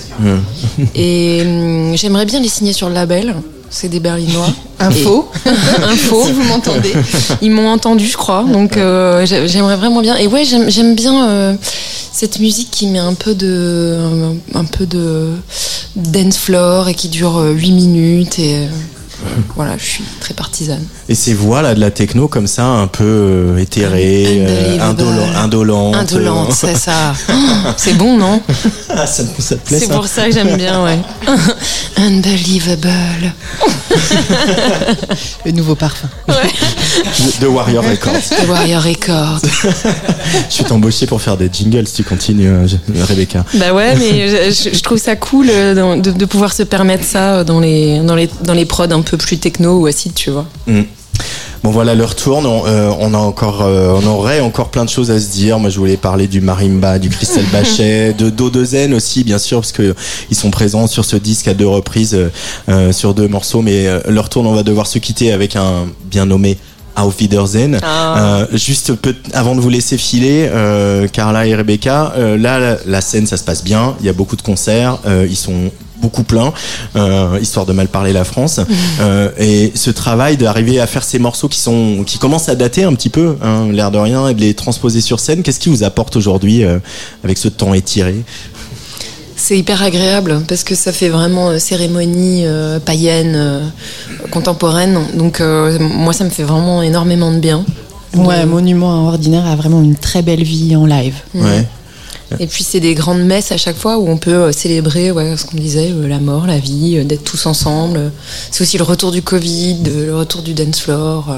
Et 0.94 1.42
hum, 1.42 1.96
j'aimerais 1.96 2.26
bien 2.26 2.40
les 2.40 2.48
signer 2.48 2.72
sur 2.72 2.88
le 2.88 2.94
label. 2.94 3.34
C'est 3.70 3.88
des 3.88 4.00
Berlinois. 4.00 4.48
Info. 4.80 5.28
Info. 5.46 6.24
Si 6.26 6.32
vous 6.32 6.42
m'entendez. 6.44 6.92
Ils 7.42 7.50
m'ont 7.50 7.68
entendu, 7.68 8.06
je 8.06 8.16
crois. 8.16 8.44
Donc 8.44 8.76
euh, 8.76 9.26
j'ai- 9.26 9.46
j'aimerais 9.48 9.76
vraiment 9.76 10.00
bien. 10.00 10.16
Et 10.16 10.26
ouais, 10.26 10.44
j'aime 10.44 10.70
j'aime 10.70 10.94
bien 10.94 11.28
euh, 11.28 11.54
cette 12.12 12.38
musique 12.38 12.70
qui 12.70 12.86
met 12.86 12.98
un 12.98 13.14
peu 13.14 13.34
de 13.34 13.98
un, 14.54 14.58
un 14.60 14.64
peu 14.64 14.86
de 14.86 15.30
dance 15.96 16.36
floor 16.38 16.88
et 16.88 16.94
qui 16.94 17.08
dure 17.08 17.40
8 17.44 17.72
minutes 17.72 18.38
et 18.38 18.56
euh, 18.56 18.66
voilà, 19.56 19.76
je 19.76 19.84
suis 19.84 20.04
très 20.20 20.32
partisane. 20.34 20.84
Et 21.10 21.14
ces 21.14 21.32
voix 21.32 21.62
là 21.62 21.74
de 21.74 21.80
la 21.80 21.90
techno 21.90 22.28
comme 22.28 22.46
ça, 22.46 22.64
un 22.66 22.86
peu 22.86 23.02
euh, 23.04 23.56
éthérées, 23.58 24.44
euh, 24.46 24.78
Unbelievable. 24.78 25.00
indolo- 25.02 25.36
indolentes. 25.38 25.94
Indolente, 25.96 26.52
c'est 26.52 26.76
ça. 26.76 27.14
Oh, 27.30 27.70
c'est 27.76 27.94
bon, 27.94 28.16
non 28.18 28.40
Ah, 28.90 29.06
ça, 29.06 29.22
ça 29.38 29.56
te 29.56 29.66
plaît 29.66 29.78
C'est 29.80 29.88
pour 29.90 30.06
ça 30.06 30.26
que 30.26 30.32
j'aime 30.32 30.56
bien, 30.56 30.84
ouais. 30.84 30.98
Unbelievable. 31.96 32.88
Le 35.44 35.50
nouveau 35.52 35.74
parfum. 35.74 36.08
De, 36.28 37.40
de 37.42 37.46
Warrior 37.46 37.84
Records. 37.84 38.12
The 38.30 38.48
Warrior 38.48 38.82
Records. 38.82 39.40
Je 40.50 40.58
vais 40.58 40.64
t'embaucher 40.64 41.06
pour 41.06 41.20
faire 41.20 41.36
des 41.36 41.50
jingles 41.52 41.86
si 41.86 41.94
tu 41.96 42.04
continues, 42.04 42.48
euh, 42.48 42.66
Rebecca. 43.08 43.44
Bah 43.54 43.72
ouais, 43.72 43.96
mais 43.96 44.50
je, 44.52 44.70
je 44.74 44.80
trouve 44.82 44.98
ça 44.98 45.16
cool 45.16 45.48
euh, 45.50 45.96
de, 45.96 46.10
de 46.10 46.24
pouvoir 46.24 46.52
se 46.52 46.62
permettre 46.62 47.04
ça 47.04 47.36
euh, 47.38 47.44
dans 47.44 47.60
les, 47.60 48.00
dans 48.00 48.14
les, 48.14 48.28
dans 48.44 48.54
les 48.54 48.66
prods 48.66 48.90
un 48.92 49.02
peu 49.02 49.16
plus 49.16 49.38
techno 49.38 49.78
ou 49.80 49.86
acides, 49.86 50.14
tu 50.14 50.30
vois. 50.30 50.46
Mm. 50.66 50.82
Bon 51.64 51.70
voilà, 51.70 51.94
l'heure 51.94 52.14
tourne. 52.14 52.46
On, 52.46 52.66
euh, 52.66 52.90
on 53.00 53.14
a 53.14 53.18
encore, 53.18 53.62
euh, 53.62 53.98
on 54.02 54.06
aurait 54.06 54.40
encore 54.40 54.68
plein 54.70 54.84
de 54.84 54.90
choses 54.90 55.10
à 55.10 55.18
se 55.18 55.28
dire. 55.28 55.58
Moi, 55.58 55.70
je 55.70 55.78
voulais 55.78 55.96
parler 55.96 56.26
du 56.26 56.40
marimba, 56.40 56.98
du 56.98 57.08
Crystal 57.08 57.44
Bachet, 57.52 58.14
de 58.14 58.30
Do 58.30 58.48
de 58.50 58.64
Zen 58.64 58.94
aussi, 58.94 59.24
bien 59.24 59.38
sûr, 59.38 59.60
parce 59.60 59.72
que 59.72 59.94
ils 60.30 60.36
sont 60.36 60.50
présents 60.50 60.86
sur 60.86 61.04
ce 61.04 61.16
disque 61.16 61.48
à 61.48 61.54
deux 61.54 61.66
reprises, 61.66 62.16
euh, 62.68 62.92
sur 62.92 63.14
deux 63.14 63.28
morceaux. 63.28 63.62
Mais 63.62 63.86
l'heure 64.08 64.28
tourne, 64.28 64.46
on 64.46 64.54
va 64.54 64.62
devoir 64.62 64.86
se 64.86 64.98
quitter 64.98 65.32
avec 65.32 65.56
un 65.56 65.86
bien 66.04 66.26
nommé 66.26 66.56
Auf 66.96 67.20
Wiedersehen. 67.20 67.78
Ah. 67.82 68.18
Euh, 68.42 68.46
juste 68.54 68.94
peu, 68.94 69.14
avant 69.32 69.54
de 69.54 69.60
vous 69.60 69.68
laisser 69.70 69.98
filer, 69.98 70.48
euh, 70.50 71.06
Carla 71.08 71.46
et 71.46 71.54
Rebecca, 71.54 72.12
euh, 72.16 72.36
là, 72.36 72.58
la, 72.58 72.76
la 72.86 73.00
scène, 73.00 73.26
ça 73.26 73.36
se 73.36 73.44
passe 73.44 73.62
bien. 73.62 73.94
Il 74.00 74.06
y 74.06 74.08
a 74.08 74.12
beaucoup 74.12 74.36
de 74.36 74.42
concerts. 74.42 74.98
euh, 75.06 75.26
ils 75.28 75.36
sont 75.36 75.70
beaucoup 76.00 76.22
pleins, 76.22 76.52
euh, 76.96 77.38
histoire 77.40 77.66
de 77.66 77.72
mal 77.72 77.88
parler 77.88 78.12
la 78.12 78.24
France. 78.24 78.60
Euh, 79.00 79.30
et 79.38 79.70
ce 79.74 79.90
travail 79.90 80.36
d'arriver 80.36 80.80
à 80.80 80.86
faire 80.86 81.04
ces 81.04 81.18
morceaux 81.18 81.48
qui 81.48 81.60
sont, 81.60 82.02
qui 82.04 82.18
commencent 82.18 82.48
à 82.48 82.56
dater 82.56 82.84
un 82.84 82.94
petit 82.94 83.10
peu, 83.10 83.36
hein, 83.42 83.68
l'air 83.70 83.90
de 83.90 83.98
rien, 83.98 84.28
et 84.28 84.34
de 84.34 84.40
les 84.40 84.54
transposer 84.54 85.00
sur 85.00 85.20
scène. 85.20 85.42
Qu'est-ce 85.42 85.60
qui 85.60 85.68
vous 85.68 85.84
apporte 85.84 86.16
aujourd'hui 86.16 86.64
euh, 86.64 86.78
avec 87.22 87.38
ce 87.38 87.48
temps 87.48 87.74
étiré? 87.74 88.24
C'est 89.38 89.56
hyper 89.56 89.82
agréable 89.82 90.42
parce 90.48 90.64
que 90.64 90.74
ça 90.74 90.92
fait 90.92 91.08
vraiment 91.08 91.56
cérémonie 91.60 92.42
euh, 92.44 92.80
païenne, 92.80 93.34
euh, 93.36 93.60
contemporaine. 94.32 94.98
Donc 95.14 95.40
euh, 95.40 95.78
moi, 95.78 96.12
ça 96.12 96.24
me 96.24 96.30
fait 96.30 96.42
vraiment 96.42 96.82
énormément 96.82 97.30
de 97.32 97.38
bien. 97.38 97.64
Ouais, 98.16 98.44
Monument 98.46 99.06
Ordinaire 99.06 99.46
a 99.46 99.54
vraiment 99.54 99.80
une 99.80 99.94
très 99.94 100.22
belle 100.22 100.42
vie 100.42 100.74
en 100.74 100.86
live. 100.86 101.14
Ouais. 101.34 101.64
Et 102.38 102.46
puis 102.46 102.62
c'est 102.62 102.80
des 102.80 102.94
grandes 102.94 103.22
messes 103.22 103.52
à 103.52 103.56
chaque 103.56 103.76
fois 103.76 103.98
où 103.98 104.08
on 104.08 104.16
peut 104.18 104.30
euh, 104.32 104.52
célébrer 104.52 105.10
ouais, 105.10 105.36
ce 105.36 105.46
qu'on 105.46 105.56
disait, 105.56 105.90
euh, 105.92 106.06
la 106.06 106.18
mort, 106.18 106.46
la 106.46 106.58
vie, 106.58 106.98
euh, 106.98 107.04
d'être 107.04 107.24
tous 107.24 107.46
ensemble. 107.46 108.12
C'est 108.50 108.62
aussi 108.62 108.76
le 108.76 108.84
retour 108.84 109.12
du 109.12 109.22
Covid, 109.22 109.78
le 109.84 110.16
retour 110.16 110.42
du 110.42 110.54
dance 110.54 110.80
floor. 110.80 111.36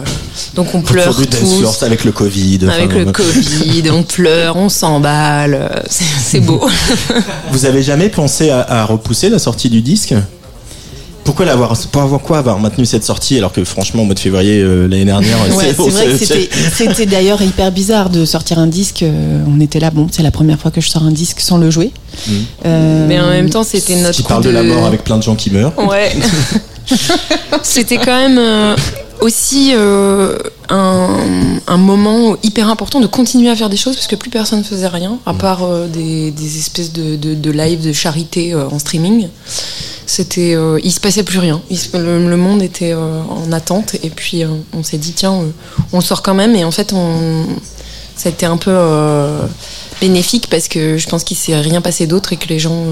Donc 0.54 0.74
on 0.74 0.82
pleure 0.82 1.10
Autour 1.10 1.20
du 1.22 1.26
dance 1.28 1.58
floor, 1.58 1.78
tous. 1.78 1.84
avec 1.84 2.04
le 2.04 2.12
Covid. 2.12 2.58
Avec 2.68 2.90
enfin, 2.90 2.98
le 2.98 3.12
Covid, 3.12 3.90
on 3.90 4.02
pleure, 4.02 4.56
on 4.56 4.68
s'emballe, 4.68 5.82
c'est 5.88 6.04
c'est 6.04 6.40
beau. 6.40 6.60
Vous 7.52 7.64
avez 7.64 7.82
jamais 7.82 8.08
pensé 8.08 8.50
à, 8.50 8.60
à 8.60 8.84
repousser 8.84 9.28
la 9.28 9.38
sortie 9.38 9.70
du 9.70 9.82
disque? 9.82 10.14
Pourquoi 11.24 11.46
l'avoir 11.46 11.76
pour 11.92 12.02
avoir 12.02 12.20
quoi 12.20 12.38
avoir 12.38 12.58
maintenu 12.58 12.84
cette 12.86 13.04
sortie 13.04 13.36
alors 13.38 13.52
que 13.52 13.62
franchement 13.64 14.02
au 14.02 14.04
mois 14.06 14.14
de 14.14 14.18
février 14.20 14.60
euh, 14.60 14.88
l'année 14.88 15.04
dernière 15.04 15.36
Ouais, 15.56 15.66
c'est 15.76 15.82
vrai 15.90 16.06
que 16.06 16.16
c'était- 16.16 17.06
d'ailleurs 17.06 17.40
hyper 17.42 17.70
bizarre 17.72 18.10
de 18.10 18.24
sortir 18.24 18.58
un 18.58 18.66
disque. 18.66 19.02
euh, 19.02 19.42
On 19.48 19.60
était 19.60 19.80
là, 19.80 19.90
bon, 19.90 20.06
c'est 20.10 20.22
la 20.22 20.30
première 20.30 20.58
fois 20.58 20.70
que 20.70 20.80
je 20.80 20.88
sors 20.88 21.02
un 21.04 21.10
disque 21.12 21.40
sans 21.40 21.58
le 21.58 21.70
jouer. 21.70 21.92
Euh, 22.66 23.06
Mais 23.08 23.18
en 23.20 23.28
même 23.30 23.50
temps, 23.50 23.62
c'était 23.64 23.96
notre 23.96 24.16
qui 24.16 24.22
parle 24.22 24.44
de 24.44 24.50
la 24.50 24.62
mort 24.62 24.86
avec 24.86 25.04
plein 25.04 25.16
de 25.18 25.22
gens 25.22 25.34
qui 25.36 25.50
meurent 25.50 25.72
Ouais. 25.88 26.12
C'était 27.62 27.98
quand 27.98 28.16
même 28.16 28.38
euh, 28.38 28.76
aussi 29.20 29.72
euh, 29.74 30.38
un, 30.68 31.08
un 31.66 31.76
moment 31.76 32.36
hyper 32.42 32.68
important 32.68 33.00
de 33.00 33.06
continuer 33.06 33.50
à 33.50 33.56
faire 33.56 33.68
des 33.68 33.76
choses 33.76 33.94
parce 33.94 34.06
que 34.06 34.16
plus 34.16 34.30
personne 34.30 34.64
faisait 34.64 34.88
rien, 34.88 35.18
à 35.26 35.34
part 35.34 35.62
euh, 35.64 35.86
des, 35.86 36.30
des 36.30 36.58
espèces 36.58 36.92
de, 36.92 37.16
de, 37.16 37.34
de 37.34 37.50
live 37.50 37.80
de 37.82 37.92
charité 37.92 38.52
euh, 38.52 38.68
en 38.68 38.78
streaming. 38.78 39.28
C'était, 40.06 40.56
il 40.82 40.90
se 40.90 40.98
passait 40.98 41.22
plus 41.22 41.38
rien. 41.38 41.62
Il 41.70 41.78
le, 41.94 42.28
le 42.28 42.36
monde 42.36 42.62
était 42.62 42.94
en 42.94 43.52
attente 43.52 43.94
et 44.02 44.10
puis 44.10 44.42
on 44.72 44.82
s'est 44.82 44.98
dit 44.98 45.12
tiens, 45.12 45.40
on 45.92 46.00
sort 46.00 46.22
quand 46.22 46.34
même 46.34 46.56
et 46.56 46.64
en 46.64 46.72
fait 46.72 46.92
on, 46.92 47.44
ça 48.16 48.28
a 48.28 48.32
été 48.32 48.44
un 48.44 48.56
peu 48.56 48.72
bénéfique 50.00 50.48
parce 50.50 50.68
que 50.68 50.96
je 50.98 51.08
pense 51.08 51.24
qu'il 51.24 51.36
s'est 51.36 51.56
rien 51.56 51.80
passé 51.80 52.06
d'autre 52.06 52.32
et 52.32 52.36
que 52.36 52.48
les 52.48 52.58
gens 52.58 52.84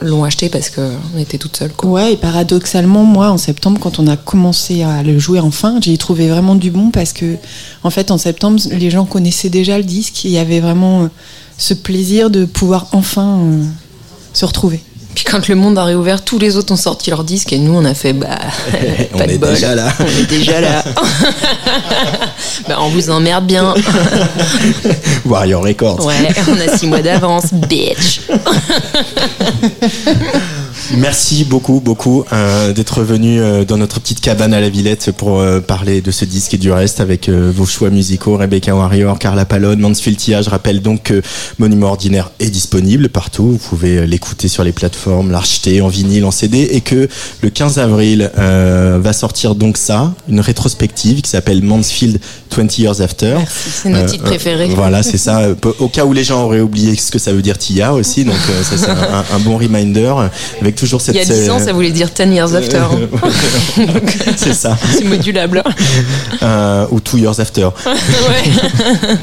l'ont 0.00 0.24
acheté 0.24 0.48
parce 0.48 0.70
qu'on 0.70 1.18
était 1.18 1.38
toutes 1.38 1.56
seules. 1.56 1.72
Quoi. 1.72 1.90
Ouais, 1.90 2.12
et 2.14 2.16
paradoxalement, 2.16 3.04
moi, 3.04 3.30
en 3.30 3.38
septembre, 3.38 3.78
quand 3.80 3.98
on 3.98 4.06
a 4.06 4.16
commencé 4.16 4.82
à 4.82 5.02
le 5.02 5.18
jouer 5.18 5.40
enfin, 5.40 5.78
j'ai 5.80 5.96
trouvé 5.98 6.28
vraiment 6.28 6.54
du 6.54 6.70
bon 6.70 6.90
parce 6.90 7.12
que, 7.12 7.36
en 7.82 7.90
fait, 7.90 8.10
en 8.10 8.18
septembre, 8.18 8.60
les 8.70 8.90
gens 8.90 9.04
connaissaient 9.04 9.50
déjà 9.50 9.76
le 9.78 9.84
disque 9.84 10.24
et 10.24 10.28
il 10.28 10.34
y 10.34 10.38
avait 10.38 10.60
vraiment 10.60 11.02
euh, 11.04 11.06
ce 11.58 11.74
plaisir 11.74 12.30
de 12.30 12.44
pouvoir 12.44 12.86
enfin 12.92 13.38
euh, 13.40 13.64
se 14.32 14.44
retrouver. 14.44 14.80
Puis 15.14 15.24
quand 15.24 15.46
le 15.48 15.54
monde 15.56 15.76
a 15.76 15.84
réouvert, 15.84 16.24
tous 16.24 16.38
les 16.38 16.56
autres 16.56 16.72
ont 16.72 16.76
sorti 16.76 17.10
leur 17.10 17.22
disque 17.22 17.52
et 17.52 17.58
nous 17.58 17.74
on 17.74 17.84
a 17.84 17.92
fait 17.92 18.14
bah 18.14 18.38
on 19.14 19.18
de 19.18 19.22
est 19.24 19.36
bol. 19.38 19.50
déjà 19.52 19.74
là 19.74 19.92
On 20.00 20.06
est 20.06 20.26
déjà 20.26 20.60
là. 20.62 20.82
bah 22.68 22.78
on 22.80 22.88
vous 22.88 23.10
emmerde 23.10 23.46
bien. 23.46 23.74
Warrior 25.24 25.62
Records 25.62 26.04
Ouais, 26.04 26.28
on 26.48 26.60
a 26.60 26.76
six 26.76 26.86
mois 26.86 27.02
d'avance, 27.02 27.52
bitch. 27.52 28.20
Merci 30.98 31.44
beaucoup, 31.44 31.80
beaucoup 31.80 32.24
euh, 32.32 32.74
d'être 32.74 33.02
venu 33.02 33.40
euh, 33.40 33.64
dans 33.64 33.78
notre 33.78 33.98
petite 33.98 34.20
cabane 34.20 34.52
à 34.52 34.60
la 34.60 34.68
Villette 34.68 35.10
pour 35.16 35.40
euh, 35.40 35.58
parler 35.60 36.02
de 36.02 36.10
ce 36.10 36.26
disque 36.26 36.52
et 36.52 36.58
du 36.58 36.70
reste 36.70 37.00
avec 37.00 37.28
euh, 37.30 37.50
vos 37.54 37.64
choix 37.64 37.88
musicaux, 37.88 38.36
Rebecca 38.36 38.74
Warrior, 38.76 39.18
Carla 39.18 39.46
Palone, 39.46 39.80
Mansfield 39.80 40.18
Tia. 40.18 40.42
Je 40.42 40.50
rappelle 40.50 40.82
donc 40.82 41.04
que 41.04 41.22
Monument 41.58 41.88
Ordinaire 41.88 42.30
est 42.40 42.50
disponible 42.50 43.08
partout. 43.08 43.52
Vous 43.52 43.58
pouvez 43.58 43.98
euh, 43.98 44.04
l'écouter 44.04 44.48
sur 44.48 44.64
les 44.64 44.72
plateformes, 44.72 45.30
l'acheter 45.30 45.80
en 45.80 45.88
vinyle, 45.88 46.26
en 46.26 46.30
CD 46.30 46.68
et 46.70 46.82
que 46.82 47.08
le 47.40 47.48
15 47.48 47.78
avril 47.78 48.30
euh, 48.38 48.98
va 49.02 49.14
sortir 49.14 49.54
donc 49.54 49.78
ça, 49.78 50.12
une 50.28 50.40
rétrospective 50.40 51.22
qui 51.22 51.30
s'appelle 51.30 51.62
Mansfield 51.62 52.20
20 52.54 52.78
Years 52.78 53.00
After. 53.00 53.38
C'est 53.48 53.88
notre 53.88 54.10
titre 54.12 54.24
préféré. 54.24 54.68
voilà, 54.74 55.02
c'est 55.02 55.16
ça. 55.16 55.48
Au 55.78 55.88
cas 55.88 56.04
où 56.04 56.12
les 56.12 56.22
gens 56.22 56.44
auraient 56.44 56.60
oublié 56.60 56.94
ce 56.96 57.10
que 57.10 57.18
ça 57.18 57.32
veut 57.32 57.40
dire 57.40 57.56
Tia 57.56 57.94
aussi, 57.94 58.24
donc 58.24 58.34
euh, 58.50 58.62
ça 58.62 58.76
c'est 58.76 58.90
un, 58.90 59.24
un 59.34 59.38
bon 59.38 59.56
reminder 59.56 60.12
avec 60.60 60.81
toujours 60.82 61.00
cette. 61.00 61.14
Il 61.14 61.18
y 61.18 61.22
a 61.22 61.24
10 61.24 61.50
ans, 61.50 61.58
ça 61.60 61.72
voulait 61.72 61.92
dire 61.92 62.08
10 62.10 62.32
years 62.34 62.54
after. 62.56 62.78
hein. 62.78 63.08
c'est 64.36 64.52
ça. 64.52 64.76
C'est 64.98 65.04
modulable. 65.04 65.62
Euh, 66.42 66.86
ou 66.90 66.98
Two 66.98 67.18
Years 67.18 67.38
After. 67.38 67.68
ouais. 67.86 69.16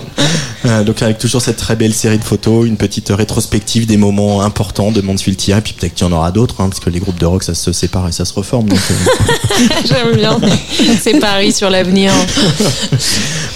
Euh, 0.66 0.84
donc 0.84 1.01
avec 1.01 1.18
toujours 1.18 1.41
cette 1.41 1.57
très 1.57 1.76
belle 1.76 1.93
série 1.93 2.18
de 2.18 2.24
photos, 2.24 2.66
une 2.66 2.78
petite 2.78 3.10
rétrospective 3.10 3.86
des 3.86 3.97
moments 3.97 4.41
importants 4.41 4.91
de 4.91 5.01
Mansfield 5.01 5.38
et 5.49 5.62
puis 5.62 5.74
peut-être 5.74 5.95
qu'il 5.95 6.07
y 6.07 6.10
en 6.10 6.14
aura 6.14 6.32
d'autres, 6.32 6.55
hein, 6.60 6.70
parce 6.70 6.80
que 6.80 6.89
les 6.89 6.99
groupes 6.99 7.20
de 7.20 7.26
rock 7.26 7.43
ça 7.43 7.53
se 7.53 7.72
sépare 7.74 8.07
et 8.07 8.12
ça 8.14 8.24
se 8.26 8.34
reforme. 8.34 8.68
Donc, 8.70 8.80
euh, 8.80 9.64
J'aime 9.86 10.16
bien. 10.16 10.39
C'est 11.01 11.20
Paris 11.20 11.51
sur 11.51 11.70
l'avenir. 11.70 12.12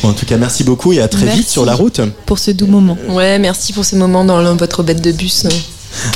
bon, 0.01 0.09
en 0.09 0.13
tout 0.13 0.25
cas, 0.25 0.37
merci 0.37 0.63
beaucoup 0.63 0.91
et 0.93 1.01
à 1.01 1.07
très 1.07 1.25
Merci. 1.25 1.39
vite 1.39 1.49
sur 1.49 1.65
la 1.65 1.75
route. 1.75 2.01
Pour 2.25 2.39
ce 2.39 2.51
doux 2.51 2.67
moment. 2.67 2.97
Ouais, 3.09 3.39
merci 3.39 3.71
pour 3.73 3.85
ces 3.85 3.95
moments 3.95 4.25
dans 4.25 4.55
votre 4.55 4.83
bête 4.83 5.01
de 5.01 5.11
bus. 5.11 5.45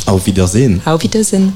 Auf 0.05 0.25
Wiedersehen. 0.25 0.81
Auf 0.85 1.03
Wiedersehen. 1.03 1.53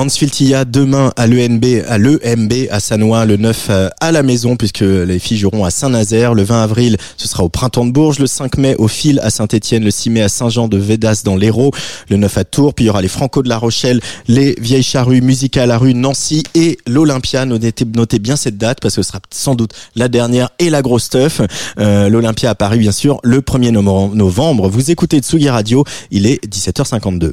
Mansfield-Tia 0.00 0.64
demain 0.64 1.12
à 1.16 1.26
l'ENB, 1.26 1.62
à 1.86 1.98
l'EMB 1.98 2.52
à 2.70 2.80
Sanois, 2.80 3.26
le 3.26 3.36
9 3.36 3.66
euh, 3.68 3.88
à 4.00 4.12
la 4.12 4.22
maison 4.22 4.56
puisque 4.56 4.80
les 4.80 5.18
filles 5.18 5.36
joueront 5.36 5.62
à 5.66 5.70
Saint-Nazaire. 5.70 6.32
Le 6.32 6.42
20 6.42 6.62
avril, 6.62 6.96
ce 7.18 7.28
sera 7.28 7.44
au 7.44 7.50
Printemps 7.50 7.84
de 7.84 7.90
Bourges. 7.92 8.18
Le 8.18 8.26
5 8.26 8.56
mai 8.56 8.74
au 8.78 8.88
Fil 8.88 9.20
à 9.22 9.28
Saint-Étienne. 9.28 9.84
Le 9.84 9.90
6 9.90 10.08
mai 10.08 10.22
à 10.22 10.30
Saint-Jean 10.30 10.68
de 10.68 10.78
Védas 10.78 11.20
dans 11.22 11.36
l'Hérault. 11.36 11.72
Le 12.08 12.16
9 12.16 12.38
à 12.38 12.44
Tours. 12.44 12.72
Puis 12.72 12.86
il 12.86 12.88
y 12.88 12.90
aura 12.90 13.02
les 13.02 13.08
Franco 13.08 13.42
de 13.42 13.50
la 13.50 13.58
Rochelle, 13.58 14.00
les 14.26 14.54
Vieilles 14.58 14.82
Charrues, 14.82 15.20
Musica 15.20 15.64
à 15.64 15.66
la 15.66 15.76
rue, 15.76 15.92
Nancy 15.92 16.44
et 16.54 16.78
l'Olympia. 16.86 17.44
Notez, 17.44 18.18
bien 18.20 18.36
cette 18.36 18.56
date 18.56 18.78
parce 18.80 18.96
que 18.96 19.02
ce 19.02 19.08
sera 19.08 19.20
sans 19.30 19.54
doute 19.54 19.72
la 19.96 20.08
dernière 20.08 20.48
et 20.58 20.70
la 20.70 20.80
grosse 20.80 21.04
stuff. 21.04 21.42
Euh, 21.78 22.08
L'Olympia 22.08 22.48
à 22.48 22.54
Paris, 22.54 22.78
bien 22.78 22.92
sûr, 22.92 23.20
le 23.22 23.42
1er 23.42 23.70
novembre- 23.70 24.14
novembre. 24.14 24.70
Vous 24.70 24.90
écoutez 24.90 25.18
Tsugi 25.18 25.50
Radio. 25.50 25.84
Il 26.10 26.24
est 26.24 26.42
17h52. 26.46 27.32